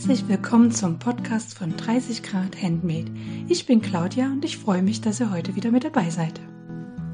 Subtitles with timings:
[0.00, 3.10] Herzlich willkommen zum Podcast von 30 Grad Handmade.
[3.48, 6.40] Ich bin Claudia und ich freue mich, dass ihr heute wieder mit dabei seid.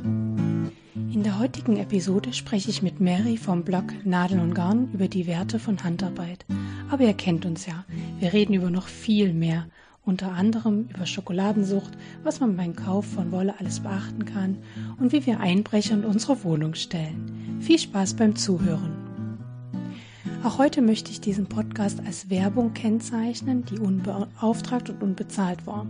[0.05, 5.27] In der heutigen Episode spreche ich mit Mary vom Blog Nadel und Garn über die
[5.27, 6.47] Werte von Handarbeit.
[6.89, 7.85] Aber ihr kennt uns ja,
[8.21, 9.67] wir reden über noch viel mehr,
[10.05, 11.91] unter anderem über Schokoladensucht,
[12.23, 14.59] was man beim Kauf von Wolle alles beachten kann
[15.01, 17.59] und wie wir Einbrecher in unsere Wohnung stellen.
[17.59, 19.06] Viel Spaß beim Zuhören.
[20.47, 25.85] Auch heute möchte ich diesen Podcast als Werbung kennzeichnen, die unbeauftragt und unbezahlt war.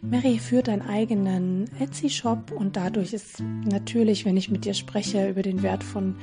[0.00, 5.42] Mary führt einen eigenen Etsy-Shop und dadurch ist natürlich, wenn ich mit ihr spreche über
[5.42, 6.16] den Wert von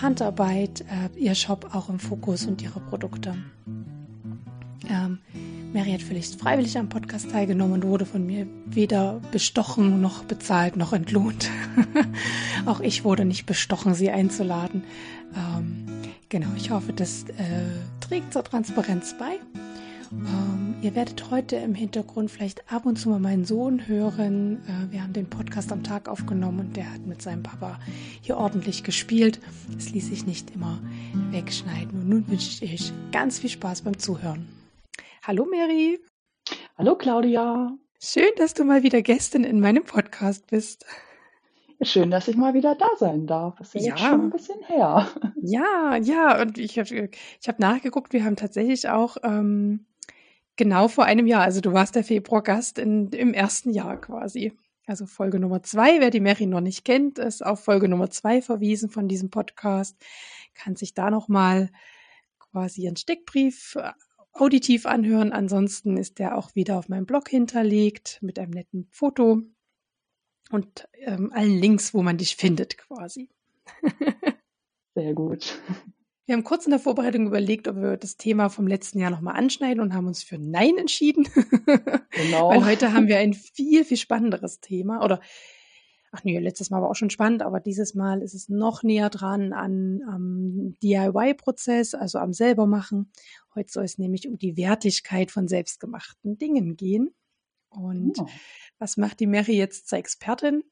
[0.00, 3.34] Handarbeit, äh, ihr Shop auch im Fokus und ihre Produkte.
[4.88, 5.18] Ähm,
[5.74, 10.78] Mary hat völlig freiwillig am Podcast teilgenommen und wurde von mir weder bestochen noch bezahlt
[10.78, 11.50] noch entlohnt.
[12.64, 14.84] auch ich wurde nicht bestochen, sie einzuladen.
[15.36, 15.87] Ähm,
[16.30, 17.62] Genau, ich hoffe, das äh,
[18.00, 19.38] trägt zur Transparenz bei.
[20.12, 24.62] Ähm, ihr werdet heute im Hintergrund vielleicht ab und zu mal meinen Sohn hören.
[24.66, 27.80] Äh, wir haben den Podcast am Tag aufgenommen und der hat mit seinem Papa
[28.20, 29.40] hier ordentlich gespielt.
[29.74, 30.82] Das ließ sich nicht immer
[31.30, 31.98] wegschneiden.
[31.98, 34.46] Und nun wünsche ich euch ganz viel Spaß beim Zuhören.
[35.22, 35.98] Hallo Mary.
[36.76, 37.72] Hallo Claudia.
[38.02, 40.84] Schön, dass du mal wieder Gästin in meinem Podcast bist.
[41.80, 43.56] Schön, dass ich mal wieder da sein darf.
[43.58, 45.08] Das ist ja jetzt schon ein bisschen her.
[45.40, 49.86] Ja, ja, und ich habe ich hab nachgeguckt, wir haben tatsächlich auch ähm,
[50.56, 54.52] genau vor einem Jahr, also du warst der Februar-Gast im ersten Jahr quasi.
[54.86, 58.40] Also Folge Nummer zwei, wer die Mary noch nicht kennt, ist auf Folge Nummer zwei
[58.40, 59.96] verwiesen von diesem Podcast,
[60.54, 61.70] kann sich da nochmal
[62.38, 63.92] quasi einen Steckbrief äh,
[64.32, 65.32] auditiv anhören.
[65.32, 69.42] Ansonsten ist der auch wieder auf meinem Blog hinterlegt mit einem netten Foto
[70.50, 73.28] und ähm, allen Links, wo man dich findet quasi.
[74.94, 75.60] Sehr gut.
[76.28, 79.36] Wir haben kurz in der Vorbereitung überlegt, ob wir das Thema vom letzten Jahr nochmal
[79.36, 81.26] anschneiden und haben uns für Nein entschieden.
[82.10, 82.50] Genau.
[82.50, 85.04] Weil heute haben wir ein viel, viel spannenderes Thema.
[85.04, 85.20] Oder,
[86.10, 89.08] ach nee, letztes Mal war auch schon spannend, aber dieses Mal ist es noch näher
[89.08, 93.12] dran an am DIY-Prozess, also am selbermachen.
[93.54, 97.14] Heute soll es nämlich um die Wertigkeit von selbstgemachten Dingen gehen.
[97.70, 98.26] Und oh.
[98.78, 100.64] Was macht die Mary jetzt zur Expertin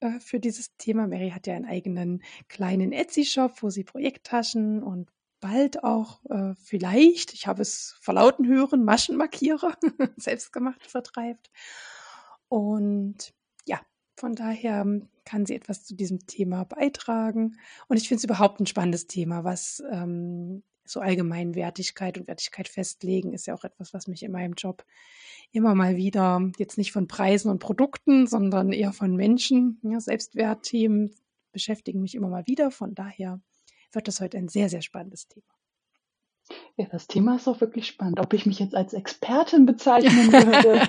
[0.00, 1.06] äh, für dieses Thema?
[1.06, 7.32] Mary hat ja einen eigenen kleinen Etsy-Shop, wo sie Projekttaschen und bald auch äh, vielleicht,
[7.32, 9.76] ich habe es verlauten hören, Maschenmarkierer
[10.16, 11.50] selbstgemacht vertreibt.
[12.48, 13.32] Und
[13.66, 13.80] ja,
[14.16, 14.84] von daher
[15.24, 17.58] kann sie etwas zu diesem Thema beitragen.
[17.88, 22.68] Und ich finde es überhaupt ein spannendes Thema, was ähm, so allgemein Wertigkeit und Wertigkeit
[22.68, 24.84] festlegen, ist ja auch etwas, was mich in meinem Job
[25.52, 31.14] immer mal wieder, jetzt nicht von Preisen und Produkten, sondern eher von Menschen, ja, Selbstwertthemen
[31.52, 32.70] beschäftigen mich immer mal wieder.
[32.70, 33.40] Von daher
[33.92, 35.46] wird das heute ein sehr, sehr spannendes Thema.
[36.76, 38.20] Ja, das Thema ist auch wirklich spannend.
[38.20, 40.88] Ob ich mich jetzt als Expertin bezeichnen würde,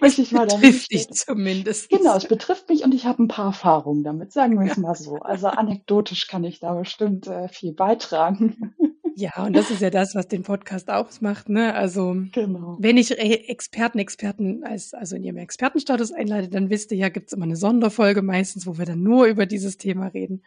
[0.00, 1.90] möchte ich mal betrifft dich zumindest.
[1.90, 4.94] Genau, es betrifft mich und ich habe ein paar Erfahrungen damit, sagen wir es mal
[4.94, 5.16] so.
[5.16, 8.74] Also anekdotisch kann ich da bestimmt äh, viel beitragen.
[9.18, 11.48] Ja, und das ist ja das, was den Podcast ausmacht.
[11.48, 11.74] Ne?
[11.74, 12.76] Also genau.
[12.78, 17.32] wenn ich Experten, Experten als also in ihrem Expertenstatus einleite, dann wisst ihr ja, gibt's
[17.32, 20.44] immer eine Sonderfolge meistens, wo wir dann nur über dieses Thema reden.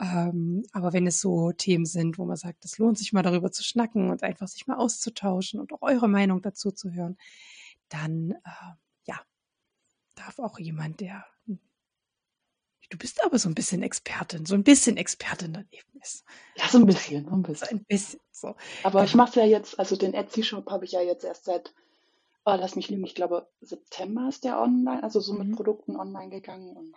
[0.00, 3.50] Ähm, aber wenn es so Themen sind, wo man sagt, es lohnt sich mal darüber
[3.50, 7.16] zu schnacken und einfach sich mal auszutauschen und auch eure Meinung dazu zu hören,
[7.88, 8.74] dann äh,
[9.08, 9.20] ja,
[10.14, 11.24] darf auch jemand, der
[12.90, 16.24] Du bist aber so ein bisschen Expertin, so ein bisschen Expertin daneben ist.
[16.56, 17.68] Ja, so ein bisschen, so ein bisschen.
[17.68, 18.54] So ein bisschen, so.
[18.84, 21.74] Aber ich mache es ja jetzt, also den Etsy-Shop habe ich ja jetzt erst seit,
[22.44, 25.56] oh, lass mich lügen, ich glaube September ist der online, also so mit mhm.
[25.56, 26.76] Produkten online gegangen.
[26.76, 26.94] Und,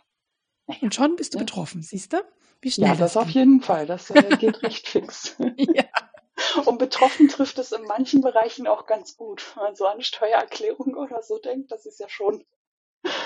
[0.68, 1.46] naja, und schon bist du ne?
[1.46, 2.18] betroffen, siehst du?
[2.62, 5.36] Wie schnell Ja, das, das auf jeden Fall, das äh, geht recht fix.
[5.58, 5.86] ja.
[6.66, 9.56] Und betroffen trifft es in manchen Bereichen auch ganz gut.
[9.56, 12.46] Wenn man so an Steuererklärung oder so denkt, das ist ja schon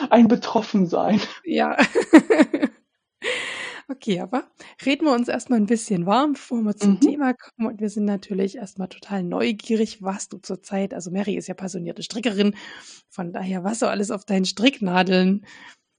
[0.09, 1.21] ein Betroffensein.
[1.43, 1.77] Ja.
[3.89, 4.45] Okay, aber
[4.85, 6.99] reden wir uns erstmal ein bisschen warm, bevor wir zum mhm.
[7.01, 7.67] Thema kommen.
[7.67, 12.01] Und wir sind natürlich erstmal total neugierig, was du zurzeit, also Mary ist ja passionierte
[12.01, 12.55] Strickerin,
[13.09, 15.45] von daher, was so alles auf deinen Stricknadeln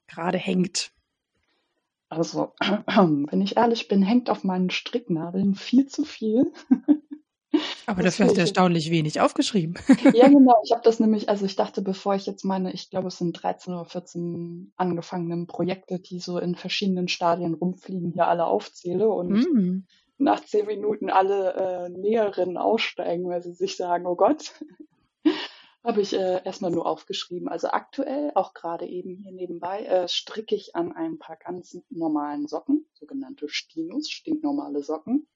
[0.07, 0.93] gerade hängt.
[2.09, 6.53] Also, wenn ich ehrlich bin, hängt auf meinen Stricknadeln viel zu viel.
[7.87, 9.77] Aber dafür hast du erstaunlich wenig aufgeschrieben.
[10.13, 10.55] Ja, genau.
[10.65, 13.33] Ich habe das nämlich, also ich dachte, bevor ich jetzt meine, ich glaube, es sind
[13.33, 19.31] 13 oder 14 angefangenen Projekte, die so in verschiedenen Stadien rumfliegen, hier alle aufzähle und
[19.31, 19.87] mm.
[20.19, 24.53] nach zehn Minuten alle äh, Näherinnen aussteigen, weil sie sich sagen, oh Gott,
[25.85, 27.49] habe ich äh, erstmal nur aufgeschrieben.
[27.49, 32.47] Also aktuell, auch gerade eben hier nebenbei, äh, stricke ich an ein paar ganz normalen
[32.47, 35.27] Socken, sogenannte Stinus, stinknormale Socken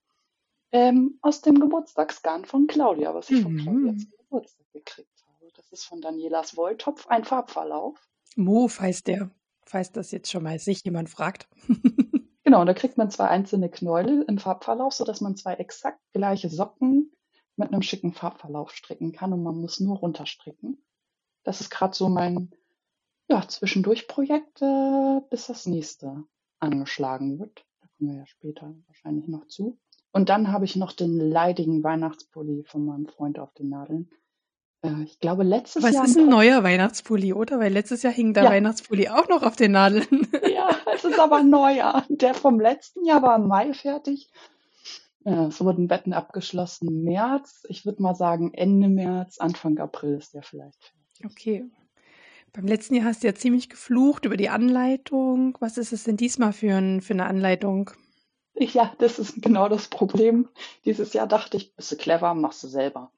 [0.71, 3.43] Ähm, aus dem Geburtstagsgarn von Claudia, was ich mhm.
[3.43, 5.51] von Claudia zum Geburtstag gekriegt habe.
[5.55, 7.99] Das ist von Danielas Wolltopf, ein Farbverlauf.
[8.37, 9.31] Move heißt der,
[9.65, 11.49] falls das jetzt schon mal sich jemand fragt.
[12.45, 16.51] genau, und da kriegt man zwei einzelne Knäuel im Farbverlauf, sodass man zwei exakt gleiche
[16.51, 17.13] Socken
[17.57, 20.83] mit einem schicken Farbverlauf stricken kann und man muss nur runterstricken.
[21.45, 22.51] Das ist gerade so mein
[23.29, 26.25] ja, Zwischendurch-Projekt, äh, bis das nächste
[26.61, 27.65] angeschlagen wird.
[27.81, 29.79] Da kommen wir ja später wahrscheinlich noch zu.
[30.13, 34.11] Und dann habe ich noch den leidigen Weihnachtspulli von meinem Freund auf den Nadeln.
[34.83, 36.05] Äh, ich glaube, letztes Was Jahr.
[36.05, 37.59] Was ist ein neuer Weihnachtspulli, oder?
[37.59, 38.51] Weil letztes Jahr hing der ja.
[38.51, 40.07] Weihnachtspulli auch noch auf den Nadeln.
[40.49, 42.05] Ja, es ist aber neuer.
[42.09, 44.29] Der vom letzten Jahr war im Mai fertig.
[45.25, 47.65] Ja, es wurden Betten abgeschlossen März.
[47.69, 51.25] Ich würde mal sagen, Ende März, Anfang April ist der vielleicht fertig.
[51.25, 51.71] Okay.
[52.53, 55.57] Beim letzten Jahr hast du ja ziemlich geflucht über die Anleitung.
[55.61, 57.91] Was ist es denn diesmal für, ein, für eine Anleitung?
[58.75, 60.49] Ja, das ist genau das Problem.
[60.85, 63.13] Dieses Jahr dachte ich, bist du clever, machst du selber.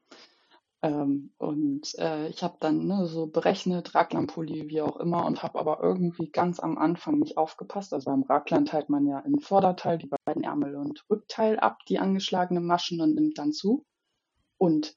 [0.82, 5.58] Ähm, und äh, ich habe dann ne, so berechnet, Raglanpulli, wie auch immer, und habe
[5.58, 7.92] aber irgendwie ganz am Anfang nicht aufgepasst.
[7.92, 11.98] Also beim Raglan teilt man ja im Vorderteil die beiden Ärmel und Rückteil ab, die
[11.98, 13.84] angeschlagenen Maschen und nimmt dann zu.
[14.56, 14.96] Und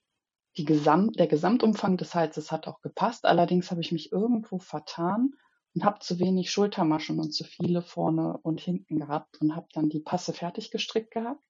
[0.57, 3.25] die Gesamt, der Gesamtumfang des Halses hat auch gepasst.
[3.25, 5.33] Allerdings habe ich mich irgendwo vertan
[5.75, 9.89] und habe zu wenig Schultermaschen und zu viele vorne und hinten gehabt und habe dann
[9.89, 11.41] die Passe fertig gestrickt gehabt.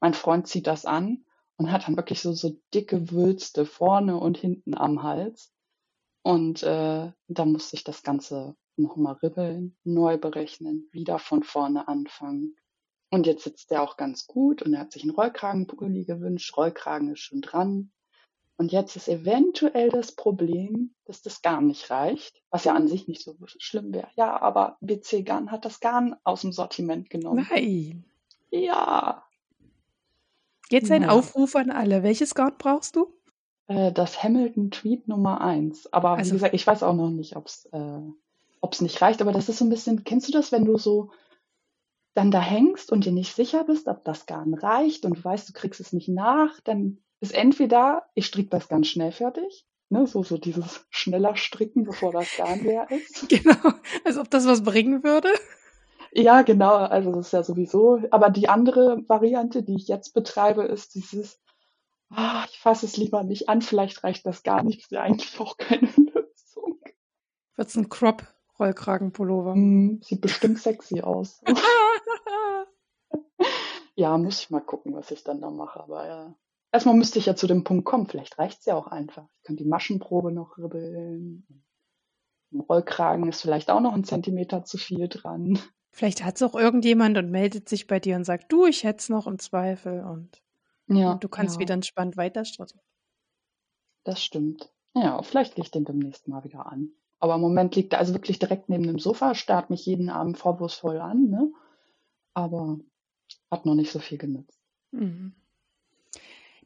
[0.00, 1.24] Mein Freund zieht das an
[1.56, 5.52] und hat dann wirklich so, so dicke Wülste vorne und hinten am Hals.
[6.22, 12.56] Und äh, da musste ich das Ganze nochmal ribbeln, neu berechnen, wieder von vorne anfangen.
[13.10, 16.56] Und jetzt sitzt der auch ganz gut und er hat sich einen Rollkragenpulli gewünscht.
[16.56, 17.92] Rollkragen ist schon dran.
[18.58, 23.06] Und jetzt ist eventuell das Problem, dass das Garn nicht reicht, was ja an sich
[23.06, 24.08] nicht so schlimm wäre.
[24.16, 27.46] Ja, aber BC Garn hat das Garn aus dem Sortiment genommen.
[27.50, 28.04] Nein.
[28.50, 29.24] Ja.
[30.70, 31.10] Jetzt ein ja.
[31.10, 32.02] Aufruf an alle.
[32.02, 33.12] Welches Garn brauchst du?
[33.66, 35.92] Äh, das Hamilton Tweet Nummer 1.
[35.92, 38.00] Aber also, wie gesagt, ich weiß auch noch nicht, ob es äh,
[38.80, 39.20] nicht reicht.
[39.20, 41.10] Aber das ist so ein bisschen, kennst du das, wenn du so
[42.14, 45.50] dann da hängst und dir nicht sicher bist, ob das Garn reicht und du weißt,
[45.50, 50.06] du kriegst es nicht nach, dann ist entweder, ich stricke das ganz schnell fertig, ne,
[50.06, 53.28] so, so dieses schneller Stricken, bevor das Garn leer ist.
[53.28, 53.72] Genau,
[54.04, 55.28] als ob das was bringen würde.
[56.12, 58.00] Ja, genau, also das ist ja sowieso.
[58.10, 61.40] Aber die andere Variante, die ich jetzt betreibe, ist dieses,
[62.10, 65.38] ah, ich fasse es lieber nicht an, vielleicht reicht das gar nicht, ist ja eigentlich
[65.38, 66.80] auch keine Lösung.
[67.56, 69.54] Wird's ein Crop-Rollkragenpullover?
[69.54, 71.42] Mm, sieht bestimmt sexy aus.
[73.94, 76.34] ja, muss ich mal gucken, was ich dann da mache, aber ja.
[76.76, 79.26] Erstmal müsste ich ja zu dem Punkt kommen, vielleicht reicht es ja auch einfach.
[79.38, 81.46] Ich könnte die Maschenprobe noch ribbeln.
[82.50, 85.58] Im Rollkragen ist vielleicht auch noch ein Zentimeter zu viel dran.
[85.90, 88.98] Vielleicht hat es auch irgendjemand und meldet sich bei dir und sagt, du, ich hätte
[88.98, 90.42] es noch im Zweifel und,
[90.88, 91.60] ja, und du kannst ja.
[91.60, 92.78] wieder entspannt weiter stricken.
[94.04, 94.70] Das stimmt.
[94.92, 96.90] Ja, vielleicht gehe ich den demnächst mal wieder an.
[97.20, 100.36] Aber im Moment liegt er also wirklich direkt neben dem Sofa, starrt mich jeden Abend
[100.36, 101.50] vorwurfsvoll an, ne?
[102.34, 102.78] Aber
[103.50, 104.60] hat noch nicht so viel genützt.
[104.90, 105.32] Mhm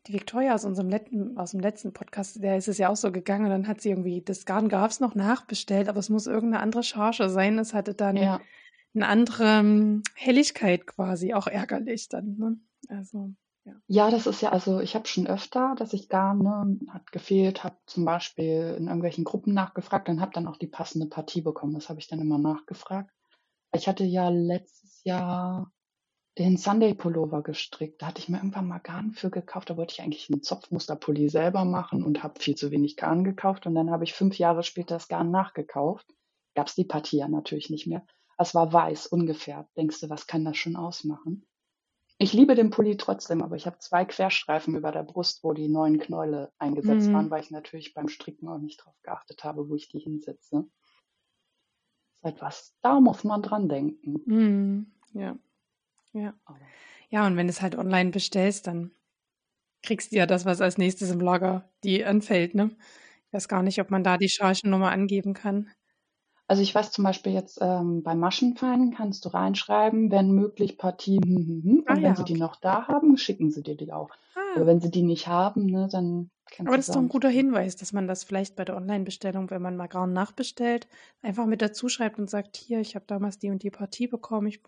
[0.07, 3.13] die Victoria aus unserem letzten, aus dem letzten Podcast, der ist es ja auch so
[3.13, 6.27] gegangen und dann hat sie irgendwie, das Garn gab es noch nachbestellt, aber es muss
[6.27, 7.59] irgendeine andere Charge sein.
[7.59, 8.41] Es hatte dann ja.
[8.95, 12.37] eine andere ähm, Helligkeit quasi, auch ärgerlich dann.
[12.39, 12.57] Ne?
[12.89, 13.75] Also, ja.
[13.89, 17.63] ja, das ist ja, also ich habe schon öfter, dass ich Garn ne, hat gefehlt,
[17.63, 21.75] habe zum Beispiel in irgendwelchen Gruppen nachgefragt, dann habe dann auch die passende Partie bekommen.
[21.75, 23.11] Das habe ich dann immer nachgefragt.
[23.75, 25.71] Ich hatte ja letztes Jahr
[26.41, 28.01] den Sunday Pullover gestrickt.
[28.01, 29.69] Da hatte ich mir irgendwann mal Garn für gekauft.
[29.69, 33.67] Da wollte ich eigentlich einen Zopfmusterpulli selber machen und habe viel zu wenig Garn gekauft.
[33.67, 36.07] Und dann habe ich fünf Jahre später das Garn nachgekauft.
[36.55, 38.07] Gab es die Partie ja natürlich nicht mehr.
[38.39, 39.77] Es war weiß, ungefärbt.
[39.77, 41.47] Denkst du, was kann das schon ausmachen?
[42.17, 45.69] Ich liebe den Pulli trotzdem, aber ich habe zwei Querstreifen über der Brust, wo die
[45.69, 47.15] neuen Knäule eingesetzt mhm.
[47.15, 50.67] waren, weil ich natürlich beim Stricken auch nicht drauf geachtet habe, wo ich die hinsetze.
[52.23, 54.23] Ist etwas, da muss man dran denken.
[54.25, 54.93] Mhm.
[55.13, 55.37] Ja.
[56.15, 56.35] Ja.
[57.11, 58.93] Ja, und wenn du es halt online bestellst, dann
[59.83, 62.77] kriegst du ja das, was als nächstes im Lager die anfällt, ne?
[63.29, 65.71] Ich weiß gar nicht, ob man da die Chargennummer angeben kann.
[66.49, 71.19] Also ich weiß zum Beispiel jetzt ähm, bei Maschenfeinen kannst du reinschreiben, wenn möglich Partie,
[71.25, 71.85] hm, hm, hm.
[71.87, 72.33] Ah, und wenn ja, sie okay.
[72.33, 74.11] die noch da haben, schicken sie dir die auch.
[74.35, 74.41] Ah.
[74.53, 77.29] Aber wenn sie die nicht haben, ne, dann kannst Aber das ist doch ein guter
[77.29, 80.89] Hinweis, dass man das vielleicht bei der Online-Bestellung, wenn man mal gerade nachbestellt,
[81.23, 84.47] einfach mit dazu schreibt und sagt, hier, ich habe damals die und die Partie bekommen,
[84.47, 84.61] ich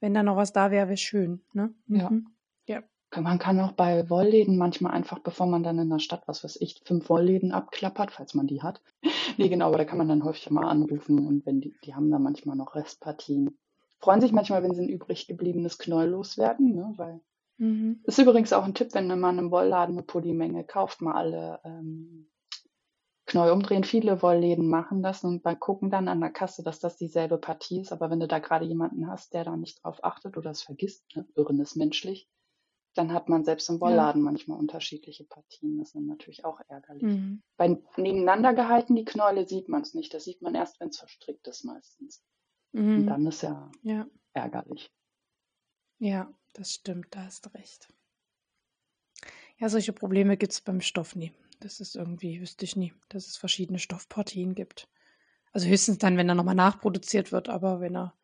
[0.00, 1.42] wenn da noch was da wäre, wäre schön.
[1.52, 1.74] Ne?
[1.86, 2.10] Ja.
[2.10, 2.28] Mhm.
[2.66, 2.82] ja.
[3.16, 6.56] Man kann auch bei Wollläden manchmal einfach, bevor man dann in der Stadt, was weiß
[6.60, 8.82] ich, fünf Wollläden abklappert, falls man die hat.
[9.38, 12.10] nee, genau, aber da kann man dann häufig mal anrufen und wenn die, die haben
[12.10, 13.56] dann manchmal noch Restpartien.
[14.00, 16.92] Freuen sich manchmal, wenn sie ein übrig gebliebenes Knäuel loswerden, ne?
[16.96, 17.20] weil
[17.58, 18.00] Mhm.
[18.04, 22.28] Ist übrigens auch ein Tipp, wenn man im Wollladen eine Pullimenge kauft, mal alle ähm,
[23.28, 23.84] Knäuel umdrehen.
[23.84, 27.80] Viele Wollläden machen das und bei gucken dann an der Kasse, dass das dieselbe Partie
[27.80, 27.92] ist.
[27.92, 31.04] Aber wenn du da gerade jemanden hast, der da nicht drauf achtet oder es vergisst,
[31.14, 32.28] ne, Irren ist menschlich,
[32.94, 34.24] dann hat man selbst im Wollladen ja.
[34.24, 35.78] manchmal unterschiedliche Partien.
[35.78, 37.02] Das ist natürlich auch ärgerlich.
[37.02, 37.42] Mhm.
[37.56, 40.12] Bei nebeneinander gehalten, die Knäule sieht man es nicht.
[40.14, 42.24] Das sieht man erst, wenn es verstrickt ist meistens.
[42.72, 43.00] Mhm.
[43.00, 44.90] Und dann ist ja, ja ärgerlich.
[45.98, 47.92] Ja, das stimmt, da hast du recht.
[49.58, 51.32] Ja, solche Probleme gibt es beim Stoff nie.
[51.60, 54.88] Das ist irgendwie, wüsste ich nie, dass es verschiedene Stoffpartien gibt.
[55.52, 58.14] Also höchstens dann, wenn er nochmal nachproduziert wird, aber wenn er,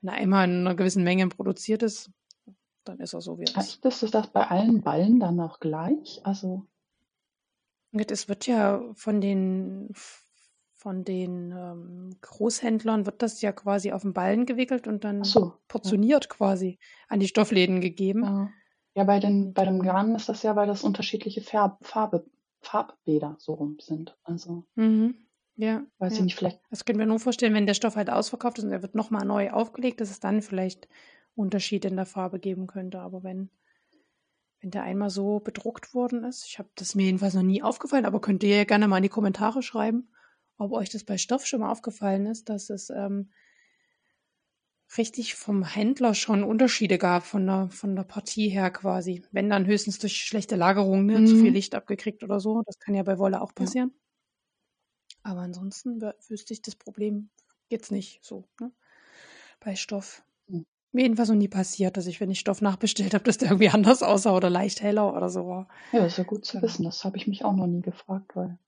[0.00, 2.10] wenn er einmal in einer gewissen Menge produziert ist,
[2.84, 3.84] dann ist er so wie er ist.
[3.84, 6.20] Ist das bei allen Ballen dann auch gleich?
[6.24, 6.66] Also.
[7.92, 9.94] Es wird ja von den
[10.84, 15.54] von den ähm, Großhändlern wird das ja quasi auf den Ballen gewickelt und dann so,
[15.66, 16.28] portioniert ja.
[16.28, 18.22] quasi an die Stoffläden gegeben.
[18.22, 18.50] Ja,
[18.94, 22.26] ja bei, den, bei dem Garn ist das ja, weil das unterschiedliche Farb, Farbe,
[22.64, 24.16] Farbbäder so rum sind.
[24.24, 24.64] Also.
[24.74, 25.14] Mhm.
[25.56, 25.84] Ja.
[25.98, 26.18] Weiß ja.
[26.18, 26.60] ich nicht, vielleicht.
[26.70, 29.24] Das können wir nur vorstellen, wenn der Stoff halt ausverkauft ist und er wird nochmal
[29.24, 30.88] neu aufgelegt, dass es dann vielleicht
[31.36, 33.00] Unterschiede in der Farbe geben könnte.
[33.00, 33.50] Aber wenn,
[34.60, 38.06] wenn der einmal so bedruckt worden ist, ich habe das mir jedenfalls noch nie aufgefallen,
[38.06, 40.08] aber könnt ihr ja gerne mal in die Kommentare schreiben,
[40.58, 43.30] ob euch das bei Stoff schon mal aufgefallen ist, dass es ähm,
[44.98, 49.22] richtig vom Händler schon Unterschiede gab von der, von der Partie her quasi.
[49.32, 51.26] Wenn dann höchstens durch schlechte Lagerung, ne, mhm.
[51.26, 51.54] zu viel mhm.
[51.54, 52.62] Licht abgekriegt oder so.
[52.66, 53.92] Das kann ja bei Wolle auch passieren.
[53.94, 54.00] Ja.
[55.30, 57.30] Aber ansonsten wüsste ich das Problem
[57.68, 58.48] jetzt nicht so.
[58.60, 58.72] Ne?
[59.60, 60.22] Bei Stoff.
[60.46, 60.66] Mhm.
[60.92, 63.68] Mir jedenfalls noch nie passiert, dass ich, wenn ich Stoff nachbestellt habe, dass der irgendwie
[63.70, 65.68] anders aussah oder leicht heller oder so war.
[65.92, 66.64] Ja, ist ja gut zu genau.
[66.64, 66.84] wissen.
[66.84, 68.58] Das habe ich mich auch noch nie gefragt, weil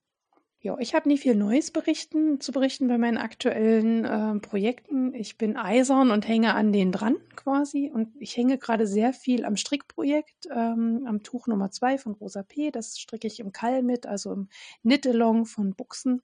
[0.67, 5.15] ja, ich habe nie viel Neues berichten, zu berichten bei meinen aktuellen äh, Projekten.
[5.15, 7.89] Ich bin eisern und hänge an denen dran quasi.
[7.95, 12.43] Und ich hänge gerade sehr viel am Strickprojekt, ähm, am Tuch Nummer 2 von Rosa
[12.43, 12.73] P.
[12.73, 14.49] Das stricke ich im Kall mit, also im
[14.83, 16.21] Knit-Along von Buchsen.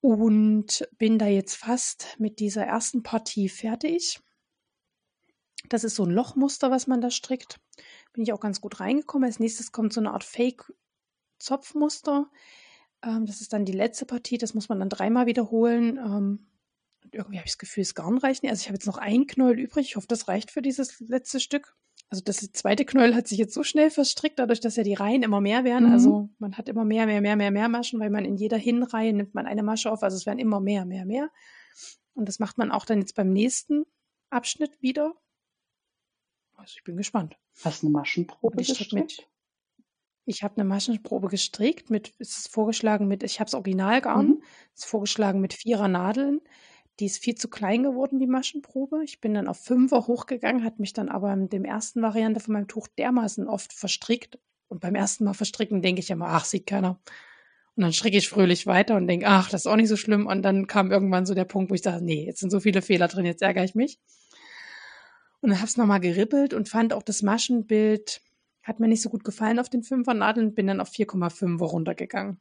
[0.00, 4.20] Und bin da jetzt fast mit dieser ersten Partie fertig.
[5.68, 7.58] Das ist so ein Lochmuster, was man da strickt.
[8.12, 9.26] Bin ich auch ganz gut reingekommen.
[9.26, 12.30] Als nächstes kommt so eine Art Fake-Zopfmuster
[13.06, 15.98] ähm, das ist dann die letzte Partie, das muss man dann dreimal wiederholen.
[15.98, 16.46] Ähm,
[17.12, 18.50] irgendwie habe ich das Gefühl, Garn reicht nicht.
[18.50, 19.86] Also ich habe jetzt noch ein Knäuel übrig.
[19.86, 21.76] Ich hoffe, das reicht für dieses letzte Stück.
[22.08, 25.22] Also das zweite Knäuel hat sich jetzt so schnell verstrickt, dadurch, dass ja die Reihen
[25.22, 25.88] immer mehr werden.
[25.88, 25.92] Mhm.
[25.92, 29.12] Also man hat immer mehr, mehr, mehr, mehr, mehr Maschen, weil man in jeder Hinreihe
[29.12, 30.02] nimmt man eine Masche auf.
[30.02, 31.30] Also es werden immer mehr, mehr, mehr.
[32.14, 33.84] Und das macht man auch dann jetzt beim nächsten
[34.30, 35.14] Abschnitt wieder.
[36.54, 37.36] Also ich bin gespannt.
[37.62, 38.92] Hast du eine Maschenprobe gestrickt?
[38.92, 39.28] Mit,
[40.26, 44.42] ich habe eine Maschenprobe gestrickt mit, es ist vorgeschlagen mit, ich habe das Originalgarn, mhm.
[44.74, 46.40] ist vorgeschlagen mit vierer Nadeln.
[46.98, 49.04] Die ist viel zu klein geworden, die Maschenprobe.
[49.04, 52.54] Ich bin dann auf Fünfer hochgegangen, hat mich dann aber in dem ersten Variante von
[52.54, 54.38] meinem Tuch dermaßen oft verstrickt.
[54.68, 56.98] Und beim ersten Mal verstricken denke ich immer, ach, sieht keiner.
[57.76, 60.26] Und dann stricke ich fröhlich weiter und denke, ach, das ist auch nicht so schlimm.
[60.26, 62.80] Und dann kam irgendwann so der Punkt, wo ich dachte, nee, jetzt sind so viele
[62.80, 64.00] Fehler drin, jetzt ärgere ich mich.
[65.40, 68.22] Und dann habe es nochmal gerippelt und fand auch das Maschenbild
[68.66, 72.40] hat mir nicht so gut gefallen auf den Fünfernadeln, bin dann auf 4,5 runtergegangen.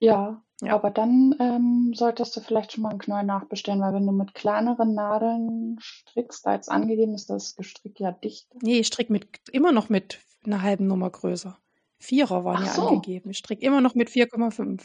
[0.00, 4.06] Ja, ja, aber dann ähm, solltest du vielleicht schon mal einen Knäuel nachbestellen, weil wenn
[4.06, 8.48] du mit kleineren Nadeln strickst, da jetzt angegeben ist das Gestrick ja dicht.
[8.62, 11.58] Nee, ich stricke mit, immer noch mit einer halben Nummer größer.
[11.98, 12.88] Vierer waren Ach ja so.
[12.88, 13.30] angegeben.
[13.30, 14.82] Ich stricke immer noch mit 4,5.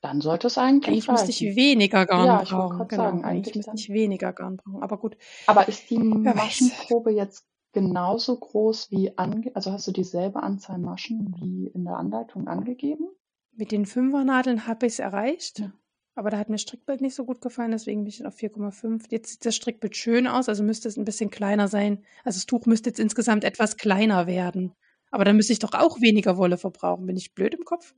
[0.00, 2.86] Dann sollte es eigentlich Eigentlich müsste ich weniger Garn ja, brauchen.
[2.88, 4.82] Genau, sagen, eigentlich müsste ich weniger Garn brauchen.
[4.82, 5.16] Aber gut.
[5.46, 7.44] Aber ist die Maschenprobe jetzt
[7.78, 13.08] genauso groß wie ange also hast du dieselbe Anzahl Maschen wie in der Anleitung angegeben?
[13.52, 15.60] Mit den Fünfernadeln habe ich es erreicht.
[15.60, 15.72] Ja.
[16.16, 19.04] Aber da hat mir das Strickbild nicht so gut gefallen, deswegen bin ich auf 4,5.
[19.10, 22.04] Jetzt sieht das Strickbild schön aus, also müsste es ein bisschen kleiner sein.
[22.24, 24.74] Also das Tuch müsste jetzt insgesamt etwas kleiner werden.
[25.12, 27.06] Aber dann müsste ich doch auch weniger Wolle verbrauchen.
[27.06, 27.94] Bin ich blöd im Kopf?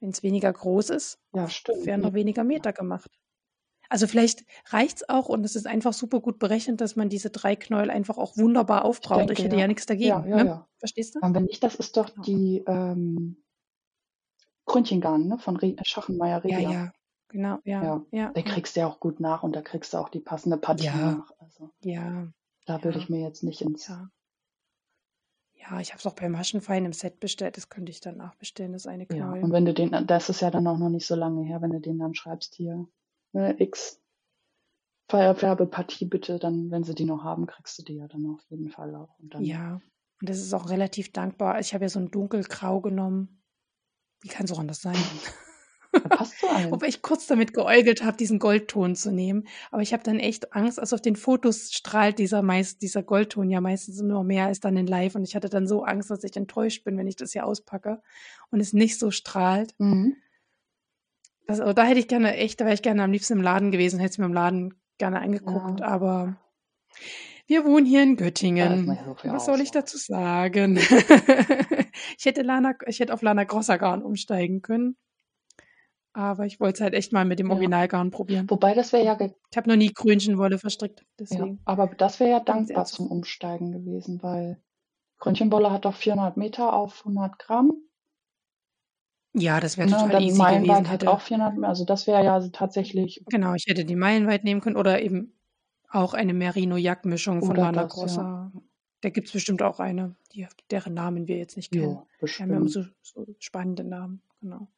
[0.00, 1.86] Wenn es weniger groß ist, ja, stimmt.
[1.86, 3.10] werden noch weniger Meter gemacht.
[3.90, 7.30] Also vielleicht reicht es auch und es ist einfach super gut berechnet, dass man diese
[7.30, 9.22] drei Knäuel einfach auch wunderbar aufbraucht.
[9.22, 9.62] Ich, denke, ich hätte ja.
[9.62, 10.08] ja nichts dagegen.
[10.08, 10.66] Ja, ja, ne?
[10.78, 11.20] Verstehst du?
[11.20, 13.42] Und wenn nicht, das ist doch die ähm,
[14.64, 15.38] Krönchengarn ne?
[15.38, 16.60] von Re Schachenmeier Rega.
[16.60, 16.92] Ja, ja,
[17.28, 17.58] genau.
[17.64, 18.06] Ja, ja.
[18.12, 18.32] ja.
[18.32, 20.86] Da kriegst du ja auch gut nach und da kriegst du auch die passende Partie
[20.86, 20.96] ja.
[20.96, 21.32] nach.
[21.38, 22.28] Also, ja.
[22.66, 23.88] Da würde ich mir jetzt nicht ins.
[23.88, 24.08] Ja.
[25.54, 27.56] Ja, ich habe es auch beim Maschenfein im Set bestellt.
[27.56, 29.38] Das könnte ich dann nachbestellen, das eine Knäuel.
[29.38, 31.60] Ja, und wenn du den, das ist ja dann auch noch nicht so lange her,
[31.60, 32.86] wenn du den dann schreibst hier,
[33.32, 34.00] ne, X
[35.08, 38.68] Färbepartie bitte, dann, wenn sie die noch haben, kriegst du die ja dann auf jeden
[38.68, 39.18] Fall auch.
[39.18, 39.80] Und dann ja,
[40.20, 41.60] und das ist auch relativ dankbar.
[41.60, 43.42] Ich habe ja so ein dunkelgrau genommen.
[44.20, 44.96] Wie kann es auch anders sein?
[46.10, 46.70] passt so ein.
[46.70, 49.48] Wobei ich kurz damit geäugelt habe, diesen Goldton zu nehmen.
[49.70, 50.78] Aber ich habe dann echt Angst.
[50.78, 54.76] Also auf den Fotos strahlt dieser meist, dieser Goldton ja meistens nur mehr als dann
[54.76, 55.14] in Live.
[55.14, 58.02] Und ich hatte dann so Angst, dass ich enttäuscht bin, wenn ich das hier auspacke
[58.50, 59.74] und es nicht so strahlt.
[59.78, 60.16] Mhm.
[61.58, 63.98] Das, da hätte ich gerne echt, da wäre ich gerne am liebsten im Laden gewesen,
[63.98, 65.80] hätte es mir im Laden gerne angeguckt.
[65.80, 65.86] Ja.
[65.86, 66.36] Aber
[67.46, 68.96] wir wohnen hier in Göttingen.
[69.22, 70.76] So Was soll ich dazu sagen?
[72.18, 74.96] ich hätte Lana, ich hätte auf Lana Grosser umsteigen können.
[76.12, 78.48] Aber ich wollte es halt echt mal mit dem Originalgarn probieren.
[78.50, 79.18] Wobei das wäre ja.
[79.20, 81.04] Ich habe noch nie Krönchenwolle verstrickt.
[81.18, 81.54] Deswegen.
[81.54, 84.60] Ja, aber das wäre ja dankbar zum Umsteigen gewesen, weil
[85.18, 87.72] Krönchenwolle hat doch 400 Meter auf 100 Gramm.
[89.32, 90.90] Ja, das wäre ne, total easy Meilenweit gewesen.
[90.90, 93.22] hat auch 400 Meter, also das wäre ja tatsächlich.
[93.26, 95.38] Genau, ich hätte die Meilenweit nehmen können oder eben
[95.88, 98.22] auch eine Merino-Jack-Mischung von Lana Grossa.
[98.22, 98.52] Ja.
[99.02, 101.94] Da gibt es bestimmt auch eine, die, deren Namen wir jetzt nicht kennen.
[101.94, 102.50] Ja, bestimmt.
[102.50, 104.68] Die haben so, so spannende Namen, genau.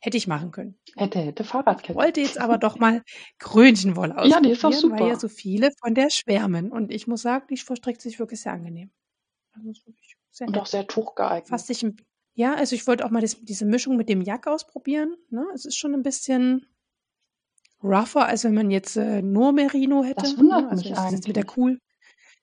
[0.00, 0.78] Hätte ich machen können.
[0.96, 1.98] Hätte, hätte Fahrradkette.
[1.98, 3.02] Wollte jetzt aber doch mal
[3.38, 5.00] Krönchenwolle ausprobieren, ja, die ist auch super.
[5.00, 6.70] weil ja so viele von der schwärmen.
[6.70, 8.90] Und ich muss sagen, die verstreckt sich wirklich sehr angenehm.
[9.52, 9.72] Also
[10.30, 11.48] sehr Und auch sehr tuchgeeignet.
[11.48, 11.96] Fast sich ein,
[12.36, 15.16] ja, also ich wollte auch mal das, diese Mischung mit dem Jack ausprobieren.
[15.30, 15.44] Ne?
[15.54, 16.66] Es ist schon ein bisschen
[17.82, 20.22] rougher, als wenn man jetzt äh, nur Merino hätte.
[20.22, 20.70] Das wundert ne?
[20.70, 21.26] also mich eigentlich.
[21.26, 21.80] Mit der cool,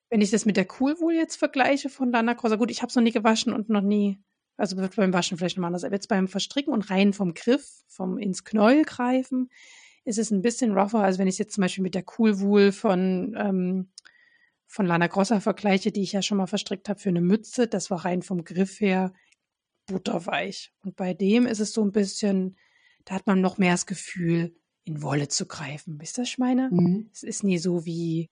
[0.10, 2.90] wenn ich das mit der Cool Wool jetzt vergleiche von Lana Crossa, gut, ich habe
[2.90, 4.20] es noch nie gewaschen und noch nie
[4.58, 5.84] also wird beim Waschen vielleicht nochmal anders.
[5.84, 9.50] Aber jetzt beim Verstricken und rein vom Griff, vom ins Knäuel greifen,
[10.06, 12.40] ist es ein bisschen rougher, als wenn ich es jetzt zum Beispiel mit der Cool
[12.40, 13.92] Wool von, ähm,
[14.66, 17.68] von Lana Grossa vergleiche, die ich ja schon mal verstrickt habe für eine Mütze.
[17.68, 19.14] Das war rein vom Griff her
[19.86, 20.74] butterweich.
[20.84, 22.58] Und bei dem ist es so ein bisschen,
[23.06, 26.00] da hat man noch mehr das Gefühl, in Wolle zu greifen.
[26.00, 26.70] Wisst ihr, ich meine?
[26.72, 27.10] Mhm.
[27.14, 28.30] Es ist nie so wie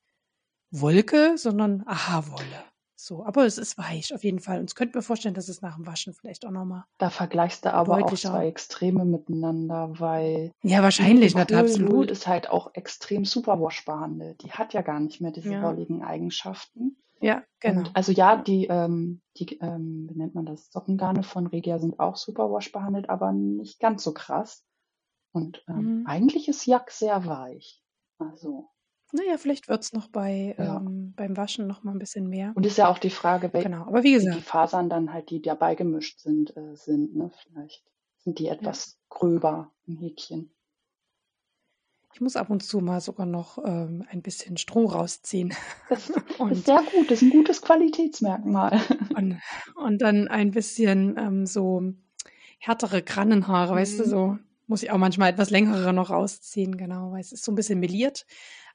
[0.70, 2.64] Wolke, sondern Aha-Wolle.
[3.04, 4.60] So, aber es ist weich auf jeden Fall.
[4.60, 6.84] Und es könnte mir vorstellen, dass es nach dem Waschen vielleicht auch nochmal.
[7.00, 10.52] Da vergleichst du aber auch zwei Extreme miteinander, weil.
[10.62, 12.12] Ja, wahrscheinlich, natürlich, absolut.
[12.12, 14.44] ist halt auch extrem Superwash behandelt.
[14.44, 15.64] Die hat ja gar nicht mehr diese ja.
[15.64, 16.96] wolligen Eigenschaften.
[17.22, 17.80] Ja, genau.
[17.80, 22.00] Und also ja, die, ähm, die ähm, wie nennt man das, Sockengarne von Regia sind
[22.00, 24.66] auch Superwash behandelt, aber nicht ganz so krass.
[25.34, 26.06] Und ähm, mhm.
[26.08, 27.84] eigentlich ist Jack sehr weich.
[28.18, 28.70] Also.
[29.14, 30.78] Naja, vielleicht wird es noch bei, Ja.
[30.78, 32.54] ähm, beim Waschen noch mal ein bisschen mehr.
[32.56, 35.42] Und ist ja auch die Frage, welche Genau, aber wie die Fasern dann halt, die
[35.42, 37.32] dabei gemischt sind, äh, sind, ne?
[37.44, 37.84] Vielleicht
[38.18, 38.54] sind die Ja.
[38.54, 40.52] etwas gröber im Häkchen.
[42.14, 45.54] Ich muss ab und zu mal sogar noch, ähm, ein bisschen Stroh rausziehen
[45.90, 48.82] Das ist sehr gut, das ist ein gutes Qualitätsmerkmal.
[49.16, 49.40] und
[49.76, 51.94] und dann ein bisschen, ähm, so
[52.60, 54.10] härtere Krannenhaare, weißt du, mhm.
[54.10, 57.56] so muss ich auch manchmal etwas längere noch rausziehen, genau, weil es ist so ein
[57.56, 58.26] bisschen meliert.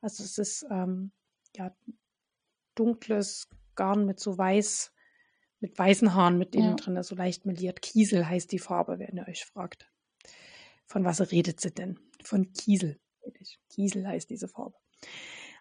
[0.02, 1.12] Also es ist ähm,
[1.56, 1.74] ja
[2.74, 4.92] dunkles Garn mit so weiß,
[5.60, 6.74] mit weißen Haaren mit innen ja.
[6.74, 7.80] drin, so also leicht meliert.
[7.80, 9.90] Kiesel heißt die Farbe, wenn ihr euch fragt.
[10.84, 11.98] Von was redet sie denn?
[12.22, 12.98] Von Kiesel.
[13.70, 14.76] Kiesel heißt diese Farbe.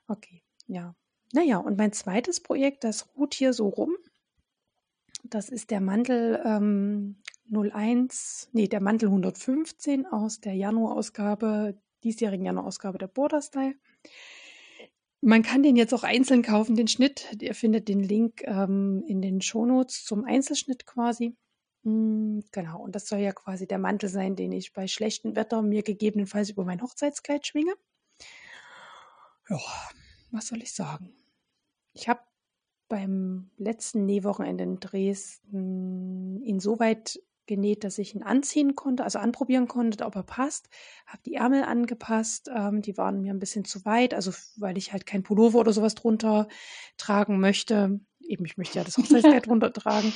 [0.08, 0.95] Okay, ja.
[1.34, 3.95] Naja, und mein zweites Projekt, das ruht hier so rum.
[5.23, 7.17] Das ist der Mantel ähm,
[7.51, 13.75] 01, nee, der Mantel 115 aus der Januarausgabe, diesjährigen Januarausgabe der Border Style.
[15.21, 17.36] Man kann den jetzt auch einzeln kaufen, den Schnitt.
[17.41, 21.36] Ihr findet den Link ähm, in den Shownotes zum Einzelschnitt quasi.
[21.86, 25.62] Mm, genau, und das soll ja quasi der Mantel sein, den ich bei schlechtem Wetter
[25.62, 27.74] mir gegebenenfalls über mein Hochzeitskleid schwinge.
[29.50, 29.60] Ja,
[30.32, 31.13] was soll ich sagen?
[31.93, 32.21] Ich habe
[32.88, 40.04] beim letzten Nähwochenende in Dresden insoweit genäht, dass ich ihn anziehen konnte, also anprobieren konnte,
[40.06, 40.69] ob er passt.
[41.06, 44.91] Habe die Ärmel angepasst, ähm, die waren mir ein bisschen zu weit, also weil ich
[44.91, 46.48] halt kein Pullover oder sowas drunter
[46.98, 48.00] tragen möchte.
[48.21, 50.12] Eben, ich möchte ja das Hochzeitskleid drunter tragen.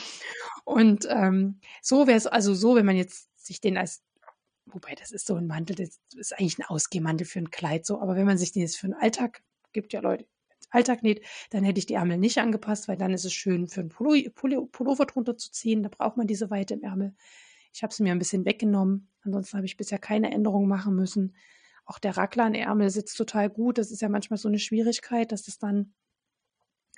[0.69, 4.03] Und ähm, so wäre es, also so, wenn man jetzt sich den als
[4.71, 7.99] Wobei, das ist so ein Mantel, das ist eigentlich ein Ausgehmantel für ein Kleid so.
[7.99, 9.41] Aber wenn man sich den jetzt für den Alltag,
[9.73, 10.27] gibt ja Leute,
[10.69, 13.79] Alltag näht, dann hätte ich die Ärmel nicht angepasst, weil dann ist es schön für
[13.79, 15.81] einen Pullover drunter zu ziehen.
[15.81, 17.15] Da braucht man diese Weite im Ärmel.
[17.73, 19.09] Ich habe sie mir ein bisschen weggenommen.
[19.23, 21.35] Ansonsten habe ich bisher keine Änderungen machen müssen.
[21.85, 23.79] Auch der Raglan-Ärmel sitzt total gut.
[23.79, 25.95] Das ist ja manchmal so eine Schwierigkeit, dass es dann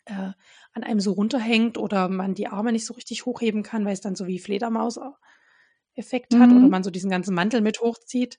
[0.06, 0.32] äh,
[0.74, 4.02] an einem so runterhängt oder man die Arme nicht so richtig hochheben kann, weil es
[4.02, 6.58] dann so wie Fledermaus-Effekt hat mhm.
[6.58, 8.38] oder man so diesen ganzen Mantel mit hochzieht.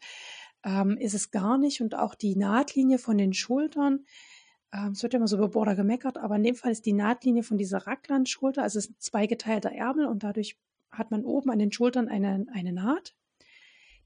[0.64, 1.80] Ähm, ist es gar nicht.
[1.80, 4.04] Und auch die Nahtlinie von den Schultern
[4.72, 6.92] ähm, es wird ja immer so über Border gemeckert, aber in dem Fall ist die
[6.92, 10.58] Nahtlinie von dieser Raglan-Schulter, also es ist ein zweigeteilter Ärmel und dadurch
[10.90, 13.14] hat man oben an den Schultern eine, eine Naht.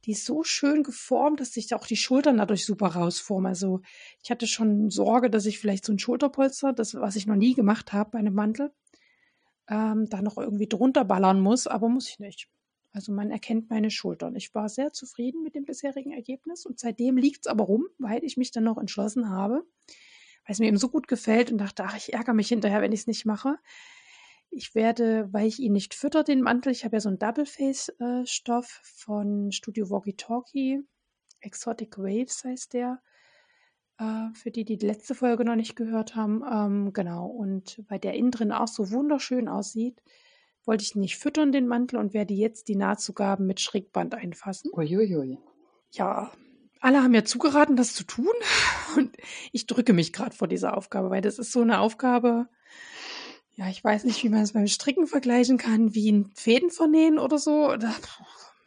[0.06, 3.48] Die ist so schön geformt, dass sich auch die Schultern dadurch super rausformen.
[3.48, 3.80] Also
[4.22, 7.54] ich hatte schon Sorge, dass ich vielleicht so ein Schulterpolster, das was ich noch nie
[7.54, 8.72] gemacht habe bei einem Mantel,
[9.68, 12.48] ähm, da noch irgendwie drunter ballern muss, aber muss ich nicht.
[12.92, 14.36] Also man erkennt meine Schultern.
[14.36, 18.24] Ich war sehr zufrieden mit dem bisherigen Ergebnis und seitdem liegt es aber rum, weil
[18.24, 19.66] ich mich dann noch entschlossen habe,
[20.46, 22.92] weil es mir eben so gut gefällt und dachte, ach, ich ärgere mich hinterher, wenn
[22.92, 23.58] ich es nicht mache.
[24.56, 27.44] Ich werde, weil ich ihn nicht fütter, den Mantel, ich habe ja so einen Double
[27.44, 30.80] Face äh, Stoff von Studio Walkie Talkie,
[31.40, 33.02] Exotic Waves heißt der,
[33.98, 36.42] äh, für die, die die letzte Folge noch nicht gehört haben.
[36.50, 40.02] Ähm, genau, und weil der innen drin auch so wunderschön aussieht,
[40.64, 44.70] wollte ich nicht füttern, den Mantel, und werde jetzt die Nahtzugaben mit Schrägband einfassen.
[44.72, 45.38] Uiuiui.
[45.90, 46.32] Ja,
[46.80, 48.32] alle haben mir zugeraten, das zu tun.
[48.96, 49.14] Und
[49.52, 52.48] ich drücke mich gerade vor dieser Aufgabe, weil das ist so eine Aufgabe,
[53.56, 57.18] ja, ich weiß nicht, wie man es beim Stricken vergleichen kann, wie ein Fäden vernähen
[57.18, 57.74] oder so.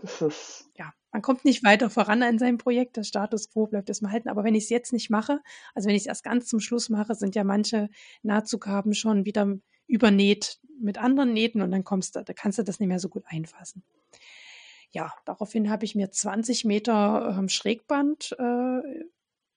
[0.01, 2.97] Das ist ja, man kommt nicht weiter voran in seinem Projekt.
[2.97, 4.29] Der Status quo bleibt erstmal halten.
[4.29, 5.41] Aber wenn ich es jetzt nicht mache,
[5.75, 7.89] also wenn ich es erst ganz zum Schluss mache, sind ja manche
[8.23, 12.79] Nahtzugaben schon wieder übernäht mit anderen Nähten und dann kommst du, da kannst du das
[12.79, 13.83] nicht mehr so gut einfassen.
[14.91, 18.81] Ja, daraufhin habe ich mir 20 Meter ähm, Schrägband äh,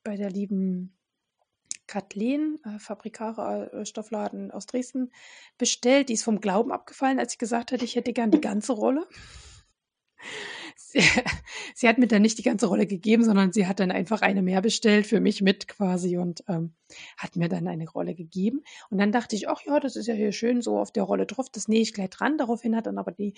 [0.03, 0.95] bei der lieben
[1.93, 5.13] Kathleen, äh, Fabrikare äh, Stoffladen aus Dresden,
[5.59, 6.09] bestellt.
[6.09, 9.07] Die ist vom Glauben abgefallen, als ich gesagt hatte, ich hätte gern die ganze Rolle.
[10.77, 11.03] Sie,
[11.75, 14.43] sie, hat mir dann nicht die ganze Rolle gegeben, sondern sie hat dann einfach eine
[14.43, 16.75] mehr bestellt für mich mit quasi und ähm,
[17.17, 18.63] hat mir dann eine Rolle gegeben.
[18.89, 21.27] Und dann dachte ich, ach ja, das ist ja hier schön so auf der Rolle
[21.27, 22.39] drauf, das nähe ich gleich dran.
[22.39, 23.35] Daraufhin hat dann aber die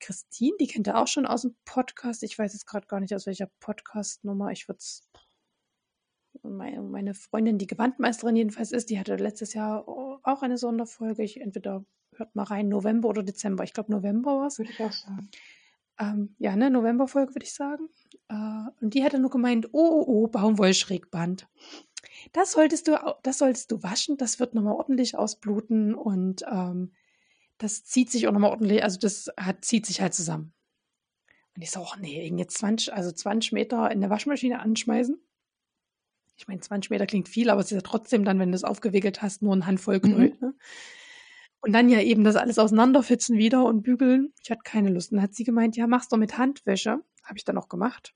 [0.00, 2.22] Christine, die kennt er auch schon aus dem Podcast.
[2.22, 4.50] Ich weiß jetzt gerade gar nicht, aus welcher Podcast-Nummer.
[4.50, 5.08] Ich würde es
[6.42, 11.22] meine Freundin, die Gewandmeisterin jedenfalls ist, die hatte letztes Jahr auch eine Sonderfolge.
[11.22, 11.84] Ich entweder
[12.16, 13.64] hört mal rein, November oder Dezember.
[13.64, 14.58] Ich glaube, November war es.
[14.58, 15.30] Würde ich auch sagen.
[15.98, 17.88] Ähm, ja, ne, Novemberfolge würde ich sagen.
[18.28, 18.34] Äh,
[18.80, 21.48] und die hatte nur gemeint, oh, oh, oh, Baumwollschrägband.
[22.32, 26.92] Das solltest du, das solltest du waschen, das wird nochmal ordentlich ausbluten und ähm,
[27.58, 30.52] das zieht sich auch nochmal ordentlich, also das hat, zieht sich halt zusammen.
[31.54, 35.20] Und ich so, oh nee, jetzt 20, also 20 Meter in der Waschmaschine anschmeißen.
[36.42, 38.64] Ich meine, 20 Meter klingt viel, aber es ist ja trotzdem dann, wenn du es
[38.64, 40.30] aufgewickelt hast, nur ein Handvoll Knöll.
[40.40, 40.48] Mhm.
[40.48, 40.54] Ne?
[41.60, 44.32] Und dann ja eben das alles auseinanderfitzen wieder und bügeln.
[44.42, 45.12] Ich hatte keine Lust.
[45.12, 46.98] Und dann hat sie gemeint, ja, mach's doch mit Handwäsche.
[47.22, 48.12] Habe ich dann auch gemacht.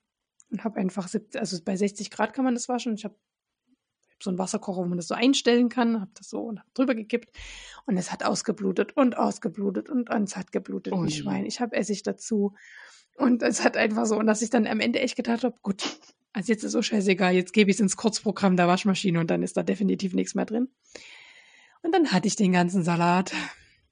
[0.51, 2.95] Und habe einfach, 70, also bei 60 Grad kann man das waschen.
[2.95, 3.15] Ich habe
[4.11, 6.01] hab so einen Wasserkocher, wo man das so einstellen kann.
[6.01, 7.29] Habe das so und hab drüber gekippt.
[7.85, 11.45] Und es hat ausgeblutet und ausgeblutet und, und es hat geblutet oh, wie Schwein.
[11.45, 12.53] Ich habe Essig dazu.
[13.15, 15.97] Und es hat einfach so, und dass ich dann am Ende echt gedacht habe, gut,
[16.33, 19.43] also jetzt ist so scheißegal, jetzt gebe ich es ins Kurzprogramm der Waschmaschine und dann
[19.43, 20.69] ist da definitiv nichts mehr drin.
[21.81, 23.33] Und dann hatte ich den ganzen Salat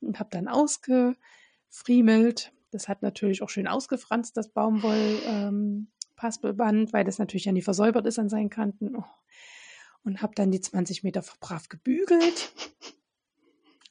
[0.01, 2.51] und habe dann ausgefriemelt.
[2.71, 8.05] Das hat natürlich auch schön ausgefranst, das Baumwoll-Paspelband, ähm, weil das natürlich ja nie versäubert
[8.05, 8.95] ist an seinen Kanten.
[8.95, 9.03] Oh.
[10.03, 12.53] Und habe dann die 20 Meter brav gebügelt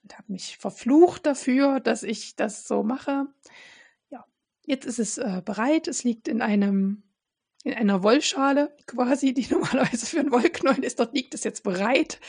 [0.02, 3.26] und habe mich verflucht dafür, dass ich das so mache.
[4.10, 4.24] Ja,
[4.64, 5.88] jetzt ist es äh, bereit.
[5.88, 7.02] Es liegt in einem
[7.64, 11.00] in einer Wollschale quasi, die normalerweise für einen Wollknäuel ist.
[11.00, 12.20] Dort liegt es jetzt bereit.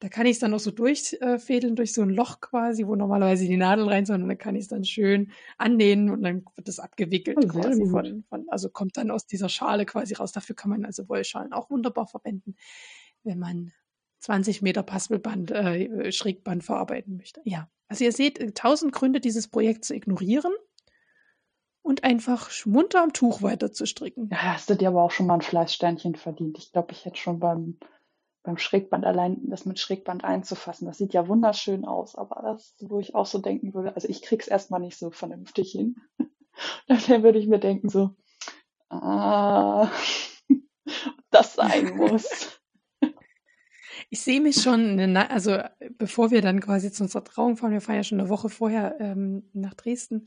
[0.00, 3.46] Da kann ich es dann auch so durchfädeln durch so ein Loch quasi, wo normalerweise
[3.46, 4.22] die Nadel rein soll.
[4.22, 7.84] Und dann kann ich es dann schön annähen und dann wird es abgewickelt oh, quasi
[7.84, 10.30] von, von, also kommt dann aus dieser Schale quasi raus.
[10.30, 12.54] Dafür kann man also Wollschalen auch wunderbar verwenden,
[13.24, 13.72] wenn man
[14.20, 17.40] 20 Meter Paspelband, äh, Schrägband verarbeiten möchte.
[17.44, 20.52] Ja, also ihr seht, tausend Gründe, dieses Projekt zu ignorieren
[21.88, 24.28] und einfach munter am Tuch weiter zu stricken.
[24.30, 26.58] Ja, hast du dir aber auch schon mal ein Fleißsternchen verdient.
[26.58, 27.78] Ich glaube, ich hätte schon beim
[28.44, 30.86] beim Schrägband allein das mit Schrägband einzufassen.
[30.86, 34.22] Das sieht ja wunderschön aus, aber das, wo ich auch so denken würde, also ich
[34.22, 35.96] krieg's erstmal nicht so vernünftig hin.
[36.88, 38.10] Dann würde ich mir denken so,
[38.90, 39.90] ah,
[41.30, 42.60] das sein muss.
[44.10, 45.58] Ich sehe mich schon, also
[45.98, 48.96] bevor wir dann quasi zu unserer Trauung fahren, wir fahren ja schon eine Woche vorher
[49.00, 50.26] ähm, nach Dresden.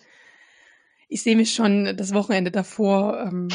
[1.14, 3.50] Ich sehe mich schon das Wochenende davor ähm,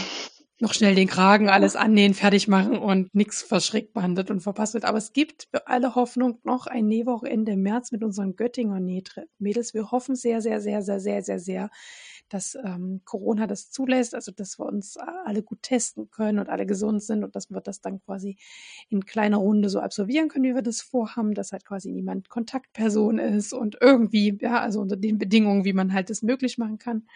[0.61, 4.85] noch schnell den Kragen, alles annähen, fertig machen und nichts verschreckt behandelt und verpasst wird.
[4.85, 9.73] Aber es gibt für alle Hoffnung noch ein Nähwochenende im März mit unseren Göttinger Nähmädels.
[9.73, 11.71] Wir hoffen sehr, sehr, sehr, sehr, sehr, sehr, sehr,
[12.29, 16.67] dass ähm, Corona das zulässt, also dass wir uns alle gut testen können und alle
[16.67, 18.37] gesund sind und dass wir das dann quasi
[18.91, 23.19] in kleiner Runde so absolvieren können, wie wir das vorhaben, dass halt quasi niemand Kontaktperson
[23.19, 27.07] ist und irgendwie, ja, also unter den Bedingungen, wie man halt das möglich machen kann.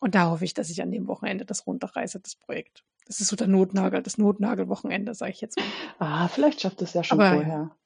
[0.00, 2.84] Und da hoffe ich, dass ich an dem Wochenende das runterreiße, das Projekt.
[3.06, 5.66] Das ist so der Notnagel, das Notnagelwochenende, sage ich jetzt mal.
[5.98, 7.76] Ah, vielleicht schafft es ja schon Aber, vorher.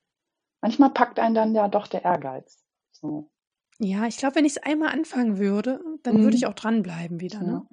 [0.60, 2.64] Manchmal packt einen dann ja doch der Ehrgeiz.
[2.92, 3.30] So.
[3.78, 6.22] Ja, ich glaube, wenn ich es einmal anfangen würde, dann mhm.
[6.22, 7.40] würde ich auch dranbleiben wieder.
[7.40, 7.46] Ne?
[7.46, 7.52] Ja.
[7.52, 7.66] Ne?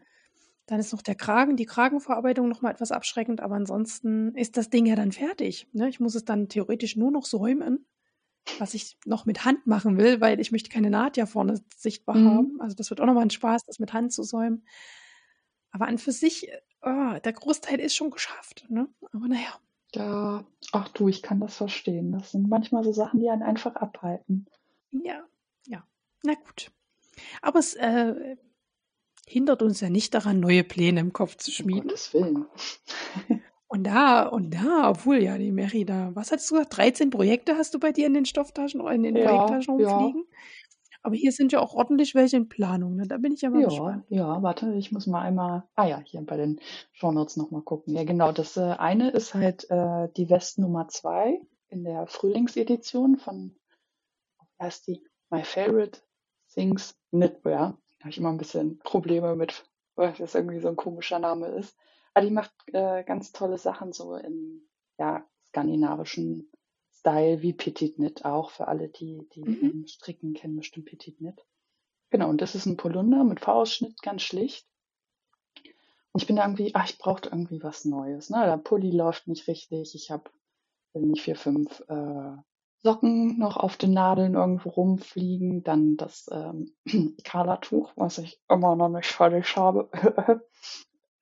[0.66, 4.70] Dann ist noch der Kragen, die Kragenverarbeitung noch mal etwas abschreckend, aber ansonsten ist das
[4.70, 5.68] Ding ja dann fertig.
[5.74, 5.90] Ne?
[5.90, 7.86] Ich muss es dann theoretisch nur noch säumen
[8.60, 12.16] was ich noch mit Hand machen will, weil ich möchte keine Naht ja vorne sichtbar
[12.16, 12.30] mhm.
[12.30, 12.62] haben.
[12.62, 14.66] Also das wird auch nochmal ein Spaß, das mit Hand zu säumen.
[15.72, 16.50] Aber an für sich,
[16.82, 18.66] oh, der Großteil ist schon geschafft.
[18.70, 18.88] Ne?
[19.14, 19.60] Aber naja.
[19.94, 22.12] Ja, ach du, ich kann das verstehen.
[22.12, 24.48] Das sind manchmal so Sachen, die einen einfach abhalten.
[24.92, 25.24] Ja,
[25.66, 25.86] ja.
[26.24, 26.72] Na gut.
[27.42, 28.38] Aber es äh,
[29.28, 31.82] hindert uns ja nicht daran, neue Pläne im Kopf zu schmieden.
[31.82, 32.46] Um Gottes Willen.
[33.72, 37.56] Und da, und da, obwohl ja die Mary da, was hattest du gesagt, 13 Projekte
[37.56, 40.26] hast du bei dir in den Stofftaschen oder in den ja, Projekttaschen rumfliegen?
[40.30, 40.38] Ja.
[41.04, 43.08] Aber hier sind ja auch ordentlich welche in Planung, ne?
[43.08, 44.04] da bin ich ja mal ja, gespannt.
[44.10, 46.60] Ja, warte, ich muss mal einmal, ah ja, hier bei den
[46.92, 47.96] Shownotes nochmal gucken.
[47.96, 53.20] Ja, genau, das äh, eine ist halt äh, die West Nummer 2 in der Frühlingsedition
[53.20, 53.56] von,
[54.60, 55.02] heißt die?
[55.30, 56.02] My Favorite
[56.54, 57.78] Things Knitwear.
[58.00, 59.64] Da habe ich immer ein bisschen Probleme mit,
[59.96, 61.74] weil das irgendwie so ein komischer Name ist.
[62.14, 66.52] Aber die macht äh, ganz tolle Sachen so im ja, skandinavischen
[66.92, 69.88] Style wie Petit Knit auch für alle, die, die mhm.
[69.88, 71.46] Stricken kennen, bestimmt Petit Knit.
[72.10, 74.68] Genau, und das ist ein Polunder mit V-Ausschnitt, ganz schlicht.
[76.12, 78.30] Und ich bin da irgendwie, ach, ich brauchte irgendwie was Neues.
[78.30, 78.44] Ne?
[78.46, 79.96] Der Pulli läuft nicht richtig.
[79.96, 80.30] Ich habe
[80.94, 82.36] nicht vier, fünf äh,
[82.84, 85.64] Socken noch auf den Nadeln irgendwo rumfliegen.
[85.64, 86.76] Dann das ähm,
[87.24, 89.90] Kala-Tuch, was ich immer noch nicht fertig habe.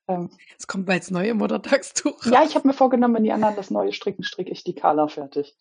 [0.09, 2.25] Ähm, es kommt bald das neue Muttertagstuch.
[2.25, 5.07] Ja, ich habe mir vorgenommen, wenn die anderen das neue stricken, stricke ich die Kala
[5.07, 5.55] fertig.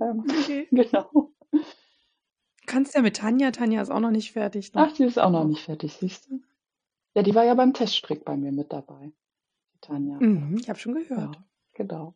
[0.00, 0.66] Ähm, okay.
[0.72, 1.32] Genau.
[2.66, 3.50] Kannst ja mit Tanja.
[3.50, 4.74] Tanja ist auch noch nicht fertig.
[4.74, 4.86] Ne?
[4.86, 6.40] Ach, die ist auch noch nicht fertig, siehst du?
[7.14, 9.12] Ja, die war ja beim Teststrick bei mir mit dabei.
[9.74, 10.18] Die Tanja.
[10.20, 11.36] Mhm, ich habe schon gehört.
[11.36, 12.14] Ja, genau.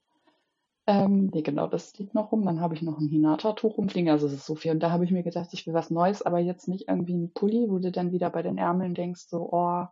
[0.86, 2.44] Ähm, nee, genau, das liegt noch rum.
[2.44, 4.10] Dann habe ich noch ein Hinata-Tuch rumfliegen.
[4.10, 4.72] Also es ist so viel.
[4.72, 7.32] Und da habe ich mir gedacht, ich will was Neues, aber jetzt nicht irgendwie ein
[7.32, 9.86] Pulli, wo du dann wieder bei den Ärmeln denkst, so, oh,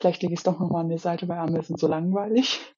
[0.00, 2.74] Vielleicht lege ich es doch nochmal an die Seite, weil Arme sind so langweilig.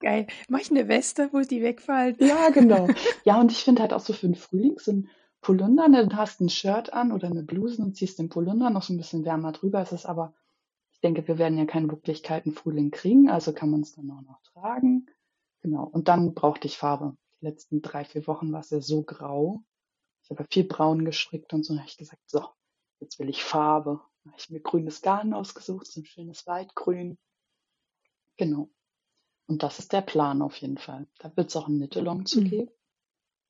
[0.00, 0.26] Geil.
[0.48, 2.16] Mach ich eine Weste, wo die wegfallen?
[2.20, 2.86] Ja, genau.
[3.24, 5.08] Ja, und ich finde halt auch so für den Frühling so ein
[5.40, 8.82] Polunder, ne, du hast ein Shirt an oder eine Bluse und ziehst den Polunder noch
[8.82, 9.80] so ein bisschen wärmer drüber.
[9.80, 10.34] Es ist aber,
[10.92, 14.10] ich denke, wir werden ja keine wirklich kalten Frühling kriegen, also kann man es dann
[14.10, 15.06] auch noch tragen.
[15.62, 15.84] Genau.
[15.84, 17.16] Und dann brauchte ich Farbe.
[17.40, 19.62] Die letzten drei, vier Wochen war es ja so grau.
[20.22, 21.74] Ich habe viel braun gestrickt und so.
[21.74, 22.44] Da habe ich gesagt, so,
[23.00, 27.18] jetzt will ich Farbe habe ich mir grünes Garn ausgesucht, so ein schönes Waldgrün.
[28.36, 28.68] Genau.
[29.46, 31.06] Und das ist der Plan auf jeden Fall.
[31.18, 32.48] Da wird es auch ein Knit-Along zu mhm.
[32.48, 32.70] geben.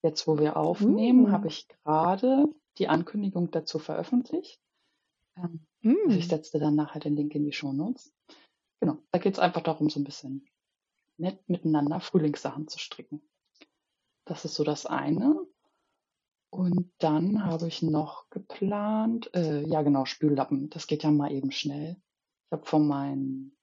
[0.03, 1.33] Jetzt, wo wir aufnehmen, mhm.
[1.33, 2.47] habe ich gerade
[2.79, 4.61] die Ankündigung dazu veröffentlicht.
[5.37, 5.97] Ähm, mhm.
[6.07, 8.13] also ich setze dann nachher den Link in die Show Notes.
[8.81, 10.47] Genau, da geht es einfach darum, so ein bisschen
[11.17, 13.23] nett miteinander Frühlingssachen zu stricken.
[14.27, 15.46] Das ist so das eine.
[16.57, 20.71] Und dann habe ich noch geplant, äh, ja genau, Spüllappen.
[20.71, 21.99] Das geht ja mal eben schnell.
[22.47, 23.55] Ich habe von meinen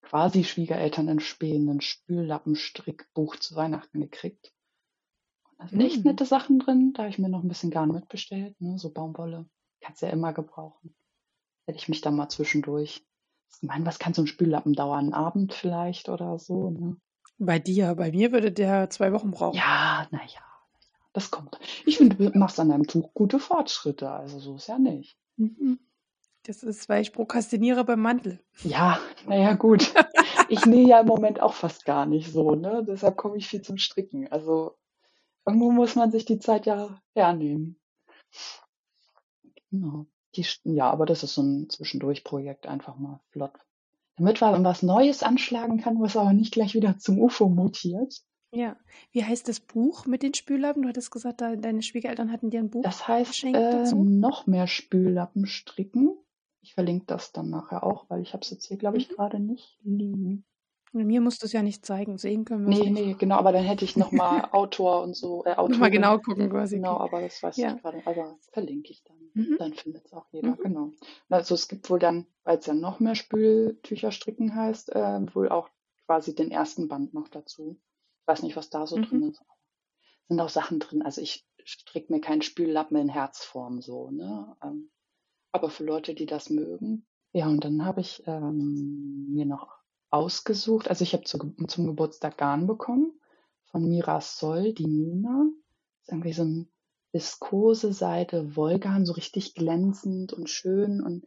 [0.00, 4.54] quasi Schwiegereltern ein spähenden Spüllappenstrickbuch zu Weihnachten gekriegt.
[5.50, 6.12] Und da sind echt mhm.
[6.12, 6.94] nette Sachen drin.
[6.94, 8.78] Da habe ich mir noch ein bisschen Garn mitbestellt, ne?
[8.78, 9.44] so Baumwolle.
[9.82, 10.96] Kannst ja immer gebrauchen.
[11.66, 13.06] Hätte ich mich da mal zwischendurch.
[13.52, 15.00] Ich meine, was kann so ein Spüllappen dauern?
[15.00, 16.96] Einen Abend vielleicht oder so, ne?
[17.36, 19.54] Bei dir, bei mir würde der zwei Wochen brauchen.
[19.54, 20.47] Ja, naja.
[21.18, 21.58] Das kommt.
[21.84, 24.08] Ich finde, du machst an deinem Tuch gute Fortschritte.
[24.08, 25.18] Also so ist ja nicht.
[25.36, 25.80] Mhm.
[26.44, 28.38] Das ist, weil ich prokrastiniere beim Mantel.
[28.62, 29.92] Ja, naja, gut.
[30.48, 32.84] ich nähe ja im Moment auch fast gar nicht so, ne?
[32.86, 34.30] Deshalb komme ich viel zum Stricken.
[34.30, 34.76] Also
[35.44, 37.80] irgendwo muss man sich die Zeit ja hernehmen.
[39.72, 40.06] Genau.
[40.36, 43.58] Die, ja, aber das ist so ein Zwischendurch-Projekt, einfach mal flott.
[44.18, 48.22] Damit man was Neues anschlagen kann, was aber nicht gleich wieder zum UFO mutiert.
[48.50, 48.76] Ja.
[49.12, 50.82] Wie heißt das Buch mit den Spüllappen?
[50.82, 54.02] Du hattest gesagt, deine Schwiegereltern hatten dir ein Buch Das heißt geschenkt äh, dazu.
[54.04, 56.16] noch mehr Spüllappen stricken.
[56.60, 59.14] Ich verlinke das dann nachher auch, weil ich habe es jetzt hier, glaube ich, mhm.
[59.14, 60.44] gerade nicht liegen.
[60.92, 63.62] Mir musst du es ja nicht zeigen, sehen können wir Nee, nee, genau, aber dann
[63.62, 65.44] hätte ich nochmal Autor und so.
[65.44, 66.76] Äh, Nochmal genau gucken quasi.
[66.76, 67.74] Genau, aber das weiß ja.
[67.74, 68.00] ich gerade.
[68.06, 69.18] Aber verlinke ich dann.
[69.34, 69.56] Mhm.
[69.58, 70.58] Dann findet es auch jeder, mhm.
[70.62, 70.92] genau.
[71.28, 75.50] Also es gibt wohl dann, weil es ja noch mehr Spültücher stricken heißt, äh, wohl
[75.50, 75.68] auch
[76.06, 77.78] quasi den ersten Band noch dazu
[78.28, 79.02] weiß nicht, was da so mhm.
[79.02, 79.42] drin ist.
[80.28, 81.02] Sind auch Sachen drin.
[81.02, 84.56] Also ich stricke mir keinen Spüllappen in Herzform so, ne?
[84.62, 84.90] Ähm,
[85.52, 87.06] aber für Leute, die das mögen.
[87.32, 89.78] Ja, und dann habe ich ähm, mir noch
[90.10, 90.88] ausgesucht.
[90.88, 93.18] Also ich habe zu, zum Geburtstag Garn bekommen
[93.66, 95.46] von Mira Sol, die Nina.
[95.96, 96.68] Das ist irgendwie so ein
[97.12, 101.02] viskose Seite Wollgarn, so richtig glänzend und schön.
[101.02, 101.26] Und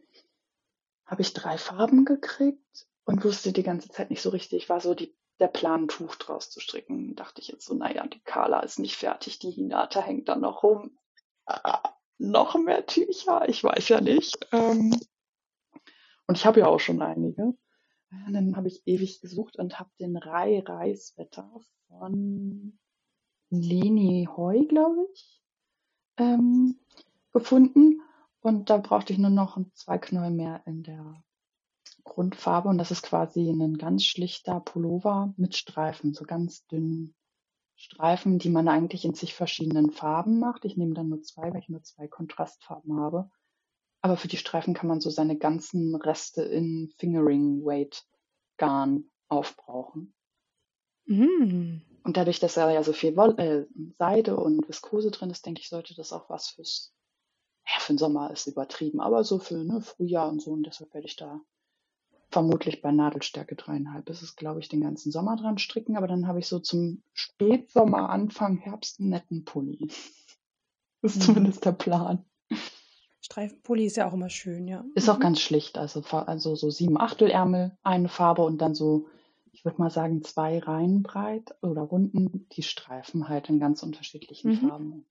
[1.04, 4.68] habe ich drei Farben gekriegt und wusste die ganze Zeit nicht so richtig.
[4.68, 7.16] War so die der Plan, ein Tuch draus zu stricken.
[7.16, 10.62] Dachte ich jetzt so, naja, die Carla ist nicht fertig, die Hinata hängt dann noch
[10.62, 10.96] rum.
[11.44, 14.38] Ah, noch mehr Tücher, ich weiß ja nicht.
[14.52, 14.98] Ähm,
[16.28, 17.54] und ich habe ja auch schon einige.
[18.26, 21.50] Und dann habe ich ewig gesucht und habe den Rai Reiswetter
[21.88, 22.78] von
[23.50, 25.42] Leni Heu, glaube ich,
[26.18, 26.78] ähm,
[27.32, 28.00] gefunden.
[28.40, 31.22] Und da brauchte ich nur noch zwei Knäuel mehr in der
[32.04, 32.68] Grundfarbe.
[32.68, 37.14] Und das ist quasi ein ganz schlichter Pullover mit Streifen, so ganz dünnen
[37.76, 40.64] Streifen, die man eigentlich in sich verschiedenen Farben macht.
[40.64, 43.28] Ich nehme dann nur zwei, weil ich nur zwei Kontrastfarben habe.
[44.02, 48.04] Aber für die Streifen kann man so seine ganzen Reste in Fingering Weight
[48.56, 50.14] Garn aufbrauchen.
[51.06, 51.78] Mm.
[52.04, 55.60] Und dadurch, dass da ja so viel Woll äh, Seide und Viskose drin ist, denke
[55.60, 56.92] ich, sollte das auch was fürs,
[57.66, 60.52] ja, für den Sommer ist übertrieben, aber so für ne, Frühjahr und so.
[60.52, 61.40] Und deshalb werde ich da
[62.32, 65.96] vermutlich bei Nadelstärke dreieinhalb ist es, glaube ich, den ganzen Sommer dran stricken.
[65.96, 69.88] Aber dann habe ich so zum Spätsommer, Anfang Herbst einen netten Pulli.
[71.04, 71.34] Das ist mhm.
[71.34, 72.24] zumindest der Plan.
[73.22, 74.84] Streifenpulli ist ja auch immer schön, ja.
[74.94, 75.22] Ist auch mhm.
[75.22, 75.76] ganz schlicht.
[75.76, 79.08] Also, also so sieben Achtelärmel, eine Farbe und dann so
[79.52, 84.52] ich würde mal sagen, zwei Reihen breit oder Runden, die Streifen halt in ganz unterschiedlichen
[84.52, 84.68] mhm.
[84.68, 85.06] Farben.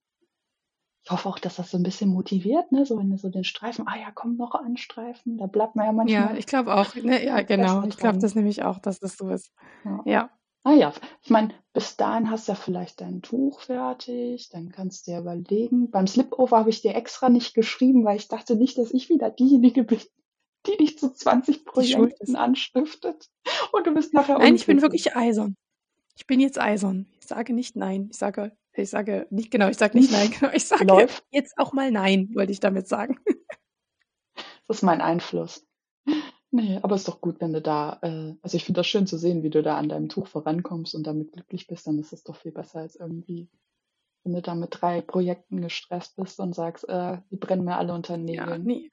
[1.04, 2.86] Ich hoffe auch, dass das so ein bisschen motiviert, ne?
[2.86, 5.86] So wenn du so den Streifen, ah ja, komm noch an Streifen, da bleibt man
[5.86, 6.32] ja manchmal.
[6.32, 7.24] Ja, ich glaube auch, ne?
[7.24, 7.82] ja, genau.
[7.84, 9.52] Ich glaube das nämlich auch, dass das so ist.
[9.84, 10.00] Ja.
[10.04, 10.30] ja.
[10.64, 15.06] Ah ja, ich meine, bis dahin hast du ja vielleicht dein Tuch fertig, dann kannst
[15.06, 15.90] du dir überlegen.
[15.90, 19.30] Beim Slipover habe ich dir extra nicht geschrieben, weil ich dachte nicht, dass ich wieder
[19.30, 19.98] diejenige bin,
[20.68, 23.28] die dich zu 20 Projekten anstiftet.
[23.72, 25.56] Und du bist nachher Nein, ich bin wirklich eisern.
[26.14, 27.08] Ich bin jetzt eisern.
[27.18, 28.08] Ich sage nicht nein.
[28.12, 30.30] Ich sage, ich sage nicht, genau, ich sage nicht nein.
[30.30, 31.24] Genau, ich sage Läuft.
[31.30, 33.18] jetzt auch mal nein, wollte ich damit sagen.
[34.68, 35.66] Das ist mein Einfluss.
[36.50, 39.16] Nee, aber ist doch gut, wenn du da, äh, also ich finde das schön zu
[39.16, 42.24] sehen, wie du da an deinem Tuch vorankommst und damit glücklich bist, dann ist es
[42.24, 43.48] doch viel besser als irgendwie,
[44.22, 47.94] wenn du da mit drei Projekten gestresst bist und sagst, äh, die brennen mir alle
[47.94, 48.48] unter den Nägeln.
[48.48, 48.90] Ja, nee.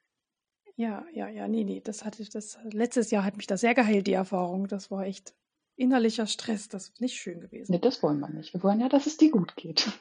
[0.78, 3.76] Ja, ja, ja, nee, nee, das hatte ich, das, letztes Jahr hat mich das sehr
[3.76, 4.68] geheilt, die Erfahrung.
[4.68, 5.36] Das war echt
[5.80, 7.72] innerlicher Stress, das ist nicht schön gewesen.
[7.72, 8.54] Nee, das wollen wir nicht.
[8.54, 9.92] Wir wollen ja, dass es dir gut geht.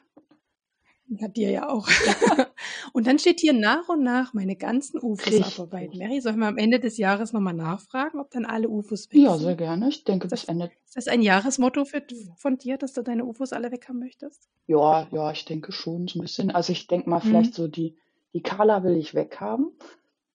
[1.10, 1.88] Ja, dir ja auch.
[2.92, 5.98] und dann steht hier nach und nach meine ganzen UFOs abarbeiten.
[5.98, 9.12] Mary, soll ich mal am Ende des Jahres nochmal nachfragen, ob dann alle UFOs weg
[9.12, 9.22] sind?
[9.22, 9.88] Ja, sehr gerne.
[9.88, 10.70] Ich denke, das, bis Ende.
[10.84, 12.02] Ist das ein Jahresmotto für,
[12.36, 14.48] von dir, dass du deine UFOs alle weg haben möchtest?
[14.66, 16.50] Ja, ja, ich denke schon so ein bisschen.
[16.50, 17.62] Also ich denke mal, vielleicht mhm.
[17.62, 17.96] so die,
[18.34, 19.72] die Carla will ich weghaben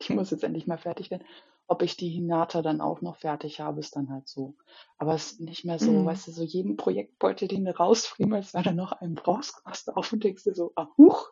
[0.07, 1.23] die muss jetzt endlich mal fertig werden.
[1.67, 4.55] Ob ich die Hinata dann auch noch fertig habe, ist dann halt so.
[4.97, 6.05] Aber es ist nicht mehr so, mhm.
[6.05, 9.93] weißt du, so jeden Projektbeutel, den du rausfriemelst, weil du noch einen brauchst, machst du
[9.93, 11.29] auf und denkst dir so, ah, huch,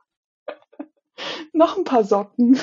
[1.54, 2.60] noch ein paar Socken.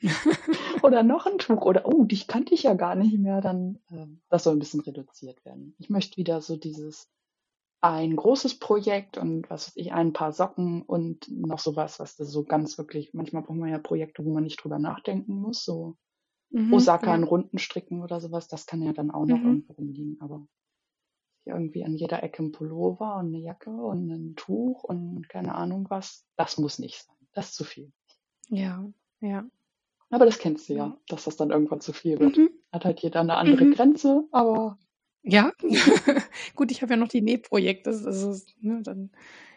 [0.82, 4.06] oder noch ein Tuch oder oh, dich kannte ich ja gar nicht mehr, dann äh,
[4.28, 5.74] das soll ein bisschen reduziert werden.
[5.78, 7.08] Ich möchte wieder so dieses
[7.82, 12.30] ein großes Projekt und was weiß ich, ein paar Socken und noch sowas, was das
[12.30, 15.96] so ganz wirklich, manchmal braucht man ja Projekte, wo man nicht drüber nachdenken muss, so
[16.52, 17.14] mhm, Osaka ja.
[17.16, 19.46] in Runden stricken oder sowas, das kann ja dann auch noch mhm.
[19.46, 20.46] irgendwo rumliegen, aber
[21.44, 25.86] irgendwie an jeder Ecke ein Pullover und eine Jacke und ein Tuch und keine Ahnung
[25.88, 27.16] was, das muss nicht sein.
[27.32, 27.92] Das ist zu viel.
[28.48, 28.86] Ja,
[29.20, 29.44] ja.
[30.10, 32.36] Aber das kennst du ja, dass das dann irgendwann zu viel wird.
[32.36, 32.50] Mhm.
[32.70, 33.72] Hat halt jeder eine andere mhm.
[33.72, 34.78] Grenze, aber
[35.22, 35.52] ja,
[36.54, 37.90] gut, ich habe ja noch die Nähprojekte.
[37.90, 39.10] Also, ne, dann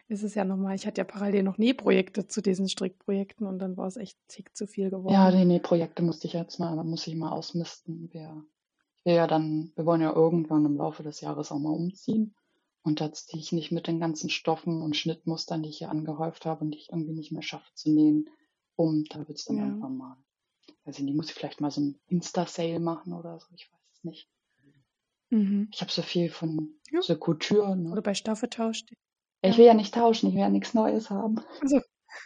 [0.07, 3.75] ist es ja nochmal, ich hatte ja parallel noch Nähprojekte zu diesen Strickprojekten und dann
[3.75, 5.13] war es echt tick zu viel geworden.
[5.13, 8.09] Ja, die Nähprojekte musste ich jetzt mal, muss ich mal ausmisten.
[8.11, 8.45] Wir,
[8.99, 12.35] ich will ja dann, wir wollen ja irgendwann im Laufe des Jahres auch mal umziehen.
[12.83, 16.45] Und da ziehe ich nicht mit den ganzen Stoffen und Schnittmustern, die ich hier angehäuft
[16.45, 18.29] habe und die ich irgendwie nicht mehr schaffe zu nähen,
[18.75, 19.05] um.
[19.05, 19.65] Da wird es dann ja.
[19.65, 20.17] irgendwann mal.
[20.83, 23.81] Weiß ich nicht, muss ich vielleicht mal so ein Insta-Sale machen oder so, ich weiß
[23.91, 24.29] es nicht.
[25.31, 25.67] Mhm.
[25.73, 27.01] Ich habe so viel von ja.
[27.01, 27.75] so Couture.
[27.75, 27.91] Ne?
[27.91, 28.85] Oder bei Stoffetausch.
[29.47, 31.41] Ich will ja nicht tauschen, ich will ja nichts Neues haben.
[31.61, 31.79] Also,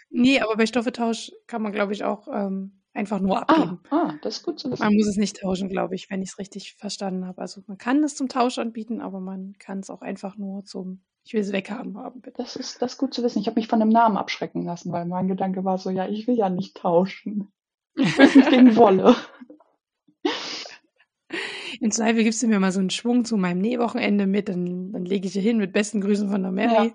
[0.10, 3.80] nee, aber bei Stoffetausch kann man, glaube ich, auch ähm, einfach nur abgeben.
[3.90, 4.84] Ah, ah, das ist gut zu wissen.
[4.84, 7.42] Man muss es nicht tauschen, glaube ich, wenn ich es richtig verstanden habe.
[7.42, 11.02] Also man kann es zum Tausch anbieten, aber man kann es auch einfach nur zum
[11.30, 12.42] ich will es weghaben haben, bitte.
[12.42, 13.40] Das ist, das ist gut zu wissen.
[13.40, 16.28] Ich habe mich von dem Namen abschrecken lassen, weil mein Gedanke war so, ja, ich
[16.28, 17.52] will ja nicht tauschen.
[17.96, 19.16] Ich will nicht gegen Wolle.
[21.82, 25.06] Im Zweifel gibst du mir mal so einen Schwung zu meinem Nähwochenende mit, dann, dann
[25.06, 26.88] lege ich hier hin mit besten Grüßen von der Mary.
[26.88, 26.94] Ja.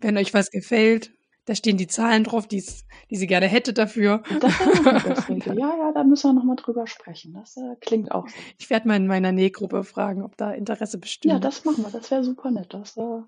[0.00, 1.12] Wenn euch was gefällt,
[1.44, 4.22] da stehen die Zahlen drauf, die sie gerne hätte dafür.
[4.40, 4.52] Das
[5.28, 7.34] ja, ja, da müssen wir nochmal drüber sprechen.
[7.34, 8.28] Das äh, klingt auch.
[8.28, 8.34] So.
[8.58, 11.32] Ich werde mal in meiner Nähgruppe fragen, ob da Interesse besteht.
[11.32, 11.90] Ja, das machen wir.
[11.90, 12.72] Das wäre super nett.
[12.72, 13.22] Das äh,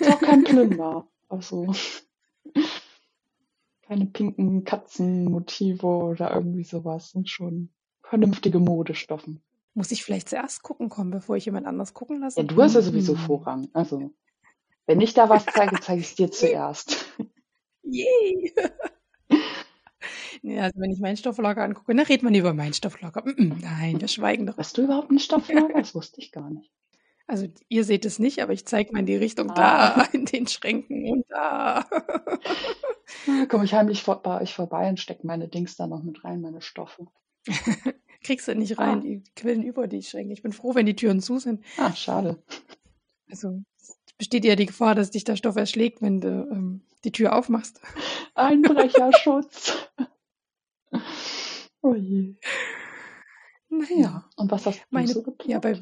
[0.00, 1.06] ist auch kein Plünder.
[1.28, 1.72] Also
[3.82, 7.10] keine pinken Katzenmotive oder irgendwie sowas.
[7.10, 7.70] Sind schon
[8.02, 9.42] vernünftige Modestoffen.
[9.74, 12.40] Muss ich vielleicht zuerst gucken kommen, bevor ich jemand anders gucken lasse?
[12.40, 13.20] Ja, du hast ja sowieso hm.
[13.20, 13.68] Vorrang.
[13.72, 14.12] Also,
[14.86, 17.06] wenn ich da was zeige, zeige ich es dir zuerst.
[17.82, 18.52] Yay!
[20.44, 23.22] Ja, also wenn ich meinen Stofflager angucke, dann redet man über meinen Stofflager.
[23.36, 24.56] Nein, wir schweigen doch.
[24.56, 25.72] Hast du überhaupt einen Stofflager?
[25.72, 26.68] Das wusste ich gar nicht.
[27.28, 29.54] Also ihr seht es nicht, aber ich zeige mal in die Richtung ah.
[29.94, 31.86] da, in den Schränken und da.
[33.48, 36.40] Komme ich heimlich vor, bei euch vorbei und stecke meine Dings da noch mit rein,
[36.40, 37.06] meine Stoffe.
[38.22, 39.00] Kriegst du nicht rein, ah.
[39.00, 40.32] die quillen über die Schränke.
[40.32, 41.64] Ich bin froh, wenn die Türen zu sind.
[41.76, 42.42] Ah, schade.
[43.28, 43.62] Also
[44.18, 47.80] besteht ja die Gefahr, dass dich der Stoff erschlägt, wenn du ähm, die Tür aufmachst.
[48.34, 49.88] Einbrecherschutz.
[51.82, 52.36] oh je.
[53.68, 54.28] Naja.
[54.36, 55.50] Und was hast du meine, so geplant?
[55.50, 55.80] Ja, bei,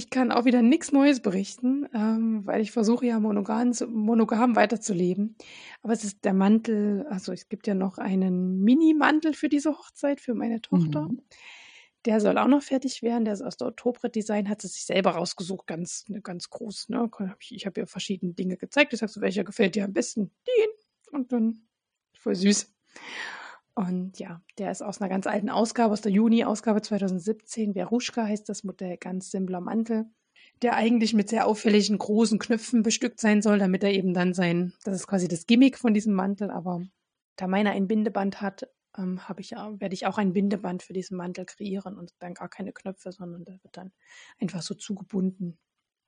[0.00, 5.36] ich kann auch wieder nichts Neues berichten, ähm, weil ich versuche ja monogam, monogam weiterzuleben.
[5.82, 10.22] Aber es ist der Mantel, also es gibt ja noch einen Mini-Mantel für diese Hochzeit
[10.22, 11.02] für meine Tochter.
[11.02, 11.20] Mhm.
[12.06, 13.26] Der soll auch noch fertig werden.
[13.26, 16.88] Der ist aus der Oktober-Design, hat sie sich selber rausgesucht, ganz, ne, ganz groß.
[16.88, 17.10] Ne?
[17.50, 18.94] Ich habe ihr verschiedene Dinge gezeigt.
[18.94, 20.30] Ich sage so, welcher gefällt dir am besten?
[20.46, 20.70] Den.
[21.12, 21.60] Und dann
[22.14, 22.72] voll süß.
[23.80, 27.72] Und ja, der ist aus einer ganz alten Ausgabe, aus der Juni-Ausgabe 2017.
[27.72, 30.04] Veruschka heißt das Modell, ganz simpler Mantel,
[30.60, 34.74] der eigentlich mit sehr auffälligen großen Knöpfen bestückt sein soll, damit er eben dann sein,
[34.84, 36.82] das ist quasi das Gimmick von diesem Mantel, aber
[37.36, 38.68] da meiner ein Bindeband hat,
[38.98, 42.74] ähm, ich, werde ich auch ein Bindeband für diesen Mantel kreieren und dann gar keine
[42.74, 43.92] Knöpfe, sondern der wird dann
[44.38, 45.58] einfach so zugebunden.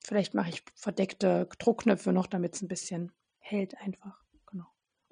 [0.05, 4.22] Vielleicht mache ich verdeckte Druckknöpfe noch, damit es ein bisschen hält einfach.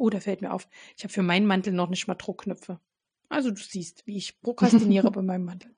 [0.00, 2.80] Oh, da fällt mir auf, ich habe für meinen Mantel noch nicht mal Druckknöpfe.
[3.28, 5.76] Also du siehst, wie ich prokrastiniere bei meinem Mantel.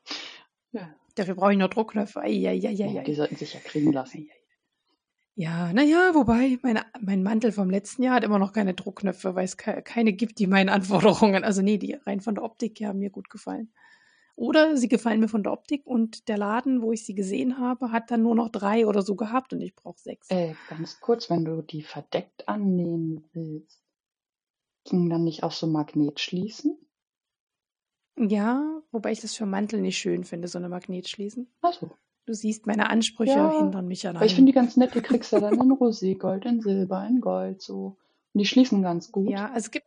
[0.70, 0.94] Ja.
[1.16, 2.20] Dafür brauche ich noch Druckknöpfe.
[2.20, 4.30] Ei, ei, ei, ja, die sollten sich ja kriegen lassen.
[5.34, 9.44] Ja, naja, wobei meine, mein Mantel vom letzten Jahr hat immer noch keine Druckknöpfe, weil
[9.44, 12.88] es ke keine gibt, die meinen Anforderungen, also nee, die rein von der Optik her
[12.88, 13.72] haben mir gut gefallen.
[14.36, 17.92] Oder sie gefallen mir von der Optik und der Laden, wo ich sie gesehen habe,
[17.92, 20.30] hat dann nur noch drei oder so gehabt und ich brauche sechs.
[20.30, 23.81] Äh, ganz kurz, wenn du die verdeckt annehmen willst,
[24.84, 26.76] Ging dann nicht auch so Magnetschließen?
[28.18, 31.48] Ja, wobei ich das für Mantel nicht schön finde, so eine Magnetschließen.
[31.62, 31.90] Ach so.
[32.24, 34.26] Du siehst, meine Ansprüche ja, hindern mich an allem.
[34.26, 37.60] Ich finde die ganz nett, die kriegst ja dann in Roségold, in Silber, in Gold,
[37.60, 37.96] so.
[38.32, 39.28] Und die schließen ganz gut.
[39.28, 39.86] Ja, also es gibt,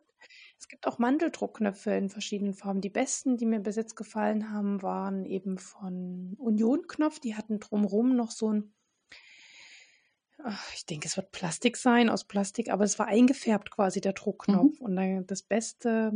[0.59, 2.81] es gibt auch Manteldruckknöpfe in verschiedenen Farben.
[2.81, 7.19] Die besten, die mir bis jetzt gefallen haben, waren eben von Union Knopf.
[7.19, 8.74] Die hatten drumherum noch so ein
[10.73, 14.79] ich denke, es wird Plastik sein, aus Plastik, aber es war eingefärbt quasi der Druckknopf.
[14.79, 14.85] Mhm.
[14.85, 16.11] Und dann das beste,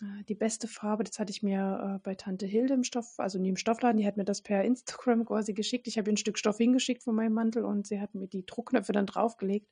[0.00, 3.38] äh, die beste Farbe, das hatte ich mir äh, bei Tante Hilde im Stoff, also
[3.38, 5.86] nie im Stoffladen, die hat mir das per Instagram quasi geschickt.
[5.86, 8.46] Ich habe ihr ein Stück Stoff hingeschickt von meinem Mantel und sie hat mir die
[8.46, 9.70] Druckknöpfe dann draufgelegt.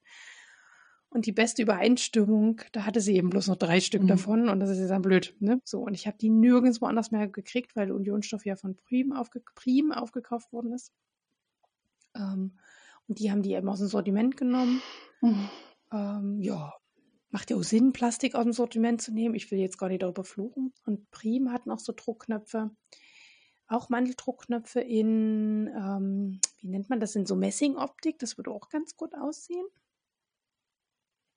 [1.13, 4.09] Und die beste Übereinstimmung, da hatte sie eben bloß noch drei Stück mhm.
[4.09, 5.35] davon und das ist ja dann blöd.
[5.41, 5.61] Ne?
[5.65, 9.43] So, und ich habe die nirgendwo anders mehr gekriegt, weil Unionstoff ja von Prim, aufge
[9.57, 10.93] Prim aufgekauft worden ist.
[12.15, 12.59] Ähm,
[13.19, 14.83] die haben die eben aus dem Sortiment genommen.
[15.21, 15.49] Mhm.
[15.93, 16.73] Ähm, ja,
[17.31, 19.35] macht ja auch Sinn, Plastik aus dem Sortiment zu nehmen.
[19.35, 20.73] Ich will jetzt gar nicht darüber fluchen.
[20.87, 22.71] Und Prim hat noch so Druckknöpfe.
[23.67, 28.19] Auch Mandeldruckknöpfe in, ähm, wie nennt man das, in so Messingoptik.
[28.19, 29.67] Das würde auch ganz gut aussehen.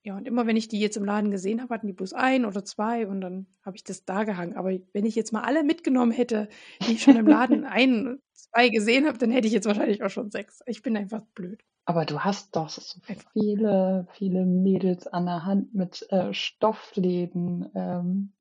[0.06, 2.44] Ja, und immer wenn ich die jetzt im Laden gesehen habe, hatten die bloß ein
[2.44, 4.58] oder zwei und dann habe ich das da gehangen.
[4.58, 6.50] Aber wenn ich jetzt mal alle mitgenommen hätte,
[6.86, 10.10] die ich schon im Laden ein, zwei gesehen habe, dann hätte ich jetzt wahrscheinlich auch
[10.10, 10.60] schon sechs.
[10.66, 11.64] Ich bin einfach blöd.
[11.86, 13.00] Aber du hast doch so
[13.32, 17.70] viele, viele Mädels an der Hand mit äh, Stoffläden.
[17.74, 18.34] Ähm,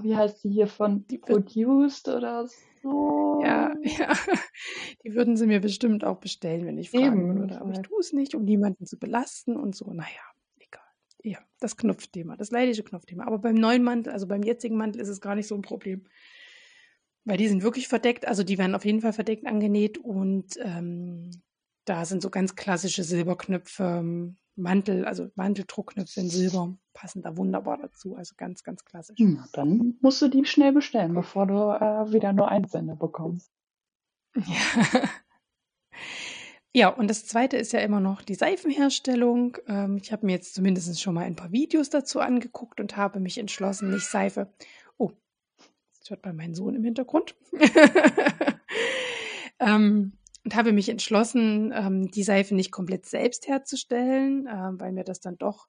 [0.00, 3.40] wie heißt die hier von die Produced oder so?
[3.42, 4.12] Ja, ja.
[5.04, 7.60] Die würden sie mir bestimmt auch bestellen, wenn ich fragen Eben, würde.
[7.60, 9.92] Aber ich tue es nicht, um niemanden zu belasten und so.
[9.92, 10.31] Naja.
[11.22, 13.26] Ja, das Knopfthema, das leidliche Knopfthema.
[13.26, 16.04] Aber beim neuen Mantel, also beim jetzigen Mantel, ist es gar nicht so ein Problem.
[17.24, 21.30] Weil die sind wirklich verdeckt, also die werden auf jeden Fall verdeckt angenäht und ähm,
[21.84, 27.78] da sind so ganz klassische Silberknöpfe, ähm, Mantel, also Manteldruckknöpfe in Silber, passen da wunderbar
[27.78, 29.16] dazu, also ganz, ganz klassisch.
[29.18, 33.50] Na, dann musst du die schnell bestellen, bevor du äh, wieder nur Einsender bekommst.
[34.34, 35.08] Ja.
[36.74, 39.58] Ja, und das zweite ist ja immer noch die Seifenherstellung.
[39.68, 43.20] Ähm, ich habe mir jetzt zumindest schon mal ein paar Videos dazu angeguckt und habe
[43.20, 44.50] mich entschlossen, nicht Seife.
[44.96, 45.10] Oh,
[45.94, 47.36] jetzt hört man meinen Sohn im Hintergrund.
[49.60, 50.12] ähm,
[50.44, 55.20] und habe mich entschlossen, ähm, die Seife nicht komplett selbst herzustellen, äh, weil mir das
[55.20, 55.68] dann doch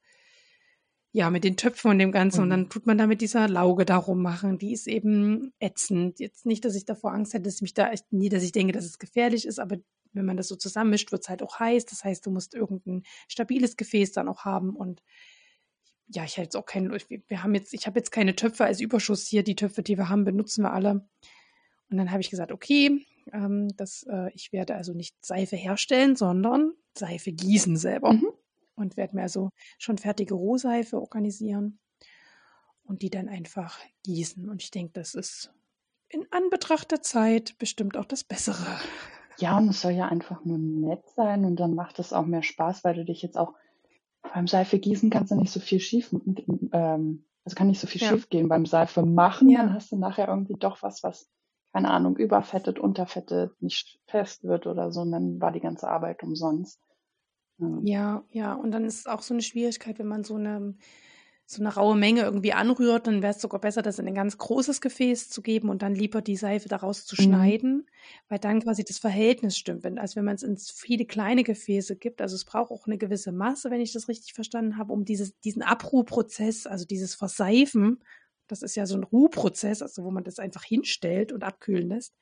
[1.12, 2.40] ja, mit den Töpfen und dem Ganzen.
[2.40, 2.44] Mhm.
[2.44, 4.58] Und dann tut man da mit dieser Lauge darum machen.
[4.58, 6.20] Die ist eben ätzend.
[6.20, 8.52] Jetzt nicht, dass ich davor Angst hätte, dass ich mich da echt nie, dass ich
[8.52, 9.78] denke, dass es gefährlich ist, aber
[10.14, 11.86] wenn man das so zusammenmischt, wird es halt auch heiß.
[11.86, 14.76] Das heißt, du musst irgendein stabiles Gefäß dann auch haben.
[14.76, 15.04] Und
[16.08, 18.80] ja, ich hätte jetzt auch keinen, wir haben jetzt, ich habe jetzt keine Töpfe als
[18.80, 19.44] Überschuss hier.
[19.44, 21.08] Die Töpfe, die wir haben, benutzen wir alle.
[21.90, 26.16] Und dann habe ich gesagt, okay, ähm, das, äh, ich werde also nicht Seife herstellen,
[26.16, 28.14] sondern Seife gießen selber.
[28.14, 28.30] Mhm.
[28.76, 31.80] Und werde mir also schon fertige Rohseife organisieren
[32.84, 34.50] und die dann einfach gießen.
[34.50, 35.52] Und ich denke, das ist
[36.10, 38.80] in Anbetracht der Zeit bestimmt auch das Bessere.
[39.38, 42.44] Ja, und es soll ja einfach nur nett sein und dann macht es auch mehr
[42.44, 43.54] Spaß, weil du dich jetzt auch
[44.34, 46.14] beim Seife gießen kannst du nicht so viel schief,
[46.72, 48.10] ähm, also kann nicht so viel ja.
[48.10, 49.60] schief gehen beim Seife machen, ja.
[49.60, 51.30] dann hast du nachher irgendwie doch was, was,
[51.74, 56.24] keine Ahnung, überfettet, unterfettet, nicht fest wird oder so, und dann war die ganze Arbeit
[56.24, 56.80] umsonst.
[57.84, 60.76] Ja, ja, und dann ist es auch so eine Schwierigkeit, wenn man so eine
[61.46, 64.38] so eine raue Menge irgendwie anrührt, dann wäre es sogar besser, das in ein ganz
[64.38, 67.26] großes Gefäß zu geben und dann lieber die Seife daraus zu mhm.
[67.26, 67.90] schneiden,
[68.30, 69.84] weil dann quasi das Verhältnis stimmt.
[69.84, 72.98] Wenn, also wenn man es in viele kleine Gefäße gibt, also es braucht auch eine
[72.98, 78.00] gewisse Masse, wenn ich das richtig verstanden habe, um dieses, diesen Abruhprozess, also dieses Verseifen,
[78.48, 82.14] das ist ja so ein Ruhprozess, also wo man das einfach hinstellt und abkühlen lässt,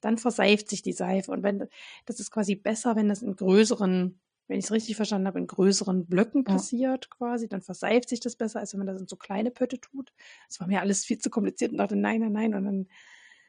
[0.00, 1.30] dann verseift sich die Seife.
[1.30, 1.68] Und wenn
[2.06, 4.18] das ist quasi besser, wenn das in größeren
[4.50, 7.16] wenn ich es richtig verstanden habe, in größeren Blöcken passiert ja.
[7.16, 10.12] quasi, dann verseift sich das besser, als wenn man das in so kleine Pötte tut.
[10.48, 12.54] Das war mir alles viel zu kompliziert und dachte, nein, nein, nein.
[12.56, 12.88] Und dann,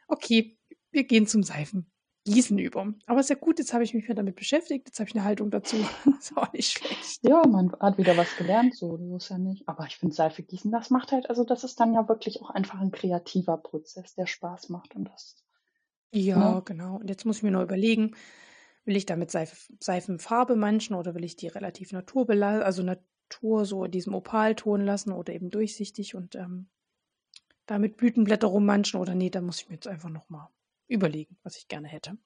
[0.07, 0.59] okay,
[0.91, 2.93] wir gehen zum Seifengießen über.
[3.07, 5.23] Aber ist ja gut, jetzt habe ich mich wieder damit beschäftigt, jetzt habe ich eine
[5.23, 5.77] Haltung dazu.
[6.19, 7.17] ist auch nicht schlecht.
[7.23, 9.67] Ja, man hat wieder was gelernt, so, so ist ja nicht.
[9.67, 12.51] Aber ich finde Seife gießen, das macht halt, also das ist dann ja wirklich auch
[12.51, 15.35] einfach ein kreativer Prozess, der Spaß macht und das.
[16.11, 16.61] Ja, ne?
[16.63, 16.97] genau.
[16.97, 18.15] Und jetzt muss ich mir nur überlegen,
[18.85, 23.85] Will ich damit Seif Seifenfarbe manchen oder will ich die relativ naturbelassen, also Natur so
[23.85, 26.69] in diesem Opalton lassen oder eben durchsichtig und ähm,
[27.65, 30.47] damit Blütenblätter rummanchen oder nee, da muss ich mir jetzt einfach nochmal
[30.87, 32.17] überlegen, was ich gerne hätte.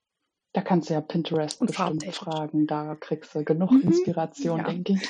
[0.53, 4.63] Da kannst du ja Pinterest und bestimmt fragen, da kriegst du genug mhm, Inspiration, ja.
[4.63, 5.09] denke ich.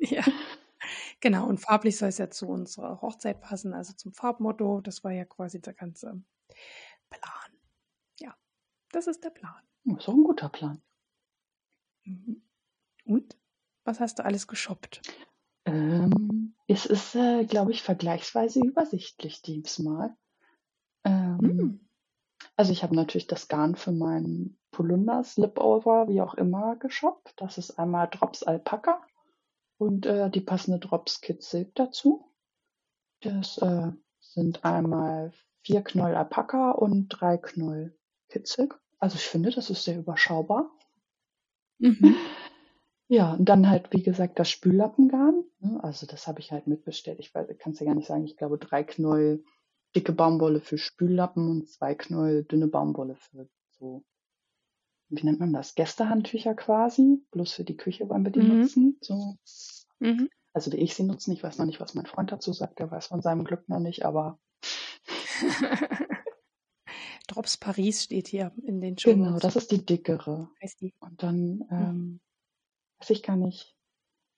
[0.10, 0.24] ja.
[1.20, 4.80] Genau, und farblich soll es ja zu unserer Hochzeit passen, also zum Farbmotto.
[4.80, 6.22] Das war ja quasi der ganze
[7.10, 7.50] Plan.
[8.20, 8.34] Ja,
[8.92, 9.62] das ist der Plan.
[9.84, 10.82] Das ist auch ein guter Plan.
[12.06, 12.42] Mhm.
[13.04, 13.36] Und?
[13.84, 15.02] Was hast du alles geshoppt?
[15.64, 20.16] Ähm, es ist, äh, glaube ich, vergleichsweise übersichtlich diesmal.
[21.04, 21.80] Ähm, mm.
[22.56, 27.34] Also ich habe natürlich das Garn für meinen Polunder, Slipover, wie auch immer, geshoppt.
[27.36, 29.00] Das ist einmal Drops Alpaka
[29.78, 32.32] und äh, die passende Drops Kid Silk dazu.
[33.20, 35.32] Das äh, sind einmal
[35.62, 37.96] vier Knoll Alpaka und drei Knoll
[38.28, 38.80] Kid Silk.
[38.98, 40.70] Also ich finde, das ist sehr überschaubar.
[41.78, 42.16] Mhm.
[43.08, 45.44] Ja, und dann halt, wie gesagt, das Spüllappengarn.
[45.60, 45.78] Ne?
[45.82, 47.20] Also das habe ich halt mitbestellt.
[47.20, 48.24] Ich weiß, kann es ja gar nicht sagen.
[48.24, 49.44] Ich glaube, drei Knäuel
[49.94, 53.48] dicke Baumwolle für Spüllappen und zwei Knäuel dünne Baumwolle für
[53.78, 54.04] so,
[55.08, 55.74] wie nennt man das?
[55.74, 57.22] Gästehandtücher quasi.
[57.30, 58.60] Bloß für die Küche wollen wir die mhm.
[58.60, 58.98] nutzen.
[59.00, 59.36] So.
[60.00, 60.28] Mhm.
[60.52, 61.32] Also wie ich sie nutzen.
[61.32, 62.80] Ich weiß noch nicht, was mein Freund dazu sagt.
[62.80, 64.40] Der weiß von seinem Glück noch nicht, aber
[67.26, 69.12] Drops Paris steht hier in den Show.
[69.12, 70.48] Genau, das ist die dickere.
[70.62, 70.94] Heißt die?
[71.00, 71.70] Und dann, hm.
[71.70, 72.20] ähm,
[72.98, 73.76] weiß ich gar nicht,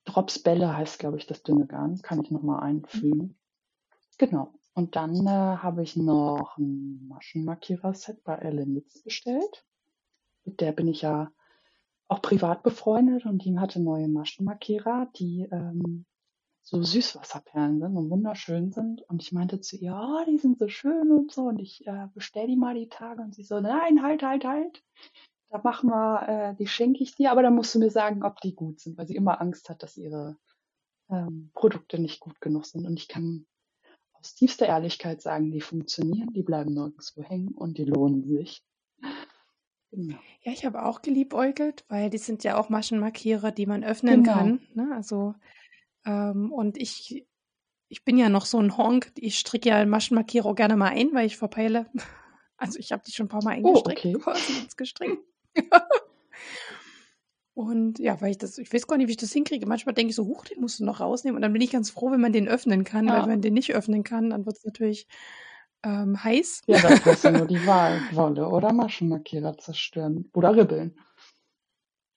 [0.04, 2.00] Drops Bälle heißt, glaube ich, das dünne Garn.
[2.00, 3.18] Kann ich nochmal einfügen.
[3.18, 3.34] Mhm.
[4.16, 4.54] Genau.
[4.72, 9.66] Und dann äh, habe ich noch ein Maschenmarkierer-Set bei Ellen Litz bestellt.
[10.44, 11.30] Mit der bin ich ja
[12.06, 16.06] auch privat befreundet und die hatte neue Maschenmarkierer, die ähm,
[16.70, 19.00] so Süßwasserperlen sind und wunderschön sind.
[19.08, 21.44] Und ich meinte zu ihr, oh, die sind so schön und so.
[21.44, 23.22] Und ich äh, bestell die mal die Tage.
[23.22, 24.84] Und sie so, nein, halt, halt, halt.
[25.48, 28.42] Da machen wir, äh, die schenke ich dir, aber da musst du mir sagen, ob
[28.42, 30.36] die gut sind, weil sie immer Angst hat, dass ihre
[31.08, 32.86] ähm, Produkte nicht gut genug sind.
[32.86, 33.46] Und ich kann
[34.12, 38.62] aus tiefster Ehrlichkeit sagen, die funktionieren, die bleiben nirgendwo hängen und die lohnen sich.
[39.90, 40.18] Genau.
[40.42, 44.36] Ja, ich habe auch geliebäugelt, weil die sind ja auch Maschenmarkierer, die man öffnen genau.
[44.36, 44.60] kann.
[44.74, 44.90] Ne?
[44.94, 45.34] Also
[46.08, 47.26] ähm, und ich,
[47.88, 49.12] ich bin ja noch so ein Honk.
[49.16, 51.86] Ich stricke ja Maschenmarkierer auch gerne mal ein, weil ich verpeile.
[52.60, 54.18] Also ich habe die schon ein paar Mal eingestrickt, oh, okay.
[54.18, 55.22] quasi gestrickt.
[57.54, 59.64] und ja, weil ich das, ich weiß gar nicht, wie ich das hinkriege.
[59.64, 61.36] Manchmal denke ich so, huch, den musst du noch rausnehmen.
[61.36, 63.12] Und dann bin ich ganz froh, wenn man den öffnen kann, ja.
[63.12, 65.06] weil wenn man den nicht öffnen kann, dann wird es natürlich
[65.84, 66.62] ähm, heiß.
[66.66, 68.00] Ja, das ist ja nur die Wahl.
[68.10, 70.28] Wolle oder Maschenmarkierer zerstören.
[70.34, 70.98] Oder ribbeln.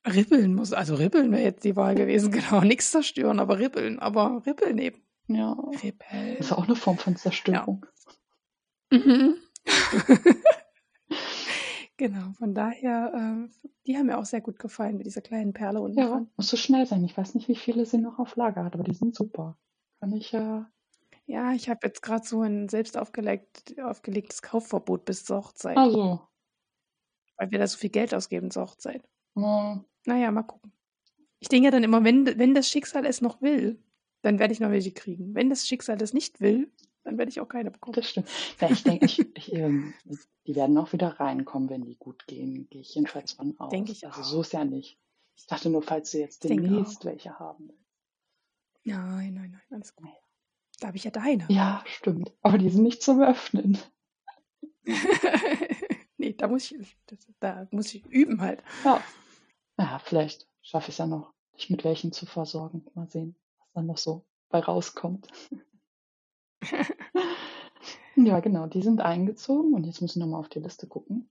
[0.06, 2.62] Ribbeln muss, also ribbeln wäre jetzt die Wahl gewesen, genau.
[2.62, 5.02] Nichts zerstören, aber ribbeln, aber ribbeln eben.
[5.28, 5.52] Ja.
[5.84, 6.38] Ribbeln.
[6.38, 7.86] Ist auch eine Form von Zerstörung.
[8.92, 8.98] Ja.
[8.98, 9.36] Mhm.
[11.98, 15.82] genau, von daher, äh, die haben mir auch sehr gut gefallen mit dieser kleinen Perle
[15.82, 16.30] unten ja, dran.
[16.36, 17.04] Muss so schnell sein.
[17.06, 19.58] Ich weiß nicht, wie viele sie noch auf Lager hat, aber die sind super.
[20.00, 20.62] Kann ich ja.
[20.62, 20.66] Äh...
[21.28, 25.78] Ja, ich habe jetzt gerade so ein selbst aufgelegt, aufgelegtes Kaufverbot bis zur Hochzeit.
[25.78, 26.20] Also.
[27.38, 29.08] Weil wir da so viel Geld ausgeben zur Hochzeit.
[29.36, 29.82] Ja.
[30.06, 30.72] Naja, mal gucken.
[31.40, 33.80] Ich denke ja dann immer, wenn, wenn das Schicksal es noch will,
[34.22, 35.34] dann werde ich noch welche kriegen.
[35.34, 36.72] Wenn das Schicksal es nicht will,
[37.04, 37.96] dann werde ich auch keine bekommen.
[37.96, 38.30] Das stimmt.
[38.60, 39.94] Ja, ich denke, ich, ich, ähm,
[40.46, 42.68] die werden auch wieder reinkommen, wenn die gut gehen.
[42.70, 43.72] Gehe ich jedenfalls von aus.
[43.72, 44.26] Denke ich also auch.
[44.26, 45.00] so ist ja nicht.
[45.36, 47.82] Ich dachte nur, falls du jetzt demnächst welche haben willst.
[48.84, 50.10] Nein, nein, nein, alles gut.
[50.80, 51.46] Da habe ich ja deine.
[51.50, 52.32] Ja, stimmt.
[52.42, 53.78] Aber die sind nicht zum Öffnen.
[56.18, 58.64] nee, da muss ich, das, da muss ich üben halt.
[58.84, 59.04] Ja.
[59.78, 62.86] Ja, vielleicht schaffe ich es ja noch, dich mit welchen zu versorgen.
[62.94, 65.28] Mal sehen, was dann noch so bei rauskommt.
[68.16, 71.30] ja, genau, die sind eingezogen und jetzt muss ich nochmal auf die Liste gucken.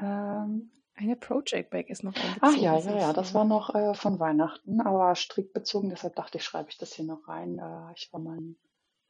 [0.00, 2.40] Ähm, eine Project Bag ist noch eingezogen.
[2.40, 6.38] Ach ja, ja, ja, das war noch äh, von Weihnachten, aber strikt bezogen, deshalb dachte
[6.38, 7.58] ich, schreibe ich das hier noch rein.
[7.58, 8.56] Äh, ich war mein,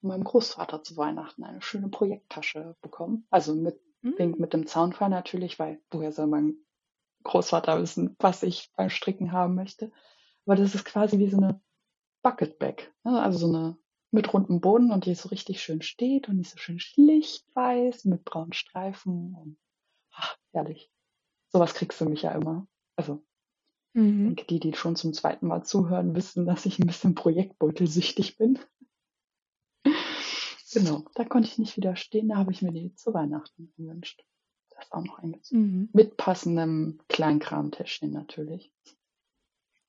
[0.00, 3.26] meinem Großvater zu Weihnachten eine schöne Projekttasche bekommen.
[3.30, 4.34] Also mit, mhm.
[4.38, 6.56] mit dem Zaunfall natürlich, weil woher soll mein
[7.26, 9.92] Großvater wissen, was ich beim Stricken haben möchte.
[10.46, 11.60] Aber das ist quasi wie so eine
[12.22, 12.92] Bucket Bag.
[13.04, 13.20] Ne?
[13.20, 13.76] Also so eine
[14.12, 18.04] mit rundem Boden und die so richtig schön steht und die so schön schlicht weiß
[18.04, 19.58] mit braunen Streifen und
[20.12, 20.90] ach, herrlich.
[21.48, 22.66] Sowas kriegst du mich ja immer.
[22.96, 23.22] Also
[23.92, 24.36] mhm.
[24.48, 28.58] die, die schon zum zweiten Mal zuhören, wissen, dass ich ein bisschen projektbeutelsüchtig bin.
[30.72, 34.24] genau, da konnte ich nicht widerstehen, da habe ich mir die zu Weihnachten gewünscht.
[34.76, 35.62] Das auch noch eingezogen.
[35.62, 35.88] Mhm.
[35.92, 38.70] Mit passendem Kleinkramtäschchen natürlich.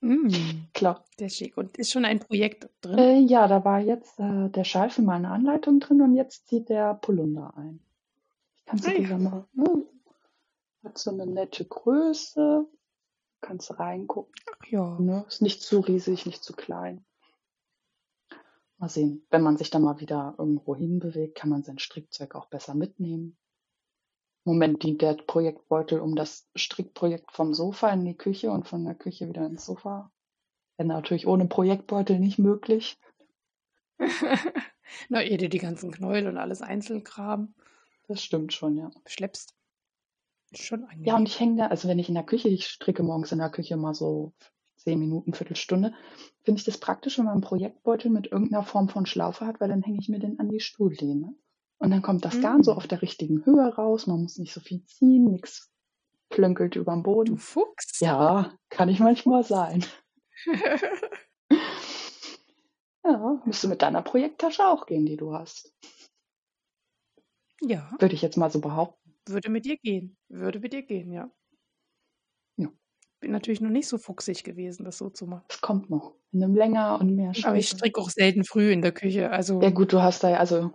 [0.01, 0.29] Mm,
[0.73, 1.03] Klar.
[1.19, 1.57] Der schick.
[1.57, 2.97] Und ist schon ein Projekt drin?
[2.97, 6.69] Äh, ja, da war jetzt äh, der Schal für meine Anleitung drin und jetzt zieht
[6.69, 7.79] der Polunder ein.
[8.57, 9.17] Ich kann ah, ja.
[9.17, 9.45] mal.
[9.53, 9.85] Ne?
[10.83, 12.65] Hat so eine nette Größe.
[13.41, 14.33] Kannst reingucken.
[14.51, 14.99] Ach ja.
[14.99, 15.25] Ne?
[15.27, 17.03] Ist nicht zu riesig, nicht zu klein.
[18.77, 19.25] Mal sehen.
[19.31, 23.35] Wenn man sich dann mal wieder irgendwo hinbewegt, kann man sein Strickzeug auch besser mitnehmen.
[24.47, 28.95] Moment dient der Projektbeutel um das Strickprojekt vom Sofa in die Küche und von der
[28.95, 30.09] Küche wieder ins Sofa.
[30.77, 32.97] Wäre natürlich ohne Projektbeutel nicht möglich.
[35.09, 37.55] Na, ihr dir die ganzen Knäuel und alles einzeln graben.
[38.07, 38.89] Das stimmt schon, ja.
[39.05, 39.53] Schleppst.
[40.53, 41.05] Schon angenehm.
[41.05, 43.39] Ja, und ich hänge da, also wenn ich in der Küche, ich stricke morgens in
[43.39, 44.31] der Küche mal so
[44.77, 45.93] zehn Minuten, Viertelstunde,
[46.43, 49.67] finde ich das praktisch, wenn man einen Projektbeutel mit irgendeiner Form von Schlaufe hat, weil
[49.67, 51.35] dann hänge ich mir den an die Stuhllehne.
[51.79, 52.77] Und dann kommt das Garn so mhm.
[52.77, 54.07] auf der richtigen Höhe raus.
[54.07, 55.71] Man muss nicht so viel ziehen, nichts
[56.29, 57.35] plönkelt über den Boden.
[57.35, 57.99] Du Fuchs.
[57.99, 59.85] Ja, kann ich manchmal sein.
[63.03, 65.73] ja, müsste mit deiner Projekttasche auch gehen, die du hast.
[67.61, 67.91] Ja.
[67.99, 69.13] Würde ich jetzt mal so behaupten.
[69.27, 70.17] Würde mit dir gehen.
[70.29, 71.31] Würde mit dir gehen, ja.
[72.57, 72.69] Ja.
[73.19, 75.45] Bin natürlich noch nicht so fuchsig gewesen, das so zu machen.
[75.49, 76.15] Es kommt noch.
[76.31, 77.47] In einem länger und mehr Stricke.
[77.47, 79.31] Aber ich stricke auch selten früh in der Küche.
[79.31, 80.73] Also ja gut, du hast da ja, also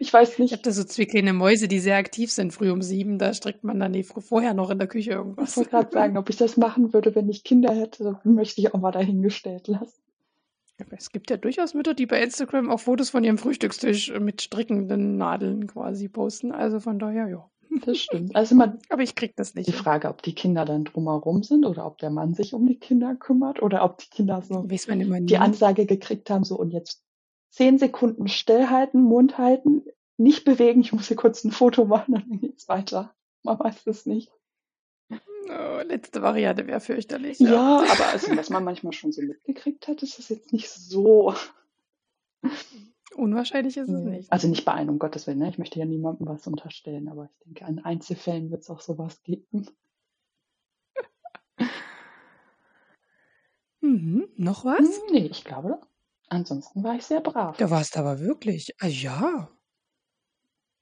[0.00, 0.46] ich weiß nicht.
[0.46, 3.18] Ich habe da so zwei kleine Mäuse, die sehr aktiv sind, früh um sieben.
[3.18, 5.50] Da strickt man dann die vorher noch in der Küche irgendwas.
[5.50, 8.72] Ich wollte gerade sagen, ob ich das machen würde, wenn ich Kinder hätte, möchte ich
[8.72, 10.00] auch mal dahingestellt lassen.
[10.80, 14.40] Aber es gibt ja durchaus Mütter, die bei Instagram auch Fotos von ihrem Frühstückstisch mit
[14.40, 16.50] strickenden Nadeln quasi posten.
[16.50, 17.50] Also von daher, ja.
[17.84, 18.34] Das stimmt.
[18.34, 19.68] Also man, Aber ich krieg das nicht.
[19.68, 22.78] Die Frage, ob die Kinder dann drumherum sind oder ob der Mann sich um die
[22.78, 27.02] Kinder kümmert oder ob die Kinder so die Ansage gekriegt haben, so und jetzt
[27.50, 29.84] zehn Sekunden stillhalten, Mund halten,
[30.16, 33.14] nicht bewegen, ich muss hier kurz ein Foto machen, dann geht's weiter.
[33.42, 34.32] Man weiß es nicht.
[35.10, 37.40] Oh, letzte Variante wäre fürchterlich.
[37.40, 37.50] Ja.
[37.50, 41.34] ja, aber also, was man manchmal schon so mitgekriegt hat, ist das jetzt nicht so.
[43.16, 44.30] Unwahrscheinlich ist es nicht.
[44.30, 45.38] Also nicht bei einem, um Gottes Willen.
[45.38, 45.48] Ne?
[45.48, 49.22] Ich möchte ja niemandem was unterstellen, aber ich denke, an Einzelfällen wird es auch sowas
[49.22, 49.66] geben.
[53.82, 54.28] Mhm.
[54.36, 54.78] Noch was?
[54.78, 55.80] Hm, nee, ich glaube,
[56.30, 57.56] Ansonsten war ich sehr brav.
[57.56, 58.74] Da warst du aber wirklich.
[58.78, 59.50] Ah, ja.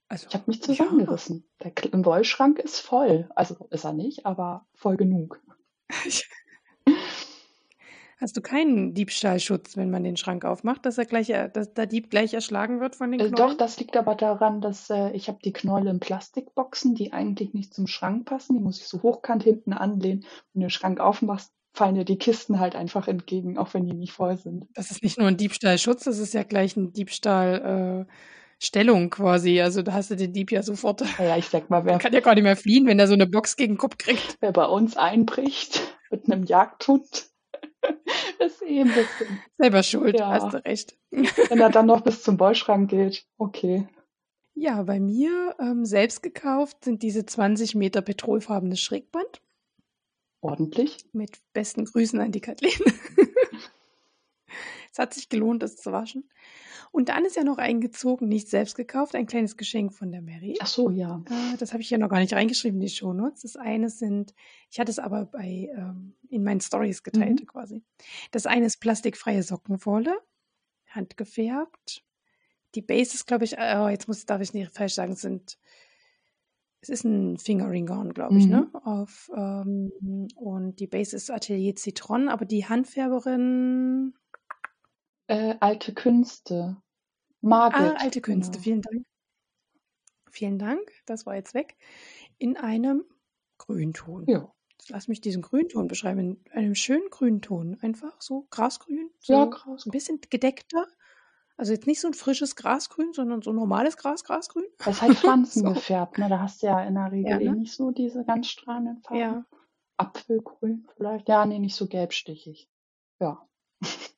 [0.07, 1.43] Also, ich habe mich zusammengerissen.
[1.63, 1.71] Ja.
[1.71, 3.29] Der Wollschrank ist voll.
[3.35, 5.41] Also ist er nicht, aber voll genug.
[8.21, 12.09] Hast du keinen Diebstahlschutz, wenn man den Schrank aufmacht, dass er gleich, dass der Dieb
[12.09, 13.35] gleich erschlagen wird von den Knäulen?
[13.35, 17.53] Doch, das liegt aber daran, dass äh, ich habe die Knäule in Plastikboxen, die eigentlich
[17.53, 18.57] nicht zum Schrank passen.
[18.57, 20.25] Die muss ich so hochkant hinten anlehnen.
[20.53, 23.93] Wenn du den Schrank aufmachst, fallen dir die Kisten halt einfach entgegen, auch wenn die
[23.93, 24.67] nicht voll sind.
[24.73, 28.07] Das ist nicht nur ein Diebstahlschutz, das ist ja gleich ein Diebstahlstellung
[29.05, 29.61] Äh, quasi.
[29.61, 31.03] Also da hast du den Dieb ja sofort.
[31.17, 33.27] Ja, ich sag mal, wer kann ja gar nicht mehr fliehen, wenn er so eine
[33.27, 34.35] Box gegen den Kopf kriegt.
[34.41, 37.29] Wer bei uns einbricht mit einem Jagdhund,
[38.39, 39.39] ist eh ein bisschen.
[39.57, 40.31] Selber schuld, ja.
[40.31, 40.97] hast du recht.
[41.11, 43.87] Wenn er dann noch bis zum Bollschrank geht, okay.
[44.53, 49.41] Ja, bei mir ähm, selbst gekauft sind diese 20 Meter petrolfarbene Schrägband.
[50.41, 51.05] Ordentlich.
[51.11, 52.79] Mit besten Grüßen an die Kathleen.
[54.91, 56.29] es hat sich gelohnt, das zu waschen.
[56.91, 60.57] Und dann ist ja noch eingezogen, nicht selbst gekauft, ein kleines Geschenk von der Mary.
[60.59, 61.23] Ach so, ja.
[61.29, 63.41] Äh, das habe ich ja noch gar nicht reingeschrieben in die Shownotes.
[63.41, 64.33] Das eine sind,
[64.71, 67.45] ich hatte es aber bei ähm, in meinen Stories geteilt mhm.
[67.45, 67.83] quasi.
[68.31, 70.17] Das eine ist plastikfreie Sockenwolle,
[70.87, 72.03] handgefärbt.
[72.75, 75.59] Die Base ist, glaube ich, oh, jetzt muss, darf ich nicht falsch sagen, sind
[76.81, 78.61] es ist ein Fingering Gown, glaube ich, ne?
[78.61, 78.71] mhm.
[78.71, 78.85] ne?
[78.85, 79.91] Auf, ähm,
[80.35, 84.13] und die Base ist Atelier Citron, aber die Handfärberin.
[85.27, 86.77] Äh, alte Künste.
[87.41, 87.79] Margit.
[87.79, 88.63] Ah, alte Künste, genau.
[88.63, 89.05] vielen Dank.
[90.31, 91.75] Vielen Dank, das war jetzt weg.
[92.37, 93.03] In einem
[93.57, 94.25] Grünton.
[94.27, 94.53] Ja.
[94.87, 96.19] Lass mich diesen Grünton beschreiben.
[96.19, 97.77] In einem schönen Grünton.
[97.81, 99.11] Einfach so grasgrün.
[99.19, 99.85] So ja, Gras.
[99.85, 100.87] Ein bisschen gedeckter.
[101.59, 104.63] Also jetzt nicht so ein frisches Grasgrün, sondern so normales Gras, Grasgrün.
[104.77, 106.21] Das ist halt pflanzengefärbt, so.
[106.21, 106.29] ne?
[106.29, 107.57] Da hast du ja in der Regel ja, eh ne?
[107.57, 109.19] nicht so diese ganz strahlenden Farben.
[109.19, 109.45] Ja.
[109.97, 111.27] Apfelgrün vielleicht.
[111.27, 112.69] Ja, nee, nicht so gelbstichig.
[113.19, 113.45] Ja.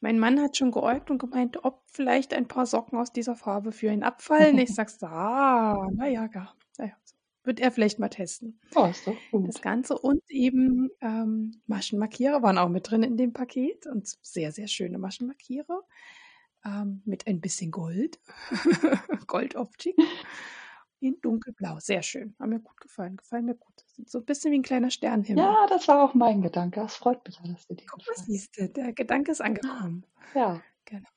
[0.00, 3.72] Mein Mann hat schon geäugt und gemeint, ob vielleicht ein paar Socken aus dieser Farbe
[3.72, 4.56] für ihn abfallen.
[4.58, 6.54] Ich sag's, ah, naja, gar.
[6.78, 6.92] Naja,
[7.42, 8.60] wird er vielleicht mal testen.
[8.76, 9.48] Oh, ist doch gut.
[9.48, 14.52] Das Ganze und eben ähm, Maschenmarkierer waren auch mit drin in dem Paket und sehr,
[14.52, 15.82] sehr schöne Maschenmarkierer
[16.68, 18.20] ähm, mit ein bisschen Gold,
[19.26, 19.96] Goldoptik
[21.00, 21.78] in dunkelblau.
[21.80, 22.34] Sehr schön.
[22.38, 23.16] Haben mir gut gefallen.
[23.16, 23.84] Gefallen mir gut.
[24.06, 25.44] So ein bisschen wie ein kleiner Sternhimmel.
[25.44, 26.80] Ja, das war auch mein Gedanke.
[26.80, 28.68] Das freut mich, dass du dir Guck, was siehst du?
[28.68, 30.04] Der Gedanke ist angekommen.
[30.34, 30.60] Ja.
[30.84, 31.08] Genau.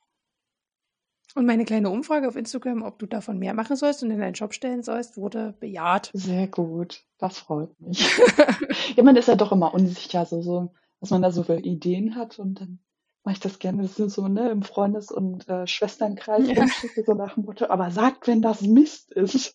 [1.34, 4.34] Und meine kleine Umfrage auf Instagram, ob du davon mehr machen sollst und in deinen
[4.34, 6.10] Shop stellen sollst, wurde bejaht.
[6.12, 7.04] Sehr gut.
[7.18, 8.06] Das freut mich.
[8.96, 12.16] ja, man ist ja doch immer unsicher, so, so, dass man da so viele Ideen
[12.16, 12.80] hat und dann
[13.24, 13.82] mache ich das gerne.
[13.82, 16.66] Das sind so ne, im Freundes- und äh, Schwesternkreis ja.
[17.04, 19.54] So nach dem Motto, aber sagt, wenn das Mist ist.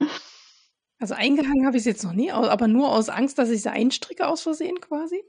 [1.02, 3.72] Also eingehangen habe ich es jetzt noch nie, aber nur aus Angst, dass ich sie
[3.72, 5.24] einstricke aus Versehen quasi.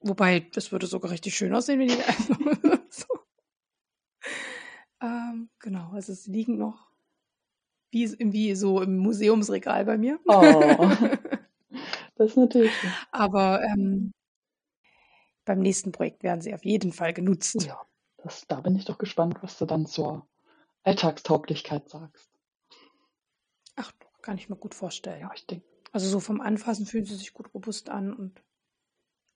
[0.00, 1.94] Wobei, das würde sogar richtig schön aussehen, wenn die
[2.90, 3.06] so.
[5.00, 6.90] ähm, genau, also es liegen noch
[7.92, 10.18] wie, wie so im Museumsregal bei mir.
[10.26, 10.90] Oh,
[12.16, 12.72] das ist natürlich.
[13.12, 14.12] Aber ähm,
[15.50, 17.64] beim nächsten Projekt werden sie auf jeden Fall genutzt.
[17.64, 17.80] Ja,
[18.18, 20.28] das, da bin ich doch gespannt, was du dann zur
[20.84, 22.30] Alltagstauglichkeit sagst.
[23.74, 23.90] Ach,
[24.22, 25.22] kann ich mir gut vorstellen.
[25.22, 25.66] Ja, ich denke.
[25.90, 28.44] Also so vom Anfassen fühlen sie sich gut robust an und